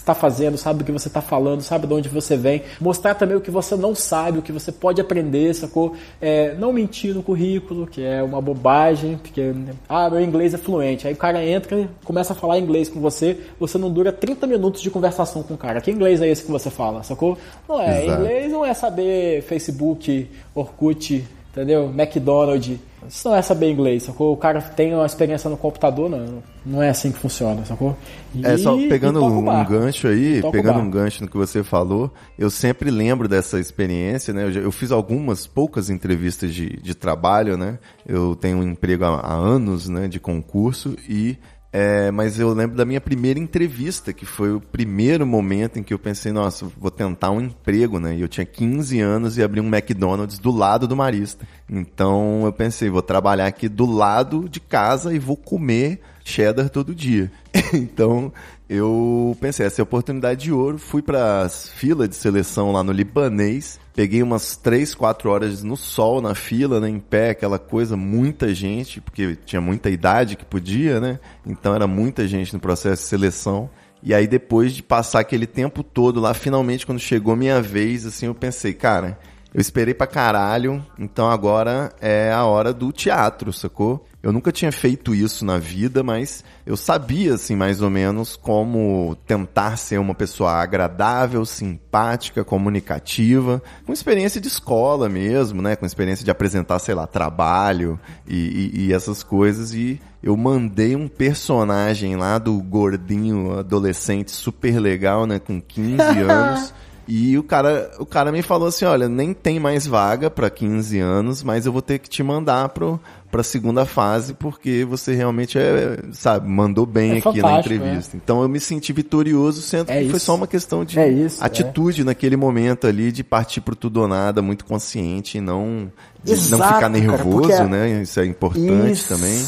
está 0.03 0.15
fazendo, 0.15 0.59
sabe 0.59 0.81
do 0.81 0.85
que 0.85 0.93
você 0.93 1.09
está 1.09 1.23
falando, 1.23 1.63
sabe 1.63 1.87
de 1.87 1.95
onde 1.95 2.09
você 2.09 2.37
vem. 2.37 2.63
Mostrar 2.81 3.15
também 3.15 3.37
o 3.37 3.41
que 3.41 3.51
você 3.51 3.75
não 3.77 3.95
sabe, 3.95 4.39
o 4.39 4.43
que 4.43 4.53
você 4.53 4.71
pode 4.71 5.01
aprender, 5.01 5.55
sacou? 5.55 5.95
É, 6.21 6.55
não 6.55 6.73
mentir 6.73 7.15
no 7.15 7.23
currículo, 7.23 7.87
que 7.87 8.05
é 8.05 8.23
uma 8.23 8.41
bobagem, 8.41 9.17
porque, 9.17 9.53
ah, 9.89 10.11
meu 10.11 10.21
inglês 10.21 10.53
é 10.55 10.59
fluente. 10.59 11.07
Aí 11.07 11.15
o 11.15 11.17
cara 11.17 11.45
entra 11.45 11.81
e 11.81 11.89
começa 12.05 12.33
a 12.33 12.37
falar 12.37 12.59
inglês 12.59 12.89
com 12.89 13.01
você, 13.01 13.39
você 13.59 13.79
não 13.79 13.91
dura 13.91 14.13
30 14.13 14.47
minutos 14.47 14.83
de 14.83 14.91
conversação 14.91 15.43
com 15.43 15.55
o 15.55 15.59
cara. 15.59 15.81
Que 15.81 15.91
inglês 15.91 16.21
é 16.21 16.29
esse 16.29 16.45
que 16.45 16.51
você 16.51 16.71
fala, 16.71 17.03
sacou? 17.03 17.39
Não 17.69 17.81
é, 17.81 18.05
Exato. 18.05 18.21
inglês 18.21 18.53
não 18.53 18.65
é 18.65 18.75
saber 18.75 19.43
Facebook, 19.43 20.29
Orkut, 20.55 21.25
entendeu? 21.51 21.93
McDonald's. 21.97 22.79
Isso 23.09 23.29
não 23.29 23.37
é 23.37 23.43
saber 23.43 23.71
inglês, 23.71 24.05
sacou? 24.05 24.33
O 24.33 24.37
cara 24.37 24.61
tem 24.61 24.95
uma 24.95 25.05
experiência 25.07 25.51
no 25.51 25.57
computador, 25.57 26.09
não, 26.09 26.43
não 26.65 26.83
é 26.83 26.89
assim 26.91 27.11
que 27.13 27.19
funciona, 27.19 27.65
sacou? 27.65 27.97
E- 28.35 28.47
É 28.47 28.57
só 28.57 28.77
pegando 28.89 29.25
um 29.25 29.45
barco. 29.45 29.73
gancho 29.73 30.09
aí, 30.09 30.41
pegando 30.51 30.79
um 30.79 30.91
gancho 30.91 31.23
no 31.23 31.29
que 31.31 31.37
você 31.37 31.63
falou, 31.63 32.13
eu 32.39 32.49
sempre 32.51 32.91
lembro 32.91 33.29
dessa 33.29 33.59
experiência, 33.61 34.33
né? 34.33 34.45
Eu, 34.45 34.53
já- 34.53 34.61
eu 34.61 34.73
fiz 34.73 34.91
algumas 34.93 35.47
poucas 35.47 35.91
entrevistas 35.91 36.55
de, 36.55 36.69
de 36.81 36.95
trabalho, 36.95 37.57
né? 37.57 37.79
Eu 38.07 38.35
tenho 38.37 38.59
um 38.59 38.63
emprego 38.63 39.05
há, 39.05 39.21
há 39.21 39.35
anos, 39.35 39.89
né? 39.89 40.07
De 40.09 40.21
concurso 40.21 40.97
e 41.09 41.37
é, 41.73 42.11
mas 42.11 42.39
eu 42.39 42.53
lembro 42.53 42.77
da 42.77 42.85
minha 42.85 43.01
primeira 43.01 43.41
entrevista, 43.41 44.13
que 44.13 44.27
foi 44.27 44.53
o 44.53 44.61
primeiro 44.61 45.27
momento 45.27 45.79
em 45.79 45.83
que 45.83 45.95
eu 45.95 45.99
pensei, 45.99 46.31
nossa, 46.31 46.71
vou 46.77 46.91
tentar 46.91 47.31
um 47.31 47.41
emprego, 47.41 47.99
né? 47.99 48.15
E 48.15 48.21
eu 48.21 48.29
tinha 48.29 48.45
15 48.45 49.01
anos 49.01 49.39
e 49.39 49.43
abri 49.43 49.59
um 49.59 49.67
McDonald's 49.67 50.39
do 50.39 50.51
lado 50.51 50.87
do 50.87 50.95
Marista. 50.95 51.49
Então 51.71 52.43
eu 52.45 52.53
pensei, 52.53 52.91
vou 52.91 53.01
trabalhar 53.01 53.47
aqui 53.47 53.71
do 53.71 53.87
lado 53.87 54.49
de 54.51 54.61
casa 54.61 55.15
e 55.15 55.19
vou 55.19 55.37
comer 55.37 56.03
cheddar 56.25 56.71
todo 56.71 56.95
dia. 56.95 57.31
então 57.73 58.33
eu 58.69 59.37
pensei, 59.41 59.67
essa 59.67 59.81
é 59.81 59.83
a 59.83 59.85
oportunidade 59.85 60.45
de 60.45 60.53
ouro. 60.53 60.79
Fui 60.79 61.03
para 61.03 61.43
as 61.43 61.69
filas 61.69 62.09
de 62.09 62.17
seleção 62.17 62.73
lá 62.73 62.83
no 62.83 62.93
Libanês. 62.93 63.79
Peguei 63.95 64.23
umas 64.23 64.57
3, 64.57 64.95
4 64.95 65.29
horas 65.29 65.63
no 65.63 65.77
sol, 65.77 66.23
na 66.23 66.35
fila, 66.35 66.81
né, 66.81 66.89
em 66.89 66.99
pé, 66.99 67.31
aquela 67.31 67.59
coisa, 67.59 67.97
muita 67.97 68.55
gente, 68.55 69.01
porque 69.01 69.37
tinha 69.45 69.61
muita 69.61 69.91
idade 69.91 70.37
que 70.37 70.45
podia, 70.45 70.99
né? 70.99 71.21
Então 71.47 71.75
era 71.75 71.87
muita 71.87 72.27
gente 72.27 72.55
no 72.55 72.61
processo 72.61 73.03
de 73.03 73.09
seleção. 73.09 73.69
E 74.03 74.15
aí 74.15 74.27
depois 74.27 74.73
de 74.73 74.83
passar 74.83 75.21
aquele 75.21 75.47
tempo 75.47 75.83
todo 75.83 76.19
lá, 76.19 76.33
finalmente 76.33 76.87
quando 76.87 76.99
chegou 76.99 77.37
minha 77.37 77.61
vez, 77.61 78.07
assim, 78.07 78.27
eu 78.27 78.35
pensei, 78.35 78.73
cara, 78.73 79.19
eu 79.55 79.61
esperei 79.61 79.93
pra 79.93 80.07
caralho, 80.07 80.85
então 80.99 81.31
agora 81.31 81.93
é 82.01 82.33
a 82.33 82.45
hora 82.47 82.73
do 82.73 82.91
teatro, 82.91 83.53
sacou? 83.53 84.07
Eu 84.23 84.33
nunca 84.33 84.53
tinha 84.53 84.71
feito 84.71 85.13
isso 85.15 85.45
na 85.45 85.59
vida, 85.59 86.03
mas 86.05 86.45
eu 86.65 86.77
sabia, 86.77 87.35
assim, 87.35 87.57
mais 87.57 87.83
ou 87.83 87.91
menos 87.91 88.37
como 88.37 89.17
tentar 89.27 89.77
ser 89.77 89.99
uma 89.99 90.15
pessoa 90.15 90.53
agradável, 90.53 91.45
simpática, 91.45 92.45
comunicativa, 92.45 93.61
com 93.85 93.93
experiência 93.93 94.41
de 94.41 94.47
escola 94.47 95.09
mesmo, 95.09 95.61
né? 95.61 95.75
Com 95.75 95.85
experiência 95.85 96.25
de 96.25 96.31
apresentar, 96.31 96.79
sei 96.79 96.95
lá, 96.95 97.05
trabalho 97.05 97.99
e, 98.25 98.71
e, 98.75 98.87
e 98.87 98.93
essas 98.93 99.25
coisas. 99.25 99.75
E 99.75 100.01
eu 100.23 100.37
mandei 100.37 100.95
um 100.95 101.09
personagem 101.09 102.15
lá 102.15 102.39
do 102.39 102.63
gordinho 102.63 103.59
adolescente 103.59 104.31
super 104.31 104.79
legal, 104.79 105.27
né? 105.27 105.41
Com 105.41 105.61
15 105.61 106.01
anos. 106.23 106.73
E 107.09 107.37
o 107.37 107.43
cara, 107.43 107.91
o 107.99 108.07
cara 108.07 108.31
me 108.31 108.43
falou 108.43 108.69
assim, 108.69 108.85
olha, 108.85 109.09
nem 109.09 109.35
tem 109.35 109.59
mais 109.59 109.87
vaga 109.87 110.31
para 110.31 110.49
15 110.49 111.01
anos, 111.01 111.43
mas 111.43 111.67
eu 111.67 111.73
vou 111.73 111.83
ter 111.83 111.99
que 111.99 112.09
te 112.09 112.23
mandar 112.23 112.69
pro 112.69 113.01
para 113.33 113.43
segunda 113.43 113.87
fase 113.87 114.35
porque 114.35 114.85
você 114.85 115.15
realmente 115.15 115.59
é, 115.59 115.99
sabe, 116.13 116.47
mandou 116.49 116.85
bem 116.87 117.15
É 117.15 117.19
aqui 117.19 117.41
na 117.43 117.59
entrevista. 117.59 118.15
Então 118.17 118.43
eu 118.43 118.49
me 118.49 118.61
senti 118.61 118.93
vitorioso, 118.93 119.63
sendo 119.63 119.91
É 119.91 120.03
que 120.03 120.09
foi 120.11 120.17
isso. 120.19 120.27
só 120.27 120.35
uma 120.37 120.47
questão 120.47 120.85
de 120.85 120.99
É 120.99 121.09
isso, 121.09 121.43
atitude 121.43 122.05
naquele 122.05 122.37
momento 122.37 122.87
ali 122.87 123.11
de 123.11 123.25
partir 123.25 123.63
pro 123.63 123.75
tudo 123.75 124.03
ou 124.03 124.07
nada, 124.09 124.43
muito 124.43 124.65
consciente 124.67 125.39
e 125.39 125.41
não 125.41 125.91
de 126.23 126.33
não 126.33 126.39
Exato, 126.39 126.63
ficar 126.65 126.81
cara, 126.81 126.89
nervoso, 126.91 127.41
porque- 127.41 127.65
né? 127.65 128.03
Isso 128.03 128.21
é 128.21 128.27
importante 128.27 128.93
Isso. 128.93 129.09
também. 129.09 129.45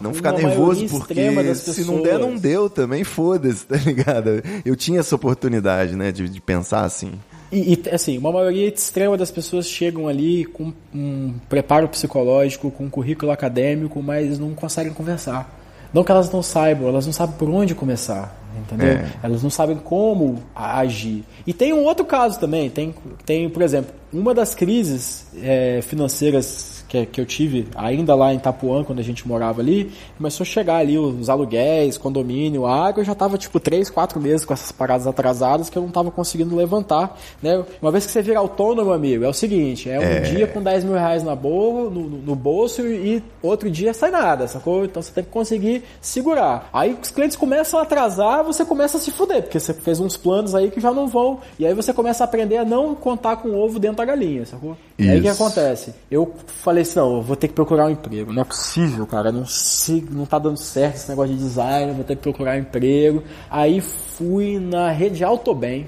Não 0.00 0.14
ficar 0.14 0.32
Uma 0.32 0.48
nervoso 0.48 0.86
porque 0.88 1.14
se 1.54 1.84
não 1.84 2.02
der, 2.02 2.18
não 2.18 2.34
deu 2.34 2.70
também, 2.70 3.04
foda-se, 3.04 3.66
tá 3.68 3.76
ligado? 3.76 4.42
Eu 4.64 4.74
tinha 4.74 5.00
essa 5.00 5.14
oportunidade, 5.14 5.94
né, 5.94 6.10
de, 6.10 6.26
de 6.26 6.40
pensar 6.40 6.86
assim. 6.86 7.12
E, 7.52 7.74
e, 7.74 7.90
assim, 7.90 8.16
uma 8.16 8.30
maioria 8.30 8.68
extrema 8.68 9.16
das 9.16 9.30
pessoas 9.30 9.66
chegam 9.66 10.06
ali 10.06 10.44
com 10.44 10.72
um 10.94 11.34
preparo 11.48 11.88
psicológico, 11.88 12.70
com 12.70 12.84
um 12.84 12.90
currículo 12.90 13.32
acadêmico, 13.32 14.02
mas 14.02 14.38
não 14.38 14.54
conseguem 14.54 14.92
conversar. 14.92 15.58
Não 15.92 16.04
que 16.04 16.12
elas 16.12 16.30
não 16.30 16.42
saibam, 16.42 16.88
elas 16.88 17.04
não 17.04 17.12
sabem 17.12 17.34
por 17.36 17.50
onde 17.50 17.74
começar, 17.74 18.36
entendeu? 18.56 18.92
É. 18.92 19.12
Elas 19.22 19.42
não 19.42 19.50
sabem 19.50 19.76
como 19.76 20.40
agir. 20.54 21.24
E 21.44 21.52
tem 21.52 21.72
um 21.72 21.82
outro 21.82 22.04
caso 22.04 22.38
também, 22.38 22.70
tem, 22.70 22.94
tem 23.26 23.48
por 23.50 23.62
exemplo, 23.62 23.92
uma 24.12 24.32
das 24.32 24.54
crises 24.54 25.26
é, 25.42 25.80
financeiras 25.82 26.46
que, 26.90 27.06
que 27.06 27.20
eu 27.20 27.24
tive 27.24 27.68
ainda 27.76 28.14
lá 28.16 28.34
em 28.34 28.36
Itapuã, 28.36 28.82
quando 28.82 28.98
a 28.98 29.02
gente 29.02 29.26
morava 29.26 29.60
ali, 29.60 29.92
começou 30.18 30.42
a 30.42 30.46
chegar 30.46 30.76
ali 30.78 30.98
os 30.98 31.30
aluguéis, 31.30 31.96
condomínio, 31.96 32.66
água, 32.66 33.00
eu 33.00 33.04
já 33.04 33.14
tava 33.14 33.38
tipo 33.38 33.60
três, 33.60 33.88
quatro 33.88 34.20
meses 34.20 34.44
com 34.44 34.52
essas 34.52 34.72
paradas 34.72 35.06
atrasadas 35.06 35.70
que 35.70 35.78
eu 35.78 35.82
não 35.82 35.90
tava 35.90 36.10
conseguindo 36.10 36.54
levantar, 36.56 37.16
né? 37.40 37.62
Uma 37.80 37.92
vez 37.92 38.04
que 38.06 38.10
você 38.12 38.20
vira 38.20 38.40
autônomo, 38.40 38.92
amigo, 38.92 39.24
é 39.24 39.28
o 39.28 39.32
seguinte, 39.32 39.88
é 39.88 40.00
um 40.00 40.22
dia 40.22 40.48
com 40.48 40.60
10 40.60 40.82
mil 40.82 40.94
reais 40.94 41.22
na 41.22 41.36
boa, 41.36 41.88
no, 41.88 42.00
no- 42.08 42.34
bolso 42.40 42.82
e 42.86 43.22
outro 43.42 43.70
dia 43.70 43.94
sai 43.94 44.10
nada, 44.10 44.48
sacou? 44.48 44.84
Então 44.84 45.00
você 45.00 45.12
tem 45.12 45.22
que 45.22 45.30
conseguir 45.30 45.84
segurar. 46.00 46.68
Aí 46.72 46.96
os 47.00 47.10
clientes 47.10 47.36
começam 47.36 47.78
a 47.78 47.82
atrasar, 47.84 48.42
você 48.42 48.64
começa 48.64 48.96
a 48.98 49.00
se 49.00 49.10
fuder, 49.12 49.42
porque 49.42 49.60
você 49.60 49.72
fez 49.72 50.00
uns 50.00 50.16
planos 50.16 50.54
aí 50.54 50.70
que 50.70 50.80
já 50.80 50.90
não 50.92 51.06
vão, 51.06 51.38
e 51.58 51.64
aí 51.66 51.72
você 51.74 51.92
começa 51.92 52.24
a 52.24 52.26
aprender 52.26 52.56
a 52.56 52.64
não 52.64 52.94
contar 52.96 53.36
com 53.36 53.48
o 53.50 53.58
ovo 53.58 53.78
dentro 53.78 53.98
da 53.98 54.04
galinha, 54.04 54.44
sacou? 54.44 54.76
E 54.98 55.08
aí 55.08 55.18
o 55.18 55.22
que 55.22 55.28
Isso. 55.28 55.42
acontece? 55.42 55.94
Eu 56.10 56.32
falei 56.46 56.79
assim, 56.82 56.98
não, 56.98 57.16
eu 57.16 57.22
vou 57.22 57.36
ter 57.36 57.48
que 57.48 57.54
procurar 57.54 57.86
um 57.86 57.90
emprego. 57.90 58.32
Não 58.32 58.42
é 58.42 58.44
possível, 58.44 59.06
cara. 59.06 59.30
Não, 59.32 59.46
sei, 59.46 60.04
não 60.10 60.26
tá 60.26 60.38
dando 60.38 60.56
certo 60.56 60.96
esse 60.96 61.08
negócio 61.08 61.34
de 61.34 61.38
design, 61.40 61.92
vou 61.92 62.04
ter 62.04 62.16
que 62.16 62.22
procurar 62.22 62.56
um 62.56 62.60
emprego. 62.60 63.22
Aí 63.50 63.80
fui 63.80 64.58
na 64.58 64.90
rede 64.90 65.22
Autobem. 65.24 65.86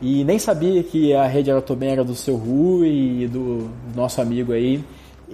E 0.00 0.24
nem 0.24 0.38
sabia 0.38 0.82
que 0.82 1.14
a 1.14 1.26
rede 1.26 1.50
Autobem 1.50 1.90
era 1.90 2.02
do 2.02 2.14
seu 2.14 2.34
Rui 2.36 3.22
e 3.22 3.28
do 3.28 3.68
nosso 3.94 4.20
amigo 4.20 4.52
aí. 4.52 4.82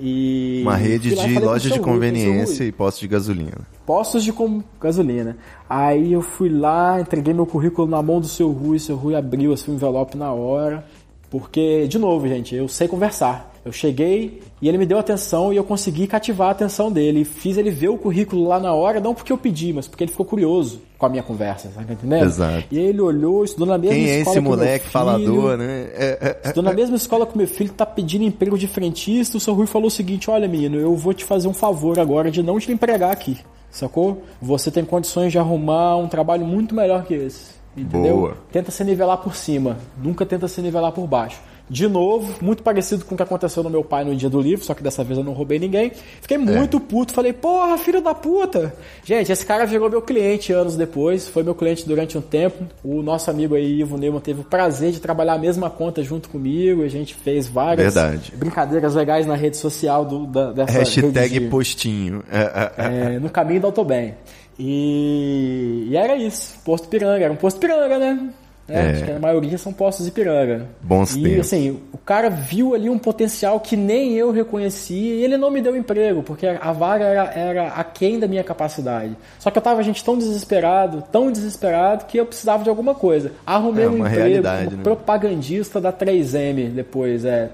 E 0.01 0.61
Uma 0.63 0.77
rede 0.77 1.11
de 1.11 1.17
falei 1.17 1.35
pro 1.37 1.45
loja 1.47 1.69
seu 1.69 1.79
de 1.79 1.83
conveniência 1.83 2.59
Rui 2.59 2.69
e 2.69 2.73
postos 2.73 3.01
de 3.01 3.09
gasolina. 3.09 3.59
postos 3.85 4.23
de 4.23 4.33
gasolina. 4.81 5.37
Aí 5.69 6.13
eu 6.13 6.23
fui 6.23 6.49
lá, 6.49 7.01
entreguei 7.01 7.35
meu 7.35 7.47
currículo 7.47 7.89
na 7.89 8.01
mão 8.01 8.21
do 8.21 8.29
seu 8.29 8.51
Rui, 8.53 8.79
seu 8.79 8.95
Rui 8.95 9.15
abriu 9.15 9.53
assim, 9.53 9.73
o 9.73 9.75
envelope 9.75 10.17
na 10.17 10.33
hora. 10.33 10.85
Porque, 11.31 11.87
de 11.87 11.99
novo, 11.99 12.27
gente, 12.27 12.55
eu 12.55 12.69
sei 12.69 12.89
conversar. 12.89 13.53
Eu 13.65 13.73
cheguei 13.73 14.41
e 14.63 14.69
ele 14.69 14.79
me 14.79 14.87
deu 14.87 14.99
atenção 14.99 15.53
e 15.53 15.57
eu 15.57 15.65
consegui 15.65 16.07
cativar 16.07 16.49
a 16.49 16.51
atenção 16.53 16.91
dele. 16.91 17.23
Fiz 17.23 17.59
ele 17.59 17.71
ver 17.71 17.89
o 17.89 17.99
currículo 17.99 18.49
lá 18.49 18.59
na 18.59 18.73
hora, 18.73 18.99
não 18.99 19.15
porque 19.15 19.31
eu 19.31 19.37
pedi, 19.37 19.75
mas 19.75 19.87
porque 19.87 20.05
ele 20.05 20.11
ficou 20.11 20.25
curioso 20.25 20.81
com 20.97 21.05
a 21.05 21.09
minha 21.11 21.23
conversa, 21.23 21.69
tá 21.75 21.83
entendendo? 21.83 22.25
Exato. 22.25 22.65
E 22.71 22.79
ele 22.79 23.01
olhou, 23.01 23.45
estudou 23.45 23.67
na 23.67 23.77
mesma 23.77 23.95
Quem 23.95 24.09
é 24.09 24.19
escola 24.21 24.23
esse 24.23 24.33
que 24.33 24.39
o 24.39 24.43
meu 24.43 24.51
moleque 24.53 24.79
filho. 24.81 24.93
falador, 24.93 25.59
né? 25.59 25.89
É, 25.93 26.19
é, 26.21 26.41
é. 26.45 26.49
Estou 26.49 26.63
na 26.63 26.73
mesma 26.73 26.97
escola 26.97 27.27
que 27.27 27.37
meu 27.37 27.47
filho 27.47 27.71
tá 27.73 27.85
pedindo 27.85 28.25
emprego 28.25 28.57
de 28.57 28.67
frentista. 28.67 29.37
O 29.37 29.41
seu 29.41 29.53
Rui 29.53 29.67
falou 29.67 29.89
o 29.89 29.91
seguinte: 29.91 30.31
Olha, 30.31 30.49
menino, 30.49 30.79
eu 30.79 30.97
vou 30.97 31.13
te 31.13 31.25
fazer 31.25 31.47
um 31.47 31.55
favor 31.55 32.01
agora 32.01 32.31
de 32.31 32.43
não 32.43 32.59
te 32.59 32.73
empregar 32.73 33.13
aqui, 33.13 33.37
sacou? 33.71 34.23
Você 34.41 34.71
tem 34.71 34.85
condições 34.85 35.31
de 35.31 35.39
arrumar 35.39 35.97
um 35.97 36.09
trabalho 36.09 36.47
muito 36.47 36.75
melhor 36.75 37.05
que 37.05 37.13
esse. 37.13 37.58
Entendeu? 37.81 38.17
Boa. 38.17 38.37
Tenta 38.53 38.71
se 38.71 38.85
nivelar 38.85 39.19
por 39.19 39.35
cima, 39.35 39.79
nunca 40.03 40.27
tenta 40.27 40.49
se 40.49 40.61
nivelar 40.61 40.93
por 40.93 41.07
baixo. 41.07 41.41
De 41.71 41.87
novo, 41.87 42.35
muito 42.41 42.63
parecido 42.63 43.05
com 43.05 43.15
o 43.15 43.17
que 43.17 43.23
aconteceu 43.23 43.63
no 43.63 43.69
meu 43.69 43.85
pai 43.85 44.03
no 44.03 44.17
dia 44.17 44.31
do 44.31 44.41
livro, 44.41 44.65
só 44.65 44.73
que 44.73 44.83
dessa 44.83 45.05
vez 45.05 45.19
eu 45.19 45.25
não 45.25 45.35
roubei 45.35 45.59
ninguém. 45.59 45.93
Fiquei 46.21 46.39
muito 46.39 46.81
puto, 46.81 47.13
falei, 47.13 47.33
porra, 47.33 47.77
filho 47.77 48.01
da 48.01 48.15
puta. 48.15 48.75
Gente, 49.05 49.31
esse 49.31 49.45
cara 49.45 49.67
virou 49.67 49.91
meu 49.91 50.01
cliente 50.01 50.51
anos 50.51 50.77
depois, 50.77 51.29
foi 51.29 51.43
meu 51.43 51.55
cliente 51.55 51.87
durante 51.87 52.17
um 52.17 52.23
tempo. 52.23 52.65
O 52.83 53.03
nosso 53.03 53.31
amigo 53.31 53.55
aí, 53.55 53.81
Ivo 53.81 53.99
Neumann, 53.99 54.21
teve 54.21 54.41
o 54.41 54.45
prazer 54.45 54.93
de 54.93 55.01
trabalhar 55.01 55.35
a 55.35 55.39
mesma 55.39 55.69
conta 55.69 56.03
junto 56.03 56.31
comigo. 56.31 56.83
A 56.83 56.89
gente 56.89 57.15
fez 57.15 57.47
várias 57.47 57.95
Verdade. 57.95 58.33
brincadeiras 58.35 58.95
legais 58.95 59.27
na 59.27 59.35
rede 59.35 59.59
social 59.59 60.07
do, 60.07 60.27
da, 60.27 60.53
dessa 60.53 60.73
Hashtag 60.73 61.49
postinho. 61.51 62.25
É, 62.33 62.39
é, 62.39 62.73
é. 62.79 63.15
é, 63.15 63.19
no 63.19 63.29
caminho 63.29 63.61
do 63.61 63.67
Autobem. 63.67 64.15
E, 64.59 65.89
e 65.91 65.97
era 65.97 66.17
isso, 66.17 66.59
posto 66.65 66.89
Piranga, 66.89 67.25
era 67.25 67.33
um 67.33 67.37
posto 67.37 67.61
Piranga, 67.61 67.99
né? 67.99 68.31
É, 68.69 68.81
É. 68.81 68.91
Acho 68.91 69.05
que 69.05 69.11
a 69.13 69.19
maioria 69.19 69.57
são 69.57 69.73
postos 69.73 70.05
de 70.05 70.13
Piranga. 70.13 70.67
Bons 70.83 71.17
e 71.17 71.23
tempos. 71.23 71.41
assim, 71.41 71.81
o 71.91 71.99
cara 71.99 72.29
viu 72.29 72.75
ali 72.75 72.91
um 72.91 72.99
potencial 72.99 73.59
que 73.59 73.77
nem 73.77 74.15
eu 74.15 74.31
reconhecia 74.31 75.15
e 75.15 75.25
ele 75.25 75.39
não 75.39 75.51
me 75.51 75.63
deu 75.63 75.75
emprego, 75.75 76.23
porque 76.23 76.47
a 76.47 76.73
vaga 76.73 77.07
era, 77.07 77.33
era 77.33 77.69
aquém 77.69 78.19
da 78.19 78.29
minha 78.29 78.45
capacidade. 78.45 79.17
Só 79.39 79.51
que 79.51 79.57
eu 79.57 79.63
tava, 79.63 79.83
gente, 79.83 80.05
tão 80.05 80.19
desesperado, 80.19 81.03
tão 81.11 81.33
desesperado, 81.33 82.05
que 82.05 82.19
eu 82.19 82.27
precisava 82.27 82.63
de 82.63 82.69
alguma 82.69 82.95
coisa. 82.95 83.33
Arrumei 83.47 83.85
É 83.85 83.89
um 83.89 84.07
emprego 84.07 84.43
como 84.43 84.77
né? 84.77 84.83
propagandista 84.83 85.81
da 85.81 85.93
3M 85.93 86.71
depois, 86.71 87.25
é, 87.25 87.49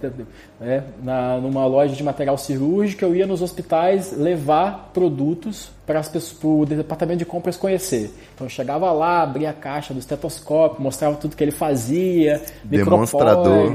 é 0.60 0.82
na, 1.02 1.38
numa 1.38 1.66
loja 1.66 1.94
de 1.94 2.02
material 2.02 2.38
cirúrgico, 2.38 3.04
eu 3.04 3.14
ia 3.14 3.26
nos 3.26 3.42
hospitais 3.42 4.16
levar 4.16 4.90
produtos 4.94 5.70
para 5.86 6.00
o 6.44 6.64
departamento 6.64 7.18
de 7.18 7.24
compras 7.24 7.56
conhecer. 7.56 8.14
Então 8.34 8.46
eu 8.46 8.50
chegava 8.50 8.90
lá, 8.92 9.22
abria 9.22 9.50
a 9.50 9.52
caixa 9.52 9.92
do 9.92 10.00
estetoscópio, 10.00 10.82
mostrava 10.82 11.16
tudo 11.16 11.36
que 11.36 11.44
ele 11.44 11.50
fazia, 11.50 12.40
Demonstrador. 12.62 13.74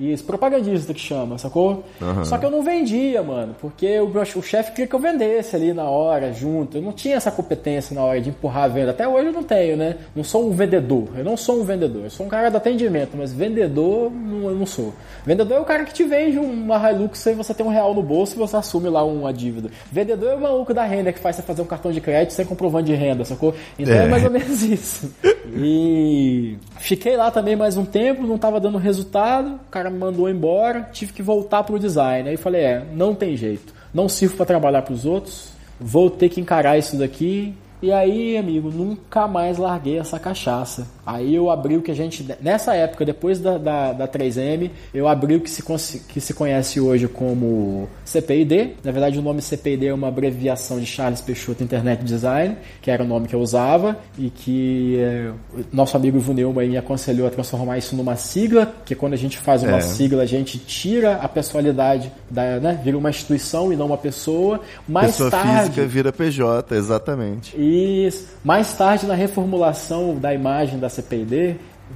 Isso, 0.00 0.24
propagandista 0.24 0.94
que 0.94 1.00
chama, 1.00 1.36
sacou? 1.38 1.84
Só 2.24 2.38
que 2.38 2.46
eu 2.46 2.50
não 2.50 2.62
vendia, 2.62 3.22
mano, 3.22 3.54
porque 3.60 4.00
o, 4.00 4.06
o 4.06 4.42
chefe 4.42 4.70
queria 4.72 4.86
que 4.86 4.94
eu 4.94 4.98
vendesse 4.98 5.54
ali 5.54 5.72
na 5.74 5.84
hora, 5.84 6.32
junto. 6.32 6.78
Eu 6.78 6.82
não 6.82 6.92
tinha 6.92 7.16
essa 7.16 7.30
competência 7.30 7.94
na 7.94 8.02
hora 8.02 8.20
de 8.20 8.30
empurrar 8.30 8.64
a 8.64 8.68
venda. 8.68 8.90
Até 8.90 9.06
hoje 9.06 9.26
eu 9.26 9.32
não 9.32 9.42
tenho, 9.42 9.76
né? 9.76 9.96
Não 10.16 10.24
sou 10.24 10.48
um 10.48 10.52
vendedor. 10.52 11.08
Eu 11.16 11.24
não 11.24 11.36
sou 11.36 11.60
um 11.60 11.64
vendedor. 11.64 12.04
Eu 12.04 12.10
sou 12.10 12.24
um 12.26 12.28
cara 12.28 12.50
do 12.50 12.56
atendimento, 12.56 13.16
mas 13.16 13.32
vendedor 13.32 14.10
não, 14.10 14.48
eu 14.48 14.54
não 14.56 14.66
sou. 14.66 14.92
Vendedor 15.24 15.58
é 15.58 15.60
o 15.60 15.64
cara 15.64 15.84
que 15.84 15.92
te 15.92 16.04
vende 16.04 16.38
uma 16.38 16.90
Hilux 16.90 17.26
e 17.26 17.34
você 17.34 17.52
tem 17.52 17.64
um 17.66 17.68
real 17.70 17.94
no 17.94 18.02
bolso 18.02 18.34
e 18.34 18.38
você 18.38 18.56
assume 18.56 18.88
lá 18.88 19.04
uma 19.04 19.32
dívida. 19.32 19.70
Vendedor 19.92 20.30
é 20.30 20.34
o 20.34 20.40
maluco 20.40 20.72
da 20.72 20.84
renda 20.84 21.12
que 21.12 21.18
faz 21.18 21.36
você 21.36 21.42
fazer 21.42 21.62
um 21.62 21.66
cartão 21.66 21.92
de 21.92 22.00
crédito 22.00 22.32
sem 22.32 22.44
comprovante 22.46 22.86
de 22.86 22.94
renda, 22.94 23.24
sacou? 23.24 23.54
Então 23.78 23.94
é, 23.94 24.04
É. 24.04 24.08
mais 24.08 24.24
ou 24.24 24.30
menos 24.30 24.62
isso. 24.64 25.10
E 25.56 26.58
fiquei 26.78 27.16
lá 27.16 27.30
também 27.30 27.56
mais 27.56 27.76
um 27.76 27.84
tempo, 27.84 28.26
não 28.26 28.38
tava 28.38 28.60
dando 28.60 28.78
resultado, 28.78 29.54
o 29.54 29.70
cara 29.70 29.90
me 29.90 29.98
mandou 29.98 30.28
embora, 30.28 30.88
tive 30.92 31.12
que 31.12 31.22
voltar 31.22 31.62
pro 31.64 31.78
design. 31.78 32.28
Aí 32.28 32.36
falei, 32.36 32.62
é, 32.62 32.84
não 32.92 33.14
tem 33.14 33.36
jeito. 33.36 33.74
Não 33.92 34.08
sirvo 34.08 34.36
para 34.36 34.46
trabalhar 34.46 34.82
pros 34.82 35.04
outros, 35.04 35.50
vou 35.78 36.10
ter 36.10 36.28
que 36.28 36.40
encarar 36.40 36.78
isso 36.78 36.96
daqui. 36.96 37.54
E 37.82 37.90
aí, 37.90 38.36
amigo, 38.36 38.70
nunca 38.70 39.26
mais 39.26 39.56
larguei 39.56 39.98
essa 39.98 40.18
cachaça. 40.18 40.86
Aí 41.10 41.34
eu 41.34 41.50
abri 41.50 41.76
o 41.76 41.82
que 41.82 41.90
a 41.90 41.94
gente, 41.94 42.24
nessa 42.40 42.72
época, 42.74 43.04
depois 43.04 43.40
da, 43.40 43.58
da, 43.58 43.92
da 43.92 44.08
3M, 44.08 44.70
eu 44.94 45.08
abri 45.08 45.34
o 45.34 45.40
que 45.40 45.50
se, 45.50 45.62
que 46.08 46.20
se 46.20 46.32
conhece 46.32 46.80
hoje 46.80 47.08
como 47.08 47.88
CPID. 48.04 48.76
Na 48.84 48.92
verdade, 48.92 49.18
o 49.18 49.22
nome 49.22 49.42
CPID 49.42 49.88
é 49.88 49.92
uma 49.92 50.06
abreviação 50.06 50.78
de 50.78 50.86
Charles 50.86 51.20
Peixoto 51.20 51.64
Internet 51.64 52.04
Design, 52.04 52.56
que 52.80 52.92
era 52.92 53.02
o 53.02 53.06
nome 53.06 53.26
que 53.26 53.34
eu 53.34 53.40
usava 53.40 53.98
e 54.16 54.30
que 54.30 54.98
é, 55.00 55.32
nosso 55.72 55.96
amigo 55.96 56.16
Ivo 56.16 56.32
Neumann 56.32 56.68
me 56.68 56.76
aconselhou 56.76 57.26
a 57.26 57.30
transformar 57.30 57.76
isso 57.76 57.96
numa 57.96 58.14
sigla, 58.14 58.72
que 58.84 58.94
quando 58.94 59.14
a 59.14 59.18
gente 59.18 59.36
faz 59.36 59.64
uma 59.64 59.78
é. 59.78 59.80
sigla, 59.80 60.22
a 60.22 60.26
gente 60.26 60.58
tira 60.58 61.16
a 61.16 61.28
pessoalidade, 61.28 62.12
da, 62.30 62.60
né, 62.60 62.80
vira 62.84 62.96
uma 62.96 63.10
instituição 63.10 63.72
e 63.72 63.76
não 63.76 63.86
uma 63.86 63.98
pessoa. 63.98 64.60
Mais 64.86 65.12
pessoa 65.12 65.30
tarde, 65.30 65.70
física 65.70 65.86
vira 65.86 66.12
PJ, 66.12 66.76
exatamente. 66.76 67.56
Isso. 67.56 68.28
Mais 68.44 68.72
tarde, 68.74 69.06
na 69.06 69.14
reformulação 69.14 70.14
da 70.14 70.32
imagem 70.32 70.78
da 70.78 70.88
CPID, 70.88 70.99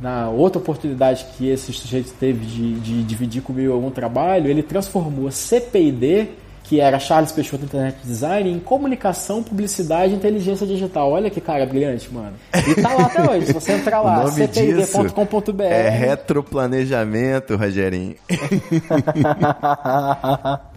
na 0.01 0.29
outra 0.29 0.61
oportunidade 0.61 1.27
que 1.37 1.49
esse 1.49 1.73
sujeito 1.73 2.13
teve 2.19 2.45
de, 2.45 2.75
de 2.81 3.03
dividir 3.05 3.43
comigo 3.43 3.73
algum 3.73 3.91
trabalho, 3.91 4.51
ele 4.51 4.63
transformou 4.63 5.31
CPID, 5.31 6.29
que 6.65 6.81
era 6.81 6.99
Charles 6.99 7.31
Peixoto 7.31 7.65
Internet 7.65 7.99
Design, 8.03 8.51
em 8.51 8.59
comunicação, 8.59 9.43
publicidade 9.43 10.13
e 10.13 10.17
inteligência 10.17 10.67
digital. 10.67 11.11
Olha 11.11 11.31
que 11.31 11.41
cara 11.41 11.67
brilhante, 11.67 12.13
mano. 12.13 12.33
E 12.55 12.81
tá 12.81 12.95
lá 12.95 13.07
até 13.07 13.31
hoje. 13.31 13.47
Se 13.47 13.53
você 13.53 13.73
entrar 13.73 14.01
lá, 14.03 14.27
cpid.com.br. 14.31 15.63
É 15.63 15.91
retroplanejamento, 15.91 17.57
Rogerinho. 17.57 18.17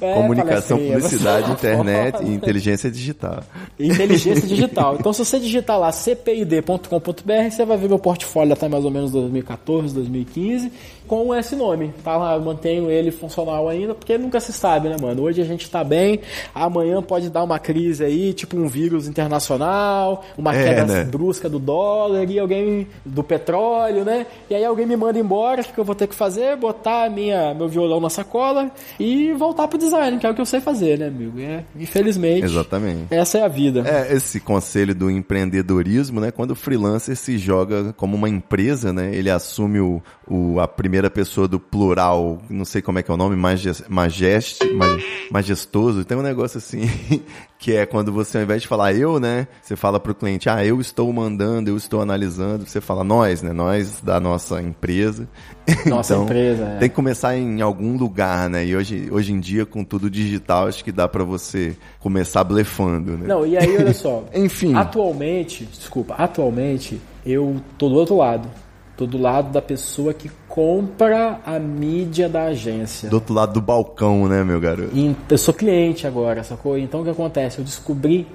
É, 0.00 0.14
Comunicação, 0.14 0.78
publicidade, 0.78 1.52
internet 1.52 2.22
e 2.24 2.34
inteligência 2.34 2.90
digital. 2.90 3.42
Inteligência 3.78 4.46
digital. 4.46 4.96
Então, 5.02 5.12
se 5.12 5.24
você 5.24 5.38
digitar 5.38 5.78
lá 5.78 5.92
cpid.com.br, 5.92 7.50
você 7.50 7.64
vai 7.64 7.76
ver 7.76 7.88
meu 7.88 7.98
portfólio 7.98 8.52
até 8.52 8.68
mais 8.68 8.84
ou 8.84 8.90
menos 8.90 9.12
2014, 9.12 9.94
2015 9.94 10.72
com 11.06 11.34
esse 11.34 11.54
nome. 11.56 11.92
Tá 12.02 12.16
lá, 12.16 12.34
eu 12.34 12.40
mantenho 12.40 12.90
ele 12.90 13.10
funcional 13.10 13.68
ainda, 13.68 13.94
porque 13.94 14.16
nunca 14.16 14.40
se 14.40 14.52
sabe, 14.52 14.88
né, 14.88 14.96
mano? 15.00 15.22
Hoje 15.22 15.40
a 15.40 15.44
gente 15.44 15.68
tá 15.70 15.84
bem, 15.84 16.20
amanhã 16.54 17.02
pode 17.02 17.28
dar 17.30 17.42
uma 17.42 17.58
crise 17.58 18.04
aí, 18.04 18.32
tipo 18.32 18.56
um 18.56 18.68
vírus 18.68 19.06
internacional, 19.06 20.24
uma 20.36 20.54
é, 20.54 20.64
queda 20.64 20.84
né? 20.84 21.04
brusca 21.04 21.48
do 21.48 21.58
dólar 21.58 22.28
e 22.30 22.38
alguém 22.38 22.86
do 23.04 23.22
petróleo, 23.22 24.04
né? 24.04 24.26
E 24.48 24.54
aí 24.54 24.64
alguém 24.64 24.86
me 24.86 24.96
manda 24.96 25.18
embora, 25.18 25.62
o 25.62 25.64
que 25.64 25.78
eu 25.78 25.84
vou 25.84 25.94
ter 25.94 26.06
que 26.06 26.14
fazer? 26.14 26.56
Botar 26.56 27.10
minha, 27.10 27.54
meu 27.54 27.68
violão 27.68 28.00
na 28.00 28.10
sacola 28.10 28.70
e 28.98 29.32
voltar 29.32 29.68
pro 29.68 29.78
design, 29.78 30.18
que 30.18 30.26
é 30.26 30.30
o 30.30 30.34
que 30.34 30.40
eu 30.40 30.46
sei 30.46 30.60
fazer, 30.60 30.98
né, 30.98 31.08
amigo? 31.08 31.40
É, 31.40 31.64
infelizmente. 31.78 32.44
Exatamente. 32.44 33.06
Essa 33.10 33.38
é 33.38 33.42
a 33.42 33.48
vida. 33.48 33.82
É, 33.86 34.14
esse 34.14 34.40
conselho 34.40 34.94
do 34.94 35.10
empreendedorismo, 35.10 36.20
né? 36.20 36.30
Quando 36.30 36.52
o 36.52 36.56
freelancer 36.56 37.16
se 37.16 37.38
joga 37.38 37.92
como 37.94 38.16
uma 38.16 38.28
empresa, 38.28 38.92
né? 38.92 39.14
Ele 39.14 39.30
assume 39.30 39.80
o, 39.80 40.02
o, 40.28 40.60
a 40.60 40.68
primeira 40.68 40.91
pessoa 41.10 41.46
do 41.48 41.60
plural, 41.60 42.42
não 42.50 42.64
sei 42.64 42.82
como 42.82 42.98
é 42.98 43.02
que 43.02 43.10
é 43.10 43.14
o 43.14 43.16
nome, 43.16 43.36
majest, 43.36 43.84
majest, 43.88 44.60
majestoso. 45.30 46.04
Tem 46.04 46.16
um 46.16 46.22
negócio 46.22 46.58
assim, 46.58 46.82
que 47.58 47.72
é 47.74 47.86
quando 47.86 48.12
você, 48.12 48.38
ao 48.38 48.44
invés 48.44 48.62
de 48.62 48.68
falar 48.68 48.92
eu, 48.92 49.20
né, 49.20 49.46
você 49.62 49.76
fala 49.76 50.00
para 50.00 50.10
o 50.10 50.14
cliente, 50.14 50.48
ah, 50.48 50.64
eu 50.64 50.80
estou 50.80 51.12
mandando, 51.12 51.70
eu 51.70 51.76
estou 51.76 52.00
analisando, 52.02 52.66
você 52.66 52.80
fala 52.80 53.04
nós, 53.04 53.40
né, 53.40 53.52
nós 53.52 54.00
da 54.00 54.18
nossa 54.18 54.60
empresa. 54.60 55.28
Nossa 55.86 56.14
então, 56.14 56.24
empresa. 56.24 56.64
É. 56.64 56.78
Tem 56.78 56.88
que 56.88 56.94
começar 56.94 57.36
em 57.36 57.62
algum 57.62 57.96
lugar, 57.96 58.50
né, 58.50 58.66
e 58.66 58.74
hoje, 58.74 59.08
hoje 59.12 59.32
em 59.32 59.38
dia, 59.38 59.64
com 59.64 59.84
tudo 59.84 60.10
digital, 60.10 60.66
acho 60.66 60.82
que 60.82 60.90
dá 60.90 61.06
para 61.06 61.22
você 61.22 61.76
começar 62.00 62.42
blefando, 62.42 63.16
né. 63.16 63.28
Não, 63.28 63.46
e 63.46 63.56
aí, 63.56 63.76
olha 63.76 63.94
só. 63.94 64.24
Enfim. 64.34 64.74
Atualmente, 64.74 65.64
desculpa, 65.64 66.14
atualmente, 66.14 67.00
eu 67.24 67.60
tô 67.78 67.88
do 67.88 67.94
outro 67.94 68.16
lado. 68.16 68.48
Tô 68.96 69.06
do 69.06 69.18
lado 69.18 69.50
da 69.52 69.62
pessoa 69.62 70.12
que 70.12 70.30
compra 70.52 71.40
a 71.46 71.58
mídia 71.58 72.28
da 72.28 72.42
agência. 72.44 73.08
Do 73.08 73.14
outro 73.14 73.32
lado 73.32 73.54
do 73.54 73.62
balcão, 73.62 74.28
né, 74.28 74.44
meu 74.44 74.60
garoto? 74.60 74.90
Eu 75.30 75.38
sou 75.38 75.54
cliente 75.54 76.06
agora, 76.06 76.44
sacou? 76.44 76.76
Então 76.76 77.00
o 77.00 77.04
que 77.04 77.08
acontece? 77.08 77.58
Eu 77.58 77.64
descobri 77.64 78.26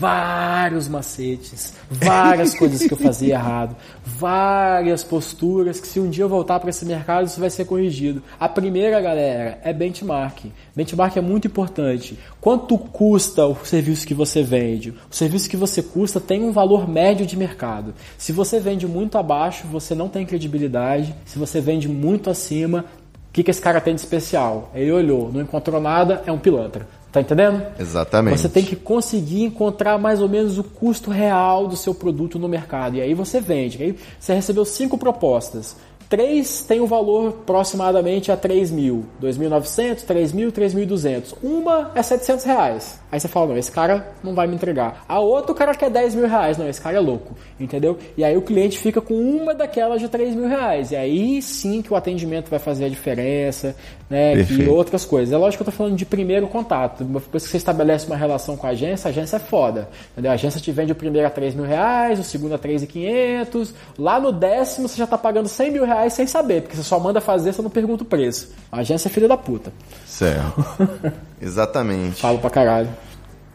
vários 0.00 0.88
macetes, 0.88 1.74
várias 1.90 2.54
coisas 2.58 2.80
que 2.80 2.90
eu 2.90 2.96
fazia 2.96 3.34
errado, 3.34 3.76
várias 4.02 5.04
posturas 5.04 5.78
que 5.78 5.86
se 5.86 6.00
um 6.00 6.08
dia 6.08 6.24
eu 6.24 6.28
voltar 6.30 6.58
para 6.58 6.70
esse 6.70 6.86
mercado 6.86 7.26
isso 7.26 7.38
vai 7.38 7.50
ser 7.50 7.66
corrigido. 7.66 8.22
A 8.40 8.48
primeira, 8.48 8.98
galera, 8.98 9.60
é 9.62 9.70
benchmark. 9.70 10.46
Benchmark 10.74 11.18
é 11.18 11.20
muito 11.20 11.48
importante. 11.48 12.18
Quanto 12.40 12.78
custa 12.78 13.44
o 13.44 13.54
serviço 13.66 14.06
que 14.06 14.14
você 14.14 14.42
vende? 14.42 14.94
O 15.10 15.14
serviço 15.14 15.50
que 15.50 15.56
você 15.56 15.82
custa 15.82 16.18
tem 16.18 16.42
um 16.42 16.50
valor 16.50 16.88
médio 16.88 17.26
de 17.26 17.36
mercado. 17.36 17.92
Se 18.16 18.32
você 18.32 18.58
vende 18.58 18.86
muito 18.86 19.18
abaixo, 19.18 19.66
você 19.66 19.94
não 19.94 20.08
tem 20.08 20.24
credibilidade. 20.24 21.14
Se 21.26 21.38
você 21.38 21.57
vende 21.60 21.88
muito 21.88 22.30
acima, 22.30 22.84
o 23.28 23.32
que, 23.32 23.42
que 23.42 23.50
esse 23.50 23.60
cara 23.60 23.80
tem 23.80 23.94
de 23.94 24.00
especial? 24.00 24.70
Ele 24.74 24.90
olhou, 24.90 25.30
não 25.32 25.40
encontrou 25.40 25.80
nada, 25.80 26.22
é 26.26 26.32
um 26.32 26.38
pilantra. 26.38 26.86
Tá 27.10 27.22
entendendo? 27.22 27.62
Exatamente. 27.78 28.38
Você 28.38 28.48
tem 28.48 28.62
que 28.62 28.76
conseguir 28.76 29.42
encontrar 29.42 29.98
mais 29.98 30.20
ou 30.20 30.28
menos 30.28 30.58
o 30.58 30.64
custo 30.64 31.10
real 31.10 31.66
do 31.66 31.74
seu 31.74 31.94
produto 31.94 32.38
no 32.38 32.48
mercado. 32.48 32.96
E 32.96 33.00
aí 33.00 33.14
você 33.14 33.40
vende. 33.40 33.82
Aí 33.82 33.96
você 34.20 34.34
recebeu 34.34 34.64
cinco 34.64 34.98
propostas. 34.98 35.74
Três 36.08 36.62
tem 36.62 36.80
um 36.80 36.86
valor 36.86 37.28
aproximadamente 37.28 38.32
a 38.32 38.36
3 38.36 38.70
mil, 38.70 39.04
2.900, 39.22 40.02
3 40.02 40.32
mil, 40.32 40.50
3.200. 40.50 41.34
Uma 41.42 41.90
é 41.94 42.02
700 42.02 42.44
reais. 42.46 43.00
Aí 43.12 43.20
você 43.20 43.28
fala, 43.28 43.48
não, 43.48 43.58
esse 43.58 43.70
cara 43.70 44.12
não 44.22 44.34
vai 44.34 44.46
me 44.46 44.54
entregar. 44.54 45.04
A 45.06 45.18
outra 45.20 45.52
o 45.52 45.54
cara 45.54 45.74
quer 45.74 45.90
10 45.90 46.14
mil 46.14 46.26
reais. 46.26 46.56
Não, 46.56 46.68
esse 46.68 46.80
cara 46.80 46.96
é 46.96 47.00
louco, 47.00 47.34
entendeu? 47.60 47.98
E 48.16 48.24
aí 48.24 48.36
o 48.36 48.42
cliente 48.42 48.78
fica 48.78 49.00
com 49.00 49.14
uma 49.14 49.54
daquelas 49.54 50.00
de 50.00 50.08
3 50.08 50.34
mil 50.34 50.48
reais. 50.48 50.92
E 50.92 50.96
aí 50.96 51.42
sim 51.42 51.82
que 51.82 51.92
o 51.92 51.96
atendimento 51.96 52.48
vai 52.48 52.58
fazer 52.58 52.86
a 52.86 52.88
diferença, 52.88 53.76
né? 54.08 54.34
E 54.34 54.68
outras 54.68 55.04
coisas. 55.04 55.32
É 55.32 55.36
lógico 55.36 55.62
que 55.62 55.68
eu 55.68 55.72
tô 55.72 55.76
falando 55.76 55.96
de 55.96 56.06
primeiro 56.06 56.48
contato. 56.48 57.04
Depois 57.04 57.44
que 57.44 57.50
você 57.50 57.58
estabelece 57.58 58.06
uma 58.06 58.16
relação 58.16 58.56
com 58.56 58.66
a 58.66 58.70
agência, 58.70 59.08
a 59.08 59.10
agência 59.10 59.36
é 59.36 59.40
foda. 59.40 59.90
Entendeu? 60.12 60.30
A 60.30 60.34
agência 60.34 60.60
te 60.60 60.72
vende 60.72 60.92
o 60.92 60.94
primeiro 60.94 61.26
a 61.26 61.30
3 61.30 61.54
mil 61.54 61.64
reais, 61.64 62.18
o 62.18 62.24
segundo 62.24 62.54
a 62.54 62.58
3.500. 62.58 63.74
Lá 63.98 64.18
no 64.18 64.32
décimo 64.32 64.88
você 64.88 64.96
já 64.96 65.06
tá 65.06 65.18
pagando 65.18 65.48
100 65.48 65.70
mil 65.70 65.84
reais 65.84 65.97
reais 65.98 66.12
sem 66.12 66.26
saber, 66.26 66.62
porque 66.62 66.76
você 66.76 66.82
só 66.82 66.98
manda 66.98 67.20
fazer, 67.20 67.52
você 67.52 67.62
não 67.62 67.70
pergunta 67.70 68.02
o 68.02 68.06
preço. 68.06 68.52
A 68.70 68.80
agência 68.80 69.08
é 69.08 69.10
filha 69.10 69.28
da 69.28 69.36
puta. 69.36 69.72
Certo. 70.06 70.64
Exatamente. 71.40 72.20
Falo 72.20 72.38
pra 72.38 72.50
caralho. 72.50 72.88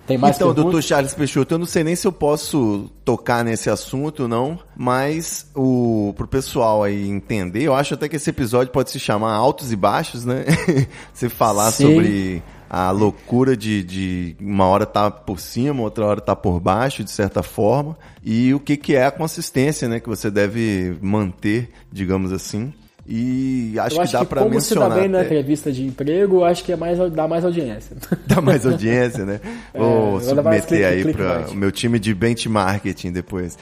Tem 0.06 0.18
mais 0.18 0.36
então, 0.36 0.50
perguntas? 0.50 0.64
doutor 0.64 0.84
Charles 0.84 1.14
Peixoto, 1.14 1.54
eu 1.54 1.60
não 1.60 1.66
sei 1.66 1.82
nem 1.82 1.96
se 1.96 2.06
eu 2.06 2.12
posso 2.12 2.92
tocar 3.06 3.42
nesse 3.44 3.70
assunto, 3.70 4.28
não, 4.28 4.60
mas 4.76 5.50
o 5.56 6.14
pro 6.18 6.28
pessoal 6.28 6.84
aí 6.84 7.08
entender, 7.08 7.64
eu 7.64 7.74
acho 7.74 7.94
até 7.94 8.10
que 8.10 8.18
esse 8.18 8.30
episódio 8.30 8.74
pode 8.74 8.92
se 8.92 9.00
chamar 9.00 9.32
Altos 9.32 9.72
e 9.72 9.78
Baixos, 9.78 10.26
né? 10.26 10.44
Você 11.14 11.30
falar 11.30 11.72
Sim. 11.72 11.86
sobre 11.86 12.44
a 12.76 12.90
loucura 12.90 13.56
de, 13.56 13.84
de 13.84 14.36
uma 14.42 14.66
hora 14.66 14.84
tá 14.84 15.12
por 15.12 15.40
cima, 15.40 15.84
outra 15.84 16.08
hora 16.08 16.20
tá 16.20 16.36
por 16.36 16.60
baixo, 16.60 17.04
de 17.04 17.12
certa 17.12 17.44
forma, 17.44 17.96
e 18.24 18.52
o 18.52 18.60
que, 18.60 18.76
que 18.76 18.96
é 18.96 19.06
a 19.06 19.12
consistência, 19.12 19.88
né, 19.88 20.00
que 20.00 20.10
você 20.10 20.32
deve 20.32 20.98
manter, 21.00 21.70
digamos 21.92 22.32
assim. 22.34 22.74
E 23.06 23.78
acho, 23.80 24.00
acho 24.00 24.12
que 24.12 24.18
dá 24.18 24.26
para 24.26 24.46
mencionar. 24.46 24.52
Como 24.52 24.62
se 24.62 24.76
dá 24.76 25.02
bem 25.02 25.10
na 25.10 25.24
entrevista 25.24 25.72
de 25.72 25.86
emprego, 25.86 26.44
acho 26.46 26.64
que 26.64 26.72
é 26.72 26.76
mais, 26.76 26.98
dá 27.12 27.28
mais 27.28 27.44
audiência. 27.44 27.98
Dá 28.26 28.42
mais 28.42 28.66
audiência, 28.66 29.26
né? 29.26 29.40
É, 29.74 29.78
vou 29.78 30.20
submeter 30.22 30.88
aí 30.88 31.14
para 31.14 31.50
o 31.50 31.56
meu 31.56 31.72
time 31.72 32.00
de 32.00 32.14
benchmarking 32.14 33.12
depois. 33.12 33.58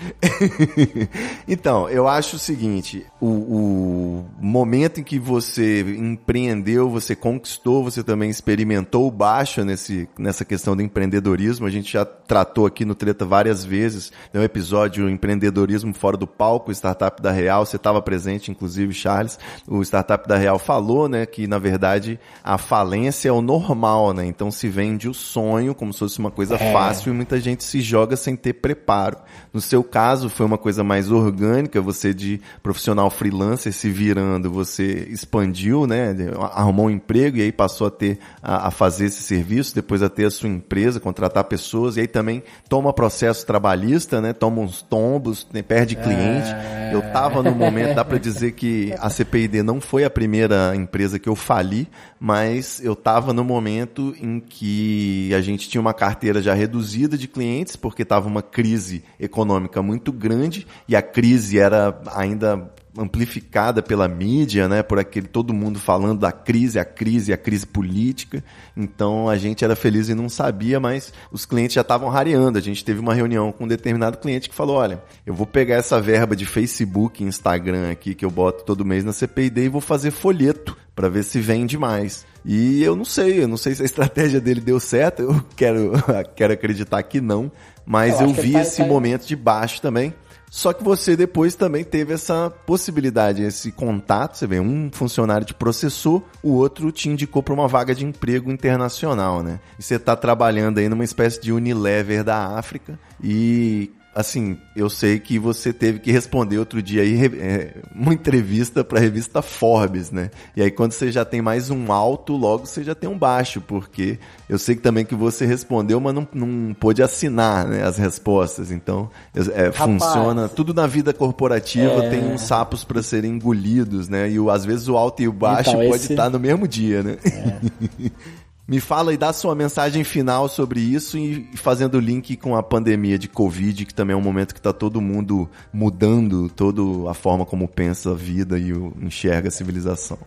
então, 1.47 1.89
eu 1.89 2.07
acho 2.07 2.35
o 2.35 2.39
seguinte: 2.39 3.05
o, 3.19 3.27
o, 3.27 4.25
momento 4.39 4.99
em 4.99 5.03
que 5.03 5.17
você 5.17 5.81
empreendeu, 5.81 6.89
você 6.89 7.15
conquistou, 7.15 7.83
você 7.83 8.03
também 8.03 8.29
experimentou 8.29 9.07
o 9.07 9.11
baixo 9.11 9.63
nesse, 9.65 10.07
nessa 10.17 10.45
questão 10.45 10.75
do 10.75 10.81
empreendedorismo. 10.81 11.65
A 11.65 11.71
gente 11.71 11.91
já 11.91 12.05
tratou 12.05 12.65
aqui 12.65 12.85
no 12.85 12.93
Treta 12.93 13.25
várias 13.25 13.65
vezes. 13.65 14.11
Tem 14.31 14.39
um 14.39 14.45
episódio 14.45 15.09
Empreendedorismo 15.09 15.93
Fora 15.93 16.15
do 16.15 16.27
Palco, 16.27 16.71
Startup 16.71 17.21
da 17.21 17.31
Real. 17.31 17.65
Você 17.65 17.77
estava 17.77 18.01
presente, 18.01 18.51
inclusive, 18.51 18.93
Charles 18.93 19.30
o 19.67 19.81
Startup 19.81 20.27
da 20.27 20.37
Real 20.37 20.59
falou, 20.59 21.07
né, 21.07 21.25
que 21.25 21.47
na 21.47 21.57
verdade 21.57 22.19
a 22.43 22.57
falência 22.57 23.29
é 23.29 23.31
o 23.31 23.41
normal, 23.41 24.13
né? 24.13 24.25
Então 24.25 24.51
se 24.51 24.67
vende 24.67 25.07
o 25.07 25.13
sonho 25.13 25.73
como 25.75 25.93
se 25.93 25.99
fosse 25.99 26.19
uma 26.19 26.31
coisa 26.31 26.55
é. 26.55 26.71
fácil 26.71 27.11
e 27.11 27.15
muita 27.15 27.39
gente 27.39 27.63
se 27.63 27.81
joga 27.81 28.15
sem 28.15 28.35
ter 28.35 28.53
preparo. 28.53 29.17
No 29.53 29.61
seu 29.61 29.83
caso 29.83 30.29
foi 30.29 30.45
uma 30.45 30.57
coisa 30.57 30.83
mais 30.83 31.11
orgânica, 31.11 31.81
você 31.81 32.13
de 32.13 32.39
profissional 32.63 33.09
freelancer 33.09 33.73
se 33.73 33.89
virando, 33.89 34.51
você 34.51 35.07
expandiu, 35.09 35.85
né, 35.85 36.15
arrumou 36.53 36.87
um 36.87 36.89
emprego 36.89 37.37
e 37.37 37.41
aí 37.41 37.51
passou 37.51 37.87
a 37.87 37.91
ter 37.91 38.19
a, 38.41 38.67
a 38.67 38.71
fazer 38.71 39.05
esse 39.05 39.21
serviço, 39.23 39.75
depois 39.75 40.01
a 40.01 40.09
ter 40.09 40.25
a 40.25 40.31
sua 40.31 40.49
empresa, 40.49 40.99
contratar 40.99 41.43
pessoas 41.45 41.97
e 41.97 42.01
aí 42.01 42.07
também 42.07 42.43
toma 42.69 42.93
processo 42.93 43.45
trabalhista, 43.45 44.21
né? 44.21 44.33
Toma 44.33 44.61
uns 44.61 44.81
tombos, 44.81 45.47
né, 45.51 45.61
perde 45.61 45.95
cliente. 45.95 46.49
É. 46.49 46.91
Eu 46.93 47.01
tava 47.13 47.41
no 47.41 47.55
momento, 47.55 47.95
dá 47.95 48.03
para 48.03 48.17
dizer 48.17 48.51
que 48.51 48.93
a 48.99 49.09
CPID 49.21 49.61
não 49.63 49.79
foi 49.79 50.03
a 50.03 50.09
primeira 50.09 50.75
empresa 50.75 51.19
que 51.19 51.29
eu 51.29 51.35
fali, 51.35 51.87
mas 52.19 52.83
eu 52.83 52.93
estava 52.93 53.33
no 53.33 53.43
momento 53.43 54.15
em 54.19 54.39
que 54.39 55.33
a 55.33 55.41
gente 55.41 55.69
tinha 55.69 55.81
uma 55.81 55.93
carteira 55.93 56.41
já 56.41 56.53
reduzida 56.53 57.17
de 57.17 57.27
clientes, 57.27 57.75
porque 57.75 58.01
estava 58.01 58.27
uma 58.27 58.41
crise 58.41 59.03
econômica 59.19 59.81
muito 59.81 60.11
grande 60.11 60.65
e 60.87 60.95
a 60.95 61.01
crise 61.01 61.59
era 61.59 62.01
ainda 62.15 62.71
amplificada 62.97 63.81
pela 63.81 64.07
mídia, 64.07 64.67
né, 64.67 64.83
por 64.83 64.99
aquele 64.99 65.27
todo 65.27 65.53
mundo 65.53 65.79
falando 65.79 66.19
da 66.19 66.31
crise, 66.31 66.77
a 66.77 66.85
crise, 66.85 67.31
a 67.31 67.37
crise 67.37 67.65
política. 67.65 68.43
Então 68.75 69.29
a 69.29 69.37
gente 69.37 69.63
era 69.63 69.75
feliz 69.75 70.09
e 70.09 70.15
não 70.15 70.27
sabia, 70.27 70.79
mas 70.79 71.13
os 71.31 71.45
clientes 71.45 71.73
já 71.73 71.81
estavam 71.81 72.09
rareando. 72.09 72.57
A 72.57 72.61
gente 72.61 72.83
teve 72.83 72.99
uma 72.99 73.13
reunião 73.13 73.51
com 73.51 73.63
um 73.63 73.67
determinado 73.67 74.17
cliente 74.17 74.49
que 74.49 74.55
falou: 74.55 74.77
"Olha, 74.77 75.01
eu 75.25 75.33
vou 75.33 75.47
pegar 75.47 75.75
essa 75.75 76.01
verba 76.01 76.35
de 76.35 76.45
Facebook, 76.45 77.23
Instagram 77.23 77.91
aqui 77.91 78.13
que 78.13 78.25
eu 78.25 78.31
boto 78.31 78.63
todo 78.65 78.85
mês 78.85 79.03
na 79.03 79.13
CPID 79.13 79.61
e 79.61 79.69
vou 79.69 79.81
fazer 79.81 80.11
folheto 80.11 80.77
para 80.95 81.09
ver 81.09 81.23
se 81.23 81.39
vende 81.39 81.77
mais". 81.77 82.25
E 82.43 82.83
eu 82.83 82.95
não 82.95 83.05
sei, 83.05 83.43
eu 83.43 83.47
não 83.47 83.57
sei 83.57 83.75
se 83.75 83.81
a 83.81 83.85
estratégia 83.85 84.41
dele 84.41 84.59
deu 84.59 84.79
certo. 84.79 85.21
Eu 85.21 85.45
quero 85.55 85.91
quero 86.35 86.53
acreditar 86.53 87.01
que 87.03 87.21
não, 87.21 87.51
mas 87.85 88.19
eu, 88.19 88.27
eu 88.27 88.33
vi 88.33 88.53
tá, 88.53 88.61
esse 88.61 88.81
tá... 88.81 88.87
momento 88.87 89.25
de 89.25 89.35
baixo 89.35 89.81
também. 89.81 90.13
Só 90.53 90.73
que 90.73 90.83
você 90.83 91.15
depois 91.15 91.55
também 91.55 91.81
teve 91.81 92.13
essa 92.13 92.49
possibilidade, 92.49 93.41
esse 93.41 93.71
contato. 93.71 94.37
Você 94.37 94.45
vê, 94.45 94.59
um 94.59 94.89
funcionário 94.91 95.47
te 95.47 95.53
processou, 95.53 96.27
o 96.43 96.51
outro 96.51 96.91
te 96.91 97.07
indicou 97.07 97.41
para 97.41 97.53
uma 97.53 97.69
vaga 97.69 97.95
de 97.95 98.05
emprego 98.05 98.51
internacional, 98.51 99.41
né? 99.41 99.61
E 99.79 99.81
você 99.81 99.95
está 99.95 100.13
trabalhando 100.13 100.79
aí 100.79 100.89
numa 100.89 101.05
espécie 101.05 101.39
de 101.41 101.53
Unilever 101.53 102.21
da 102.21 102.57
África 102.57 102.99
e 103.23 103.91
assim, 104.13 104.57
eu 104.75 104.89
sei 104.89 105.19
que 105.19 105.39
você 105.39 105.71
teve 105.71 105.99
que 105.99 106.11
responder 106.11 106.57
outro 106.57 106.81
dia 106.81 107.01
aí 107.01 107.25
é, 107.25 107.75
uma 107.95 108.13
entrevista 108.13 108.83
para 108.83 108.99
a 108.99 109.01
revista 109.01 109.41
Forbes, 109.41 110.11
né? 110.11 110.29
E 110.55 110.61
aí 110.61 110.69
quando 110.69 110.91
você 110.91 111.11
já 111.11 111.23
tem 111.23 111.41
mais 111.41 111.69
um 111.69 111.91
alto, 111.91 112.35
logo 112.35 112.65
você 112.65 112.83
já 112.83 112.93
tem 112.93 113.09
um 113.09 113.17
baixo, 113.17 113.61
porque 113.61 114.19
eu 114.49 114.59
sei 114.59 114.75
que 114.75 114.81
também 114.81 115.05
que 115.05 115.15
você 115.15 115.45
respondeu, 115.45 115.99
mas 115.99 116.13
não, 116.13 116.27
não 116.33 116.73
pôde 116.73 117.01
assinar 117.01 117.65
né, 117.65 117.83
as 117.83 117.97
respostas. 117.97 118.69
Então, 118.69 119.09
é, 119.33 119.71
funciona. 119.71 120.49
Tudo 120.49 120.73
na 120.73 120.87
vida 120.87 121.13
corporativa 121.13 122.05
é... 122.05 122.09
tem 122.09 122.25
uns 122.25 122.41
sapos 122.41 122.83
para 122.83 123.01
serem 123.01 123.35
engolidos, 123.35 124.09
né? 124.09 124.29
E 124.29 124.37
às 124.49 124.65
vezes 124.65 124.89
o 124.89 124.97
alto 124.97 125.21
e 125.21 125.27
o 125.27 125.33
baixo 125.33 125.69
então, 125.69 125.81
pode 125.81 126.03
esse... 126.03 126.13
estar 126.13 126.29
no 126.29 126.39
mesmo 126.39 126.67
dia, 126.67 127.01
né? 127.01 127.17
Me 128.71 128.79
fala 128.79 129.13
e 129.13 129.17
dá 129.17 129.33
sua 129.33 129.53
mensagem 129.53 130.01
final 130.01 130.47
sobre 130.47 130.79
isso 130.79 131.17
e 131.17 131.45
fazendo 131.57 131.99
link 131.99 132.37
com 132.37 132.55
a 132.55 132.63
pandemia 132.63 133.19
de 133.19 133.27
Covid, 133.27 133.85
que 133.85 133.93
também 133.93 134.13
é 134.13 134.17
um 134.17 134.21
momento 134.21 134.53
que 134.53 134.61
está 134.61 134.71
todo 134.71 135.01
mundo 135.01 135.49
mudando 135.73 136.47
toda 136.47 137.11
a 137.11 137.13
forma 137.13 137.45
como 137.45 137.67
pensa 137.67 138.11
a 138.11 138.13
vida 138.13 138.57
e 138.57 138.71
enxerga 139.01 139.49
a 139.49 139.51
civilização. 139.51 140.17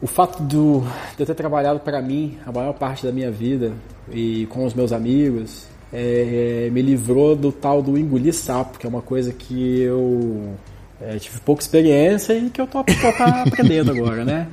O 0.00 0.06
fato 0.06 0.42
do, 0.42 0.80
de 1.14 1.24
eu 1.24 1.26
ter 1.26 1.34
trabalhado 1.34 1.80
para 1.80 2.00
mim 2.00 2.38
a 2.46 2.50
maior 2.50 2.72
parte 2.72 3.04
da 3.04 3.12
minha 3.12 3.30
vida 3.30 3.74
e 4.10 4.46
com 4.46 4.64
os 4.64 4.72
meus 4.72 4.92
amigos 4.92 5.66
é, 5.92 6.70
me 6.72 6.80
livrou 6.80 7.36
do 7.36 7.52
tal 7.52 7.82
do 7.82 7.98
engolir 7.98 8.32
sapo, 8.32 8.78
que 8.78 8.86
é 8.86 8.88
uma 8.88 9.02
coisa 9.02 9.30
que 9.30 9.78
eu 9.78 10.54
é, 11.00 11.18
tive 11.18 11.40
pouca 11.40 11.62
experiência 11.62 12.34
e 12.34 12.50
que 12.50 12.60
eu 12.60 12.66
tô, 12.66 12.84
tô 12.84 12.92
tá 13.16 13.44
aprendendo 13.46 13.90
agora, 13.90 14.24
né? 14.24 14.46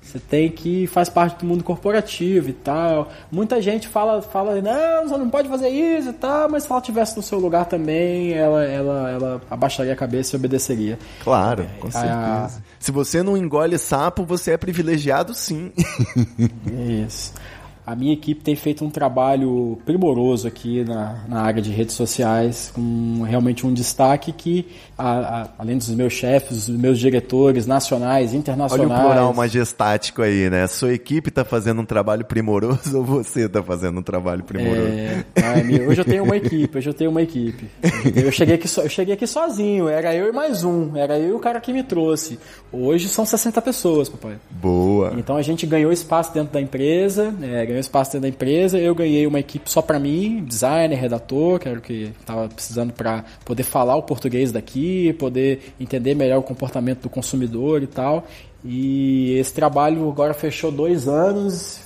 Você 0.00 0.18
tem 0.18 0.50
que 0.50 0.86
faz 0.86 1.08
parte 1.08 1.40
do 1.40 1.46
mundo 1.46 1.62
corporativo 1.62 2.48
e 2.48 2.52
tal. 2.54 3.10
Muita 3.30 3.60
gente 3.60 3.86
fala, 3.86 4.22
fala, 4.22 4.60
não, 4.62 5.08
você 5.08 5.18
não 5.18 5.28
pode 5.28 5.48
fazer 5.48 5.68
isso 5.68 6.08
e 6.08 6.12
tal, 6.14 6.48
mas 6.48 6.62
se 6.62 6.72
ela 6.72 6.80
tivesse 6.80 7.16
no 7.16 7.22
seu 7.22 7.38
lugar 7.38 7.66
também, 7.66 8.32
ela, 8.32 8.64
ela, 8.64 9.10
ela 9.10 9.42
abaixaria 9.50 9.92
a 9.92 9.96
cabeça 9.96 10.34
e 10.34 10.38
obedeceria. 10.38 10.98
Claro, 11.22 11.66
com 11.78 11.90
certeza. 11.90 12.14
A... 12.14 12.50
Se 12.78 12.90
você 12.90 13.22
não 13.22 13.36
engole 13.36 13.76
sapo, 13.76 14.24
você 14.24 14.52
é 14.52 14.56
privilegiado 14.56 15.34
sim. 15.34 15.70
Isso. 17.06 17.34
A 17.90 17.96
minha 17.96 18.12
equipe 18.12 18.40
tem 18.40 18.54
feito 18.54 18.84
um 18.84 18.88
trabalho 18.88 19.76
primoroso 19.84 20.46
aqui 20.46 20.84
na, 20.84 21.24
na 21.28 21.40
área 21.40 21.60
de 21.60 21.72
redes 21.72 21.96
sociais, 21.96 22.70
com 22.72 23.22
realmente 23.22 23.66
um 23.66 23.74
destaque 23.74 24.30
que, 24.30 24.64
a, 24.96 25.08
a, 25.18 25.48
além 25.58 25.76
dos 25.76 25.90
meus 25.90 26.12
chefes, 26.12 26.68
dos 26.68 26.76
meus 26.76 27.00
diretores 27.00 27.66
nacionais, 27.66 28.32
internacionais. 28.32 28.88
Olha 28.92 29.00
o 29.00 29.04
plural 29.04 29.34
majestático 29.34 30.22
aí, 30.22 30.48
né? 30.48 30.68
Sua 30.68 30.92
equipe 30.92 31.30
está 31.30 31.44
fazendo 31.44 31.80
um 31.80 31.84
trabalho 31.84 32.24
primoroso 32.24 32.78
ou 32.96 33.04
você 33.04 33.46
está 33.46 33.60
fazendo 33.60 33.98
um 33.98 34.04
trabalho 34.04 34.44
primoroso? 34.44 34.86
É, 34.86 35.24
hoje 35.88 36.00
eu 36.00 36.04
tenho 36.04 36.22
uma 36.22 36.36
equipe, 36.36 36.78
hoje 36.78 36.90
eu 36.90 36.94
tenho 36.94 37.10
uma 37.10 37.22
equipe. 37.22 37.68
Eu 38.14 38.30
cheguei, 38.30 38.54
aqui 38.54 38.68
so, 38.68 38.82
eu 38.82 38.88
cheguei 38.88 39.14
aqui 39.14 39.26
sozinho, 39.26 39.88
era 39.88 40.14
eu 40.14 40.28
e 40.28 40.32
mais 40.32 40.62
um, 40.62 40.96
era 40.96 41.18
eu 41.18 41.30
e 41.30 41.32
o 41.32 41.40
cara 41.40 41.60
que 41.60 41.72
me 41.72 41.82
trouxe. 41.82 42.38
Hoje 42.70 43.08
são 43.08 43.26
60 43.26 43.60
pessoas, 43.60 44.08
papai. 44.08 44.36
Boa. 44.48 45.12
Então 45.16 45.36
a 45.36 45.42
gente 45.42 45.66
ganhou 45.66 45.90
espaço 45.90 46.32
dentro 46.32 46.52
da 46.52 46.60
empresa, 46.60 47.34
é, 47.42 47.66
ganhou 47.66 47.79
espaço 47.80 48.12
dentro 48.12 48.22
da 48.22 48.28
empresa, 48.28 48.78
eu 48.78 48.94
ganhei 48.94 49.26
uma 49.26 49.40
equipe 49.40 49.70
só 49.70 49.82
para 49.82 49.98
mim, 49.98 50.44
designer, 50.44 50.96
redator, 50.96 51.58
que 51.58 51.68
era 51.68 51.78
o 51.78 51.82
que 51.82 52.12
estava 52.20 52.48
precisando 52.48 52.92
para 52.92 53.24
poder 53.44 53.62
falar 53.62 53.96
o 53.96 54.02
português 54.02 54.52
daqui, 54.52 55.12
poder 55.14 55.74
entender 55.80 56.14
melhor 56.14 56.38
o 56.38 56.42
comportamento 56.42 57.02
do 57.02 57.10
consumidor 57.10 57.82
e 57.82 57.86
tal. 57.86 58.24
E 58.64 59.36
esse 59.38 59.52
trabalho 59.52 60.08
agora 60.08 60.34
fechou 60.34 60.70
dois 60.70 61.08
anos. 61.08 61.80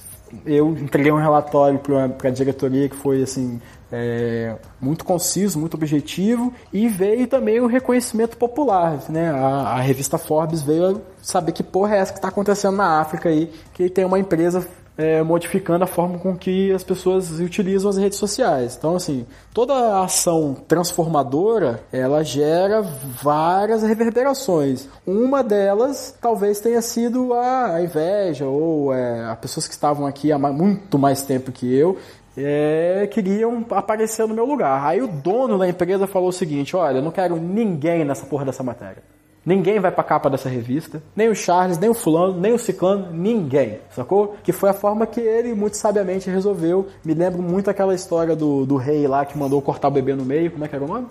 Eu 0.45 0.71
entreguei 0.71 1.13
um 1.13 1.21
relatório 1.21 1.79
para 1.79 2.29
a 2.29 2.33
diretoria 2.33 2.89
que 2.89 2.97
foi 2.97 3.23
assim 3.23 3.61
é, 3.93 4.57
muito 4.81 5.05
conciso, 5.05 5.57
muito 5.57 5.75
objetivo 5.75 6.53
e 6.73 6.89
veio 6.89 7.29
também 7.29 7.61
o 7.61 7.67
reconhecimento 7.67 8.37
popular, 8.37 9.01
né? 9.09 9.31
A, 9.31 9.77
a, 9.77 9.81
revista 9.81 10.19
Forbes 10.19 10.63
veio 10.63 11.01
saber 11.23 11.53
que 11.53 11.63
porra 11.63 11.95
é 11.95 11.99
essa 12.01 12.13
que 12.13 12.19
está 12.19 12.27
acontecendo 12.27 12.77
na 12.77 13.01
África 13.01 13.29
aí, 13.29 13.53
que 13.73 13.89
tem 13.89 14.05
uma 14.05 14.19
empresa 14.19 14.67
é, 14.97 15.23
modificando 15.23 15.85
a 15.85 15.87
forma 15.87 16.19
com 16.19 16.37
que 16.37 16.73
as 16.73 16.85
pessoas 16.85 17.41
utilizam 17.41 17.91
as 17.91 17.97
redes 17.97 18.19
sociais. 18.19 18.77
Então, 18.77 18.95
assim, 18.95 19.27
toda 19.53 20.03
ação 20.03 20.55
transformadora, 20.69 21.81
ela 21.93 22.23
gera 22.23 22.83
várias 22.83 23.83
reverberações. 23.83 24.89
Uma 25.07 25.43
delas 25.43 26.17
talvez 26.21 26.61
tenha 26.61 26.81
sido 26.81 27.35
a, 27.35 27.83
inveja 27.83 28.47
ou 28.47 28.93
é, 28.93 29.25
as 29.25 29.39
pessoas 29.39 29.67
que 29.67 29.75
estavam 29.75 30.07
aqui 30.07 30.31
há 30.31 30.39
muito 30.39 30.99
mais 30.99 31.23
tempo 31.23 31.51
que 31.51 31.75
eu 31.75 31.99
é, 32.37 33.09
queriam 33.13 33.65
aparecer 33.71 34.27
no 34.27 34.35
meu 34.35 34.45
lugar. 34.45 34.85
Aí 34.85 35.01
o 35.01 35.07
dono 35.07 35.59
da 35.59 35.69
empresa 35.69 36.07
falou 36.07 36.29
o 36.29 36.33
seguinte: 36.33 36.77
olha, 36.77 36.99
eu 36.99 37.03
não 37.03 37.11
quero 37.11 37.37
ninguém 37.37 38.05
nessa 38.05 38.27
porra 38.27 38.45
dessa 38.45 38.63
matéria. 38.63 39.03
Ninguém 39.45 39.79
vai 39.79 39.91
pra 39.91 40.03
capa 40.03 40.31
dessa 40.31 40.49
revista, 40.49 41.03
nem 41.15 41.29
o 41.29 41.35
Charles, 41.35 41.79
nem 41.79 41.91
o 41.91 41.95
fulano, 41.95 42.41
nem 42.41 42.53
o 42.53 42.59
ciclano, 42.59 43.13
ninguém, 43.13 43.79
sacou? 43.91 44.37
Que 44.43 44.53
foi 44.53 44.71
a 44.71 44.73
forma 44.73 45.07
que 45.07 45.21
ele 45.21 45.55
muito 45.55 45.77
sabiamente 45.77 46.31
resolveu. 46.31 46.89
Me 47.05 47.13
lembro 47.13 47.43
muito 47.43 47.69
aquela 47.69 47.95
história 47.95 48.35
do, 48.35 48.65
do 48.65 48.77
rei 48.77 49.07
lá 49.07 49.25
que 49.27 49.37
mandou 49.37 49.61
cortar 49.61 49.89
o 49.89 49.91
bebê 49.91 50.15
no 50.15 50.25
meio, 50.25 50.51
como 50.51 50.65
é 50.65 50.69
que 50.69 50.75
era 50.75 50.85
o 50.85 50.89
nome? 50.89 51.07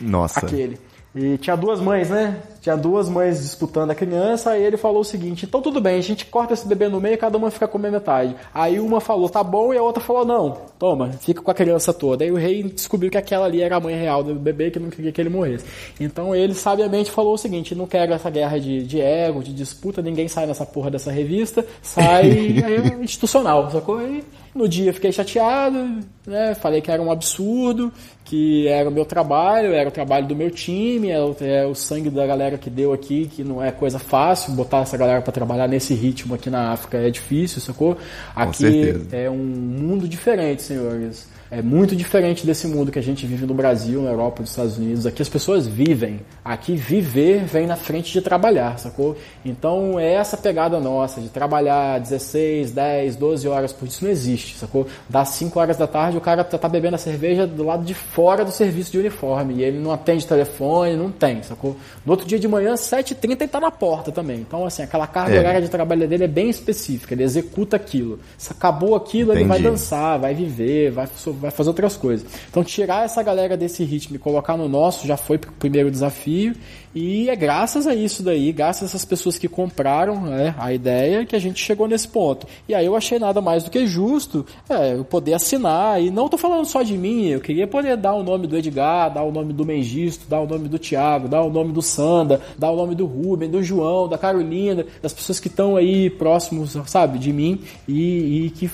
Nossa. 0.00 0.40
Aquele. 0.40 0.78
E 1.14 1.38
tinha 1.38 1.56
duas 1.56 1.80
mães, 1.80 2.10
né? 2.10 2.42
Tinha 2.60 2.76
duas 2.76 3.08
mães 3.08 3.40
disputando 3.40 3.90
a 3.90 3.94
criança, 3.94 4.50
aí 4.50 4.62
ele 4.64 4.76
falou 4.76 5.02
o 5.02 5.04
seguinte: 5.04 5.46
então 5.46 5.62
tudo 5.62 5.80
bem, 5.80 5.96
a 5.96 6.02
gente 6.02 6.26
corta 6.26 6.54
esse 6.54 6.66
bebê 6.66 6.88
no 6.88 7.00
meio 7.00 7.14
e 7.14 7.18
cada 7.18 7.38
uma 7.38 7.52
fica 7.52 7.68
comendo 7.68 7.92
metade. 7.92 8.34
Aí 8.52 8.80
uma 8.80 9.00
falou, 9.00 9.28
tá 9.28 9.44
bom, 9.44 9.72
e 9.72 9.78
a 9.78 9.82
outra 9.82 10.02
falou, 10.02 10.24
não, 10.24 10.58
toma, 10.76 11.12
fica 11.12 11.40
com 11.40 11.50
a 11.50 11.54
criança 11.54 11.92
toda. 11.92 12.24
Aí 12.24 12.32
o 12.32 12.36
rei 12.36 12.64
descobriu 12.64 13.10
que 13.10 13.18
aquela 13.18 13.46
ali 13.46 13.62
era 13.62 13.76
a 13.76 13.80
mãe 13.80 13.94
real 13.94 14.24
do 14.24 14.34
bebê 14.34 14.70
que 14.70 14.80
não 14.80 14.90
queria 14.90 15.12
que 15.12 15.20
ele 15.20 15.28
morresse. 15.28 15.64
Então 16.00 16.34
ele 16.34 16.54
sabiamente 16.54 17.12
falou 17.12 17.34
o 17.34 17.38
seguinte: 17.38 17.76
não 17.76 17.86
quero 17.86 18.12
essa 18.12 18.28
guerra 18.28 18.58
de, 18.58 18.82
de 18.82 19.00
ego, 19.00 19.42
de 19.42 19.52
disputa, 19.52 20.02
ninguém 20.02 20.26
sai 20.26 20.46
nessa 20.46 20.66
porra 20.66 20.90
dessa 20.90 21.12
revista, 21.12 21.64
sai 21.80 22.58
é 22.58 23.04
institucional, 23.04 23.70
sacou? 23.70 24.02
E 24.02 24.24
no 24.54 24.68
dia 24.68 24.92
fiquei 24.92 25.10
chateado, 25.10 26.00
né? 26.26 26.54
Falei 26.54 26.80
que 26.80 26.90
era 26.90 27.02
um 27.02 27.10
absurdo, 27.10 27.92
que 28.24 28.68
era 28.68 28.88
o 28.88 28.92
meu 28.92 29.04
trabalho, 29.04 29.72
era 29.72 29.88
o 29.88 29.92
trabalho 29.92 30.26
do 30.28 30.36
meu 30.36 30.50
time, 30.50 31.10
é 31.10 31.20
o, 31.20 31.36
é 31.40 31.66
o 31.66 31.74
sangue 31.74 32.08
da 32.08 32.24
galera 32.24 32.56
que 32.56 32.70
deu 32.70 32.92
aqui, 32.92 33.26
que 33.26 33.42
não 33.42 33.62
é 33.62 33.72
coisa 33.72 33.98
fácil, 33.98 34.52
botar 34.52 34.82
essa 34.82 34.96
galera 34.96 35.20
para 35.20 35.32
trabalhar 35.32 35.66
nesse 35.66 35.92
ritmo 35.92 36.34
aqui 36.34 36.48
na 36.48 36.72
África 36.72 36.98
é 36.98 37.10
difícil, 37.10 37.60
sacou? 37.60 37.96
Aqui 38.34 39.06
é 39.10 39.28
um 39.28 39.36
mundo 39.36 40.06
diferente, 40.06 40.62
senhores. 40.62 41.33
É 41.56 41.62
muito 41.62 41.94
diferente 41.94 42.44
desse 42.44 42.66
mundo 42.66 42.90
que 42.90 42.98
a 42.98 43.02
gente 43.02 43.24
vive 43.26 43.46
no 43.46 43.54
Brasil, 43.54 44.02
na 44.02 44.10
Europa, 44.10 44.40
nos 44.40 44.50
Estados 44.50 44.76
Unidos. 44.76 45.06
Aqui 45.06 45.22
as 45.22 45.28
pessoas 45.28 45.68
vivem. 45.68 46.18
Aqui 46.44 46.74
viver 46.74 47.44
vem 47.44 47.64
na 47.64 47.76
frente 47.76 48.12
de 48.12 48.20
trabalhar, 48.20 48.76
sacou? 48.76 49.16
Então 49.44 50.00
é 50.00 50.14
essa 50.14 50.36
pegada 50.36 50.80
nossa 50.80 51.20
de 51.20 51.28
trabalhar 51.28 52.00
16, 52.00 52.72
10, 52.72 53.14
12 53.14 53.46
horas 53.46 53.72
por 53.72 53.86
dia. 53.86 53.94
Isso 53.94 54.04
não 54.04 54.10
existe 54.10 54.56
sacou? 54.58 54.84
Das 55.08 55.28
5 55.28 55.60
horas 55.60 55.76
da 55.76 55.86
tarde 55.86 56.16
o 56.18 56.20
cara 56.20 56.42
tá, 56.42 56.58
tá 56.58 56.68
bebendo 56.68 56.96
a 56.96 56.98
cerveja 56.98 57.46
do 57.46 57.62
lado 57.62 57.84
de 57.84 57.94
fora 57.94 58.44
do 58.44 58.50
serviço 58.50 58.90
de 58.90 58.98
uniforme. 58.98 59.54
E 59.54 59.62
ele 59.62 59.78
não 59.78 59.92
atende 59.92 60.26
telefone, 60.26 60.96
não 60.96 61.12
tem, 61.12 61.40
sacou? 61.44 61.76
No 62.04 62.12
outro 62.12 62.26
dia 62.26 62.38
de 62.40 62.48
manhã, 62.48 62.74
7h30, 62.74 63.42
ele 63.42 63.46
tá 63.48 63.60
na 63.60 63.70
porta 63.70 64.10
também. 64.10 64.40
Então, 64.40 64.66
assim, 64.66 64.82
aquela 64.82 65.06
carga 65.06 65.36
É. 65.36 65.38
horária 65.38 65.62
de 65.62 65.68
trabalho 65.68 66.08
dele 66.08 66.24
é 66.24 66.28
bem 66.28 66.50
específica, 66.50 67.14
ele 67.14 67.22
executa 67.22 67.76
aquilo. 67.76 68.18
Se 68.36 68.50
acabou 68.50 68.96
aquilo, 68.96 69.32
ele 69.32 69.44
vai 69.44 69.58
Entendi. 69.58 69.70
dançar, 69.70 70.18
vai 70.18 70.34
viver, 70.34 70.90
vai, 70.90 71.06
vai 71.44 71.50
fazer 71.50 71.70
outras 71.70 71.96
coisas. 71.96 72.26
Então, 72.48 72.64
tirar 72.64 73.04
essa 73.04 73.22
galera 73.22 73.56
desse 73.56 73.84
ritmo 73.84 74.16
e 74.16 74.18
colocar 74.18 74.56
no 74.56 74.68
nosso 74.68 75.06
já 75.06 75.16
foi 75.16 75.36
o 75.36 75.52
primeiro 75.58 75.90
desafio. 75.90 76.54
E 76.94 77.28
é 77.28 77.34
graças 77.34 77.88
a 77.88 77.94
isso 77.94 78.22
daí, 78.22 78.52
graças 78.52 78.84
a 78.84 78.86
essas 78.86 79.04
pessoas 79.04 79.36
que 79.36 79.48
compraram 79.48 80.20
né, 80.20 80.54
a 80.56 80.72
ideia, 80.72 81.26
que 81.26 81.34
a 81.34 81.40
gente 81.40 81.62
chegou 81.62 81.88
nesse 81.88 82.06
ponto. 82.06 82.46
E 82.68 82.74
aí 82.74 82.86
eu 82.86 82.94
achei 82.94 83.18
nada 83.18 83.40
mais 83.40 83.64
do 83.64 83.70
que 83.70 83.84
justo 83.84 84.46
é, 84.68 84.94
eu 84.94 85.04
poder 85.04 85.34
assinar. 85.34 86.00
E 86.00 86.10
não 86.10 86.28
tô 86.28 86.38
falando 86.38 86.64
só 86.64 86.82
de 86.82 86.96
mim, 86.96 87.26
eu 87.26 87.40
queria 87.40 87.66
poder 87.66 87.96
dar 87.96 88.14
o 88.14 88.22
nome 88.22 88.46
do 88.46 88.56
Edgar, 88.56 89.12
dar 89.12 89.24
o 89.24 89.32
nome 89.32 89.52
do 89.52 89.64
Mengisto, 89.64 90.28
dar 90.28 90.40
o 90.40 90.46
nome 90.46 90.68
do 90.68 90.78
Thiago, 90.78 91.28
dar 91.28 91.42
o 91.42 91.50
nome 91.50 91.72
do 91.72 91.82
Sanda, 91.82 92.40
dar 92.56 92.70
o 92.70 92.76
nome 92.76 92.94
do 92.94 93.06
Ruben, 93.06 93.50
do 93.50 93.62
João, 93.62 94.08
da 94.08 94.16
Carolina, 94.16 94.86
das 95.02 95.12
pessoas 95.12 95.40
que 95.40 95.48
estão 95.48 95.76
aí 95.76 96.08
próximos, 96.08 96.76
sabe, 96.86 97.18
de 97.18 97.32
mim 97.32 97.60
e, 97.88 98.46
e 98.46 98.50
que 98.50 98.70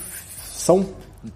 são 0.61 0.85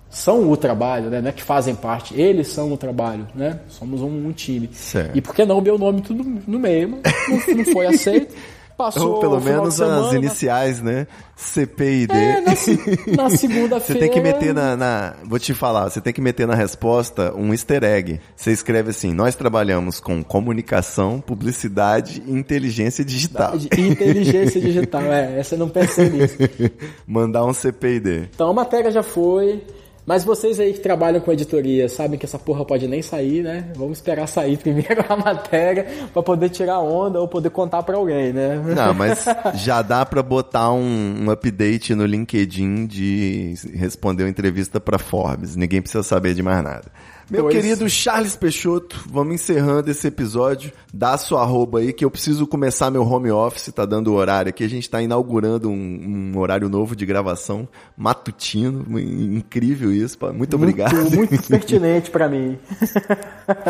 são 0.09 0.49
o 0.51 0.57
trabalho, 0.57 1.09
né? 1.09 1.21
Não 1.21 1.29
é 1.29 1.31
que 1.31 1.43
fazem 1.43 1.75
parte, 1.75 2.19
eles 2.19 2.47
são 2.47 2.71
o 2.71 2.77
trabalho, 2.77 3.27
né? 3.35 3.59
Somos 3.67 4.01
um, 4.01 4.27
um 4.27 4.31
time. 4.31 4.69
Certo. 4.73 5.15
E 5.15 5.21
por 5.21 5.35
que 5.35 5.45
não 5.45 5.61
meu 5.61 5.77
nome 5.77 6.01
tudo 6.01 6.23
no 6.47 6.59
meio? 6.59 6.89
Não, 6.89 7.55
não 7.55 7.65
foi 7.65 7.85
aceito. 7.87 8.33
Passou 8.77 9.13
Ou 9.13 9.19
pelo 9.21 9.39
menos 9.39 9.75
semana, 9.75 10.07
as 10.07 10.13
iniciais, 10.13 10.81
né? 10.81 11.07
CPID. 11.35 12.11
É, 12.11 12.41
na, 12.41 12.51
na 13.23 13.29
segunda-feira. 13.29 13.79
Você 13.79 13.95
tem 13.95 14.09
que 14.09 14.19
meter 14.19 14.53
na, 14.53 14.75
na- 14.75 15.15
Vou 15.23 15.39
te 15.39 15.53
falar, 15.53 15.89
você 15.89 16.01
tem 16.01 16.11
que 16.11 16.19
meter 16.21 16.45
na 16.45 16.55
resposta 16.55 17.33
um 17.35 17.51
easter 17.53 17.83
egg. 17.83 18.19
Você 18.35 18.51
escreve 18.51 18.89
assim: 18.89 19.13
nós 19.13 19.33
trabalhamos 19.35 19.99
com 20.01 20.21
comunicação, 20.23 21.21
publicidade 21.21 22.21
e 22.25 22.31
inteligência 22.31 23.03
digital. 23.05 23.55
inteligência 23.55 24.59
digital. 24.59 25.01
É, 25.03 25.39
essa 25.39 25.55
eu 25.55 25.59
não 25.59 25.69
pensei 25.69 26.09
nisso. 26.09 26.35
Mandar 27.07 27.45
um 27.45 27.53
CPID. 27.53 28.29
Então 28.33 28.49
a 28.49 28.53
matéria 28.53 28.91
já 28.91 29.03
foi. 29.03 29.63
Mas 30.05 30.23
vocês 30.23 30.59
aí 30.59 30.73
que 30.73 30.79
trabalham 30.79 31.19
com 31.19 31.31
editoria 31.31 31.89
sabem 31.89 32.19
que 32.19 32.25
essa 32.25 32.37
porra 32.37 32.63
pode 32.63 32.87
nem 32.87 33.01
sair, 33.01 33.41
né? 33.41 33.71
Vamos 33.75 33.97
esperar 33.97 34.27
sair 34.27 34.55
primeiro 34.59 35.03
a 35.09 35.17
matéria 35.17 35.85
pra 36.13 36.21
poder 36.21 36.49
tirar 36.49 36.79
onda 36.79 37.19
ou 37.19 37.27
poder 37.27 37.49
contar 37.49 37.81
pra 37.83 37.97
alguém, 37.97 38.31
né? 38.31 38.61
Não, 38.75 38.93
mas 38.95 39.25
já 39.55 39.81
dá 39.81 40.05
pra 40.05 40.21
botar 40.21 40.71
um, 40.71 41.25
um 41.25 41.31
update 41.31 41.95
no 41.95 42.05
LinkedIn 42.05 42.85
de 42.85 43.55
responder 43.73 44.23
uma 44.23 44.29
entrevista 44.29 44.79
pra 44.79 44.99
Forbes. 44.99 45.55
Ninguém 45.55 45.81
precisa 45.81 46.03
saber 46.03 46.33
de 46.33 46.43
mais 46.43 46.63
nada. 46.63 46.85
Meu 47.29 47.47
querido 47.47 47.89
Charles 47.89 48.35
Peixoto, 48.35 49.03
vamos 49.09 49.33
encerrando 49.33 49.89
esse 49.89 50.05
episódio. 50.07 50.71
Dá 50.93 51.17
sua 51.17 51.41
arroba 51.41 51.79
aí 51.79 51.91
que 51.91 52.05
eu 52.05 52.11
preciso 52.11 52.45
começar 52.45 52.91
meu 52.91 53.01
home 53.03 53.31
office, 53.31 53.73
tá 53.73 53.83
dando 53.83 54.13
horário 54.13 54.49
aqui. 54.49 54.63
A 54.63 54.69
gente 54.69 54.87
tá 54.87 55.01
inaugurando 55.01 55.67
um, 55.69 56.31
um 56.35 56.37
horário 56.37 56.69
novo 56.69 56.95
de 56.95 57.03
gravação 57.03 57.67
matutino. 57.97 58.85
Incrível 58.99 59.91
isso. 59.91 60.19
pá. 60.19 60.31
Muito 60.31 60.55
obrigado. 60.55 60.95
Muito, 60.95 61.15
muito 61.15 61.47
pertinente 61.49 62.11
pra 62.11 62.29
mim. 62.29 62.59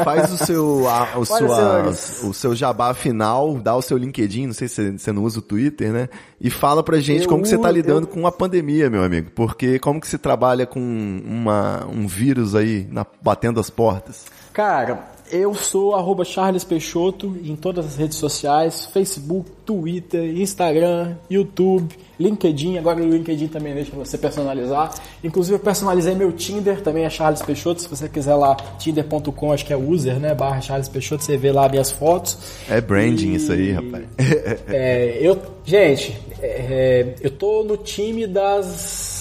Faz 0.03 0.33
o 0.33 0.37
seu, 0.45 0.87
a- 0.89 1.17
o, 1.17 1.25
sua, 1.25 1.83
o 2.29 2.33
seu 2.33 2.53
jabá 2.53 2.93
final, 2.93 3.55
dá 3.57 3.73
o 3.73 3.81
seu 3.81 3.97
LinkedIn, 3.97 4.47
não 4.47 4.53
sei 4.53 4.67
se 4.67 4.97
você 4.97 5.13
não 5.13 5.23
usa 5.23 5.39
o 5.39 5.41
Twitter, 5.41 5.93
né? 5.93 6.09
E 6.41 6.49
fala 6.49 6.83
pra 6.83 6.99
gente 6.99 7.23
Eu 7.23 7.29
como 7.29 7.41
que 7.43 7.47
você 7.49 7.57
tá 7.57 7.71
lidando 7.71 8.03
eu- 8.05 8.07
com 8.11 8.27
a 8.27 8.31
pandemia, 8.33 8.89
meu 8.89 9.01
amigo. 9.03 9.31
Porque 9.33 9.79
como 9.79 10.01
que 10.01 10.07
se 10.09 10.17
trabalha 10.17 10.65
com 10.65 10.79
uma, 11.25 11.85
um 11.87 12.05
vírus 12.05 12.53
aí 12.53 12.85
na- 12.91 13.05
batendo 13.21 13.44
as 13.59 13.69
portas? 13.69 14.25
Cara, 14.53 15.13
eu 15.31 15.53
sou 15.53 15.95
arroba 15.95 16.23
Charles 16.23 16.63
Peixoto 16.63 17.35
em 17.43 17.55
todas 17.55 17.85
as 17.85 17.95
redes 17.97 18.17
sociais, 18.17 18.85
Facebook, 18.85 19.49
Twitter, 19.65 20.23
Instagram, 20.39 21.15
YouTube, 21.29 21.93
LinkedIn, 22.19 22.77
agora 22.77 23.01
o 23.01 23.09
LinkedIn 23.09 23.47
também 23.47 23.73
deixa 23.73 23.91
você 23.95 24.17
personalizar. 24.17 24.93
Inclusive 25.23 25.55
eu 25.55 25.59
personalizei 25.59 26.15
meu 26.15 26.31
Tinder, 26.31 26.79
também 26.81 27.03
é 27.03 27.09
Charles 27.09 27.41
Peixoto, 27.41 27.81
se 27.81 27.89
você 27.89 28.07
quiser 28.07 28.35
lá, 28.35 28.55
tinder.com, 28.77 29.51
acho 29.51 29.65
que 29.65 29.73
é 29.73 29.77
user, 29.77 30.19
né, 30.19 30.33
barra 30.33 30.61
Charles 30.61 30.87
Peixoto, 30.87 31.23
você 31.23 31.35
vê 31.35 31.51
lá 31.51 31.67
minhas 31.67 31.91
fotos. 31.91 32.37
É 32.69 32.79
branding 32.79 33.31
E- 33.31 33.35
isso 33.35 33.51
aí, 33.51 33.71
rapaz. 33.71 34.05
É, 34.67 35.17
eu, 35.19 35.37
gente, 35.65 36.15
é, 36.41 37.15
eu 37.19 37.31
tô 37.31 37.63
no 37.63 37.75
time 37.77 38.25
das 38.27 39.14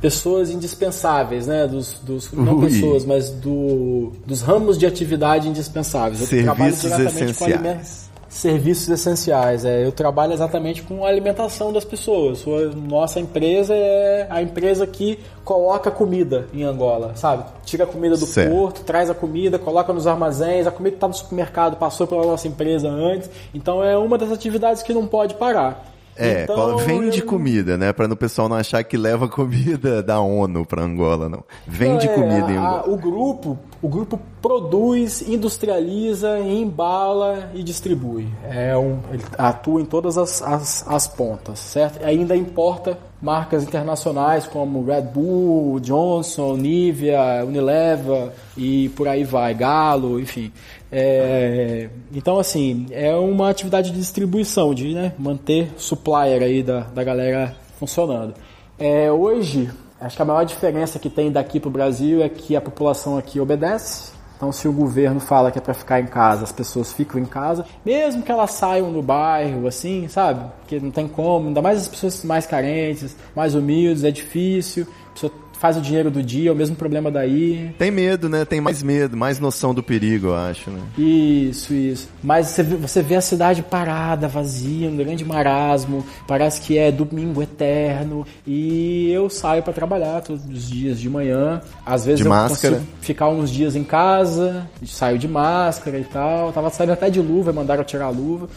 pessoas 0.00 0.50
indispensáveis, 0.50 1.46
né? 1.46 1.66
Dos, 1.66 1.94
dos 2.02 2.30
não 2.32 2.56
Ui. 2.58 2.66
pessoas, 2.68 3.04
mas 3.04 3.30
do, 3.30 4.12
dos 4.26 4.40
ramos 4.42 4.78
de 4.78 4.86
atividade 4.86 5.48
indispensáveis. 5.48 6.20
Eu 6.32 6.42
trabalho 6.44 6.74
Serviços 6.74 6.96
diretamente 6.96 7.38
com 7.38 7.44
essenciais. 7.46 8.08
Serviços 8.28 8.88
essenciais. 8.90 9.64
É, 9.64 9.84
eu 9.84 9.90
trabalho 9.90 10.34
exatamente 10.34 10.82
com 10.82 11.04
a 11.04 11.08
alimentação 11.08 11.72
das 11.72 11.82
pessoas. 11.84 12.38
Sua- 12.38 12.68
Nossa 12.70 13.18
empresa 13.18 13.74
é 13.74 14.26
a 14.30 14.42
empresa 14.42 14.86
que 14.86 15.18
coloca 15.44 15.90
comida 15.90 16.46
em 16.52 16.62
Angola, 16.62 17.12
sabe? 17.16 17.44
Tira 17.64 17.84
a 17.84 17.86
comida 17.86 18.16
do 18.18 18.26
Certo. 18.26 18.52
porto, 18.52 18.80
traz 18.84 19.08
a 19.08 19.14
comida, 19.14 19.58
coloca 19.58 19.92
nos 19.94 20.06
armazéns, 20.06 20.66
a 20.66 20.70
comida 20.70 20.96
está 20.96 21.08
no 21.08 21.14
supermercado, 21.14 21.76
passou 21.78 22.06
pela 22.06 22.24
nossa 22.26 22.46
empresa 22.46 22.88
antes. 22.88 23.30
Então 23.54 23.82
é 23.82 23.96
uma 23.96 24.18
das 24.18 24.30
atividades 24.30 24.82
que 24.82 24.92
não 24.92 25.06
pode 25.06 25.34
parar. 25.34 25.86
É, 26.18 26.42
Então, 26.44 26.76
vende 26.78 27.20
eu- 27.20 27.26
comida, 27.26 27.78
né? 27.78 27.92
Pra 27.92 28.06
o 28.06 28.16
pessoal 28.16 28.48
não 28.48 28.56
achar 28.56 28.82
que 28.82 28.96
leva 28.96 29.28
comida 29.28 30.02
da 30.02 30.20
ONU 30.20 30.66
pra 30.66 30.82
Angola, 30.82 31.28
não. 31.28 31.44
Vende 31.66 32.06
É, 32.08 32.14
comida 32.14 32.50
em 32.50 32.56
a- 32.56 32.60
Angola. 32.80 32.88
o 32.88 32.96
grupo, 32.96 33.58
o 33.80 33.88
grupo 33.88 34.18
produz, 34.42 35.22
industrializa, 35.28 36.38
embala 36.40 37.50
e 37.54 37.62
distribui. 37.62 38.28
É 38.48 38.76
um, 38.76 38.98
ele 39.12 39.22
atua 39.36 39.80
em 39.80 39.84
todas 39.84 40.16
as, 40.18 40.40
as, 40.42 40.84
as 40.88 41.06
pontas, 41.08 41.58
certo? 41.58 42.04
Ainda 42.04 42.34
importa 42.36 42.98
marcas 43.20 43.64
internacionais 43.64 44.46
como 44.46 44.84
Red 44.84 45.02
Bull, 45.02 45.80
Johnson, 45.80 46.56
Nivea, 46.56 47.44
Unilever 47.44 48.30
e 48.56 48.88
por 48.90 49.08
aí 49.08 49.24
vai, 49.24 49.52
Galo, 49.54 50.20
enfim. 50.20 50.52
É, 50.90 51.88
então, 52.12 52.38
assim, 52.38 52.86
é 52.90 53.14
uma 53.14 53.50
atividade 53.50 53.90
de 53.90 53.98
distribuição, 53.98 54.74
de 54.74 54.94
né, 54.94 55.12
manter 55.18 55.70
supplier 55.76 56.42
aí 56.42 56.62
da, 56.62 56.80
da 56.80 57.04
galera 57.04 57.54
funcionando. 57.78 58.34
É, 58.78 59.10
hoje, 59.10 59.70
acho 60.00 60.16
que 60.16 60.22
a 60.22 60.24
maior 60.24 60.44
diferença 60.44 60.98
que 60.98 61.10
tem 61.10 61.30
daqui 61.30 61.60
para 61.60 61.68
o 61.68 61.72
Brasil 61.72 62.22
é 62.22 62.28
que 62.28 62.56
a 62.56 62.60
população 62.60 63.18
aqui 63.18 63.38
obedece. 63.38 64.12
Então, 64.36 64.52
se 64.52 64.68
o 64.68 64.72
governo 64.72 65.18
fala 65.18 65.50
que 65.50 65.58
é 65.58 65.60
para 65.60 65.74
ficar 65.74 66.00
em 66.00 66.06
casa, 66.06 66.44
as 66.44 66.52
pessoas 66.52 66.92
ficam 66.92 67.20
em 67.20 67.24
casa, 67.24 67.64
mesmo 67.84 68.22
que 68.22 68.30
elas 68.30 68.52
saiam 68.52 68.88
no 68.88 69.02
bairro, 69.02 69.66
assim, 69.66 70.06
sabe? 70.06 70.48
Porque 70.60 70.78
não 70.78 70.92
tem 70.92 71.08
como, 71.08 71.48
ainda 71.48 71.60
mais 71.60 71.78
as 71.78 71.88
pessoas 71.88 72.22
mais 72.22 72.46
carentes, 72.46 73.16
mais 73.34 73.56
humildes, 73.56 74.04
é 74.04 74.12
difícil. 74.12 74.86
A 75.08 75.12
pessoa 75.12 75.32
faz 75.58 75.76
o 75.76 75.80
dinheiro 75.80 76.10
do 76.10 76.22
dia, 76.22 76.50
é 76.50 76.52
o 76.52 76.56
mesmo 76.56 76.76
problema 76.76 77.10
daí. 77.10 77.70
Tem 77.78 77.90
medo, 77.90 78.28
né? 78.28 78.44
Tem 78.44 78.60
mais 78.60 78.82
medo, 78.82 79.16
mais 79.16 79.38
noção 79.40 79.74
do 79.74 79.82
perigo, 79.82 80.28
eu 80.28 80.36
acho, 80.36 80.70
né? 80.70 80.80
Isso, 80.96 81.74
isso. 81.74 82.08
Mas 82.22 82.46
você 82.48 82.62
vê, 82.62 82.76
você 82.76 83.02
vê 83.02 83.16
a 83.16 83.20
cidade 83.20 83.62
parada, 83.62 84.28
vazia, 84.28 84.88
um 84.88 84.96
grande 84.96 85.24
marasmo, 85.24 86.04
parece 86.26 86.60
que 86.60 86.78
é 86.78 86.90
domingo 86.92 87.42
eterno. 87.42 88.24
E 88.46 89.10
eu 89.10 89.28
saio 89.28 89.62
para 89.62 89.72
trabalhar 89.72 90.20
todos 90.22 90.44
os 90.44 90.68
dias 90.68 91.00
de 91.00 91.08
manhã. 91.10 91.60
Às 91.84 92.04
vezes 92.04 92.20
De 92.20 92.26
eu 92.26 92.30
máscara? 92.30 92.76
consigo 92.76 92.92
ficar 93.00 93.28
uns 93.28 93.50
dias 93.50 93.74
em 93.74 93.84
casa, 93.84 94.68
saio 94.86 95.18
de 95.18 95.26
máscara 95.26 95.98
e 95.98 96.04
tal. 96.04 96.52
Tava 96.52 96.70
saindo 96.70 96.92
até 96.92 97.10
de 97.10 97.20
luva, 97.20 97.52
mandaram 97.52 97.80
eu 97.82 97.86
tirar 97.86 98.06
a 98.06 98.10
luva. 98.10 98.48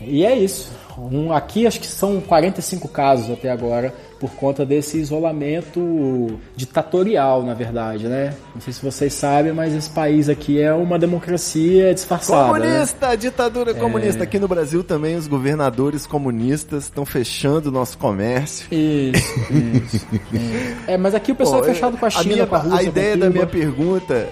E 0.00 0.24
é 0.24 0.36
isso. 0.36 0.72
Um, 0.98 1.32
aqui 1.32 1.66
acho 1.66 1.80
que 1.80 1.86
são 1.86 2.20
45 2.20 2.86
casos 2.88 3.30
até 3.30 3.50
agora 3.50 3.94
por 4.20 4.30
conta 4.32 4.64
desse 4.64 4.98
isolamento 4.98 6.38
ditatorial, 6.54 7.42
na 7.42 7.54
verdade, 7.54 8.06
né? 8.06 8.34
Não 8.54 8.60
sei 8.62 8.72
se 8.72 8.80
vocês 8.84 9.12
sabem, 9.12 9.52
mas 9.52 9.74
esse 9.74 9.90
país 9.90 10.28
aqui 10.28 10.60
é 10.60 10.72
uma 10.72 10.96
democracia 10.98 11.92
disfarçada. 11.92 12.58
né? 12.58 12.68
Comunista, 12.68 13.16
ditadura 13.16 13.74
comunista. 13.74 14.22
Aqui 14.22 14.38
no 14.38 14.46
Brasil 14.46 14.84
também 14.84 15.16
os 15.16 15.26
governadores 15.26 16.06
comunistas 16.06 16.84
estão 16.84 17.04
fechando 17.04 17.68
o 17.68 17.72
nosso 17.72 17.98
comércio. 17.98 18.66
Isso, 18.72 19.34
isso. 19.50 20.06
É, 20.86 20.96
mas 20.96 21.14
aqui 21.14 21.32
o 21.32 21.34
pessoal 21.34 21.60
Pô, 21.62 21.68
é 21.68 21.74
fechado 21.74 21.96
com 21.96 22.06
a 22.06 22.10
China, 22.10 22.34
minha- 22.34 22.46
com 22.46 22.54
a 22.54 22.58
Rússia, 22.58 22.78
a 22.78 22.82
ideia 22.82 23.16
da 23.16 23.28
minha 23.30 23.46
pergunta 23.46 24.28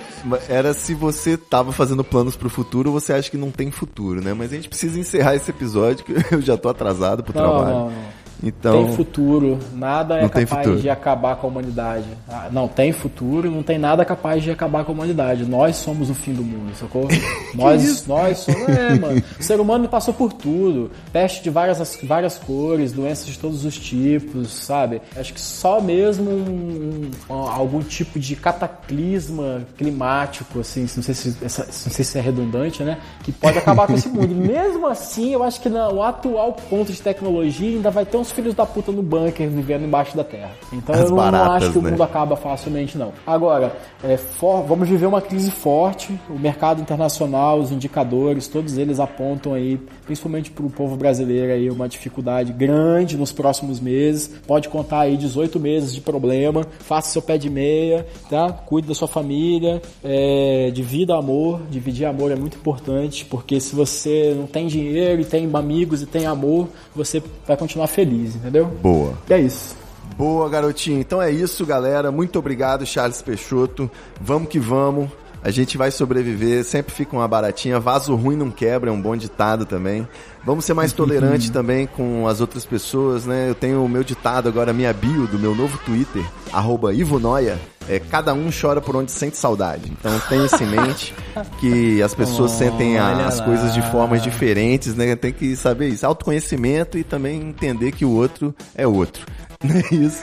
era 0.48 0.72
se 0.72 0.94
você 0.94 1.36
tava 1.36 1.72
fazendo 1.72 2.04
planos 2.04 2.36
pro 2.36 2.48
futuro 2.48 2.92
ou 2.92 3.00
você 3.00 3.12
acha 3.12 3.30
que 3.30 3.36
não 3.36 3.50
tem 3.50 3.70
futuro, 3.72 4.22
né? 4.22 4.34
Mas 4.34 4.52
a 4.52 4.56
gente 4.56 4.68
precisa 4.68 4.98
encerrar 5.00 5.34
esse 5.34 5.50
episódio, 5.50 6.04
que 6.04 6.14
eu 6.34 6.40
já 6.40 6.49
tô 6.59 6.68
atrasado 6.68 7.22
pro 7.22 7.32
Não, 7.34 7.42
trabalho. 7.51 7.74
não, 7.76 7.90
não. 7.90 8.19
Então, 8.43 8.84
Tem 8.86 8.97
futuro, 8.97 9.59
nada 9.74 10.18
é 10.20 10.28
capaz 10.28 10.49
futuro. 10.49 10.80
de 10.80 10.88
acabar 10.88 11.36
com 11.36 11.47
a 11.47 11.51
humanidade. 11.51 12.07
Ah, 12.28 12.49
não, 12.51 12.66
tem 12.68 12.91
futuro, 12.91 13.51
não 13.51 13.62
tem 13.62 13.78
nada 13.78 14.05
capaz 14.05 14.43
de 14.43 14.51
acabar 14.51 14.82
com 14.84 14.93
a 14.93 14.95
humanidade. 14.95 15.45
Nós 15.45 15.76
somos 15.76 16.09
o 16.09 16.14
fim 16.14 16.32
do 16.32 16.43
mundo, 16.43 16.72
sacou? 16.74 17.07
nós, 17.55 18.07
nós 18.07 18.38
somos. 18.38 18.68
É, 18.68 18.95
mano. 18.99 19.22
O 19.38 19.43
ser 19.43 19.61
humano 19.61 19.88
passou 19.88 20.14
por 20.14 20.32
tudo. 20.32 20.91
Peste 21.12 21.43
de 21.43 21.51
várias, 21.51 21.99
várias 22.03 22.38
cores, 22.38 22.93
doenças 22.93 23.26
de 23.26 23.38
todos 23.38 23.64
os 23.64 23.78
tipos, 23.78 24.49
sabe? 24.51 25.03
Acho 25.16 25.34
que 25.34 25.41
só 25.41 25.80
mesmo 25.80 26.30
um- 26.30 27.11
um- 27.28 27.34
algum 27.34 27.80
tipo 27.80 28.18
de 28.18 28.36
cataclisma 28.36 29.62
climático, 29.76 30.61
assim, 30.61 30.82
não 30.97 31.03
sei, 31.03 31.14
se, 31.14 31.36
essa- 31.45 31.64
não 31.64 31.72
sei 31.93 32.05
se 32.05 32.18
é 32.18 32.20
redundante, 32.20 32.82
né? 32.82 32.99
Que 33.22 33.32
pode 33.32 33.59
acabar 33.59 33.86
com 33.86 33.95
esse 33.95 34.09
mundo. 34.09 34.34
Mesmo 34.34 34.86
assim, 34.86 35.32
eu 35.32 35.43
acho 35.43 35.61
que 35.61 35.68
no 35.68 36.03
atual 36.03 36.53
ponto 36.68 36.93
de 36.93 37.01
tecnologia 37.01 37.68
ainda 37.76 37.91
vai 37.91 38.05
ter 38.07 38.16
uns 38.16 38.30
filhos 38.31 38.55
da 38.55 38.64
puta 38.66 38.91
no 38.93 39.03
bunker 39.03 39.49
vivendo 39.49 39.85
embaixo 39.85 40.16
da 40.16 40.24
terra. 40.24 40.51
Então 40.72 40.95
As 40.95 41.03
eu 41.03 41.09
não, 41.11 41.16
baratas, 41.16 41.62
acho 41.64 41.72
que 41.72 41.78
o 41.78 41.83
né? 41.83 41.91
mundo 41.91 42.03
acaba 42.03 42.37
facilmente, 42.37 42.97
não. 42.99 43.12
Agora, 43.26 43.76
é, 44.03 44.16
for- 44.16 44.62
vamos 44.64 44.89
viver 44.89 45.07
uma 45.07 45.20
crise 45.20 45.51
forte. 45.51 46.18
O 46.28 46.39
mercado 46.39 46.81
internacional, 46.81 47.59
os 47.59 47.70
indicadores, 47.72 48.49
todos 48.49 48.76
eles 48.78 48.99
apontam 49.01 49.55
aí, 49.55 49.78
principalmente 50.07 50.51
para 50.51 50.64
o 50.66 50.70
povo 50.70 50.97
brasileiro, 50.97 51.53
aí, 51.53 51.70
uma 51.70 51.89
dificuldade 51.89 52.53
grande 52.53 53.16
nos 53.16 53.33
próximos 53.33 53.81
meses. 53.81 54.28
Pode 54.47 54.68
contar 54.68 55.01
aí 55.01 55.16
18 55.16 55.59
meses 55.61 55.95
de 55.95 56.01
problema. 56.01 56.66
Faça 56.81 57.11
seu 57.11 57.22
pé 57.22 57.39
de 57.39 57.49
meia, 57.49 58.07
tá? 58.28 58.53
Cuide 58.53 58.89
da 58.89 58.95
sua 58.95 59.09
família, 59.09 59.81
é, 60.05 60.70
divida 60.72 61.16
amor. 61.16 61.61
Dividir 61.70 62.07
amor 62.07 62.31
é 62.31 62.37
muito 62.37 62.57
importante, 62.57 63.24
porque 63.24 63.61
se 63.61 63.74
você 63.74 64.35
não 64.37 64.47
tem 64.47 64.66
dinheiro 64.66 65.20
e 65.22 65.24
tem 65.24 65.49
amigos 65.53 66.03
e 66.03 66.07
tem 66.07 66.26
amor, 66.26 66.68
você 66.95 67.22
vai 67.47 67.57
continuar 67.57 67.87
feliz, 67.87 68.19
entendeu? 68.34 68.66
boa. 68.66 69.14
E 69.28 69.32
é 69.32 69.40
isso. 69.40 69.76
Boa, 70.16 70.48
garotinho. 70.50 71.00
Então 71.00 71.20
é 71.20 71.30
isso, 71.30 71.64
galera. 71.64 72.10
Muito 72.12 72.38
obrigado, 72.38 72.84
Charles 72.84 73.22
Peixoto. 73.22 73.90
Vamos 74.20 74.48
que 74.48 74.58
vamos. 74.58 75.08
A 75.43 75.51
gente 75.51 75.78
vai 75.78 75.91
sobreviver. 75.91 76.64
Sempre 76.64 76.95
fica 76.95 77.16
uma 77.16 77.26
baratinha. 77.26 77.80
Vaso 77.80 78.14
ruim 78.14 78.36
não 78.36 78.51
quebra, 78.51 78.91
é 78.91 78.93
um 78.93 79.01
bom 79.01 79.16
ditado 79.16 79.64
também. 79.64 80.07
Vamos 80.45 80.64
ser 80.64 80.74
mais 80.74 80.93
tolerantes 80.95 81.49
também 81.51 81.86
com 81.86 82.26
as 82.28 82.41
outras 82.41 82.64
pessoas, 82.66 83.24
né? 83.26 83.49
Eu 83.49 83.55
tenho 83.55 83.82
o 83.84 83.88
meu 83.88 84.05
ditado 84.05 84.49
agora, 84.49 84.72
minha 84.72 84.93
bio 84.93 85.26
do 85.26 85.38
meu 85.38 85.55
novo 85.55 85.78
Twitter, 85.84 86.22
arroba 86.53 86.93
Ivonoia. 86.95 87.59
É, 87.88 87.99
cada 87.99 88.32
um 88.34 88.51
chora 88.53 88.80
por 88.80 88.95
onde 88.95 89.11
sente 89.11 89.36
saudade. 89.36 89.91
Então 89.91 90.16
tenha 90.28 90.45
isso 90.47 90.62
em 90.62 90.66
mente 90.66 91.14
que 91.59 92.01
as 92.03 92.14
pessoas 92.14 92.53
sentem 92.53 92.99
a- 92.99 93.26
as 93.26 93.41
coisas 93.41 93.72
de 93.74 93.82
formas 93.91 94.22
diferentes, 94.22 94.95
né? 94.95 95.16
Tem 95.16 95.32
que 95.32 95.57
saber 95.57 95.88
isso. 95.88 96.07
Autoconhecimento 96.07 96.97
e 96.99 97.03
também 97.03 97.41
entender 97.41 97.91
que 97.93 98.05
o 98.05 98.11
outro 98.11 98.55
é 98.74 98.86
outro. 98.86 99.26
Não 99.64 99.74
é 99.76 99.95
isso? 99.95 100.22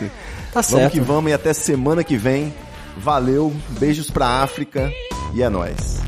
Tá 0.53 0.61
Vamos 0.61 0.67
certo. 0.67 0.93
que 0.93 0.99
vamos 0.99 1.29
e 1.29 1.33
até 1.33 1.53
semana 1.53 2.03
que 2.03 2.15
vem. 2.17 2.53
Valeu, 2.99 3.53
beijos 3.79 4.09
pra 4.09 4.41
África 4.43 4.91
e 5.33 5.41
é 5.41 5.49
nóis. 5.49 6.01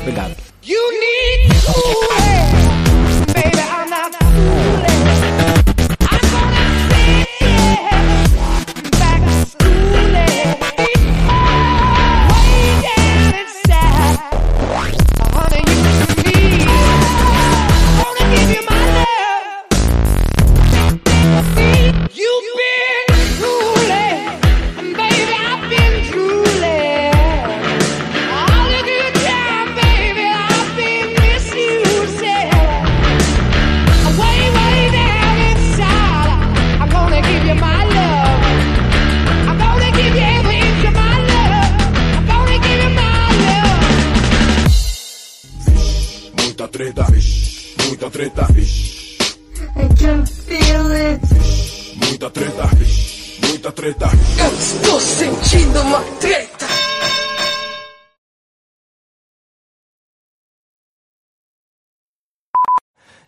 Obrigado. 0.00 0.36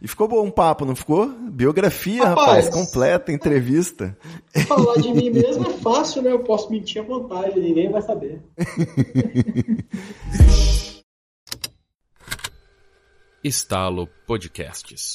E 0.02 0.08
ficou 0.08 0.26
bom 0.26 0.44
o 0.48 0.50
papo, 0.50 0.84
não 0.84 0.96
ficou? 0.96 1.28
Biografia, 1.28 2.24
Rapaz. 2.24 2.66
rapaz, 2.66 2.68
completa, 2.70 3.30
entrevista. 3.30 4.18
Falar 4.66 4.94
de 4.94 5.14
mim 5.14 5.30
mesmo 5.30 5.64
é 5.64 5.72
fácil, 5.74 6.22
né? 6.22 6.32
Eu 6.32 6.40
posso 6.40 6.68
mentir 6.72 7.00
à 7.00 7.04
vontade, 7.04 7.60
ninguém 7.60 7.88
vai 7.88 8.02
saber. 8.02 8.42
Estalo 13.44 14.08
Podcasts. 14.26 15.14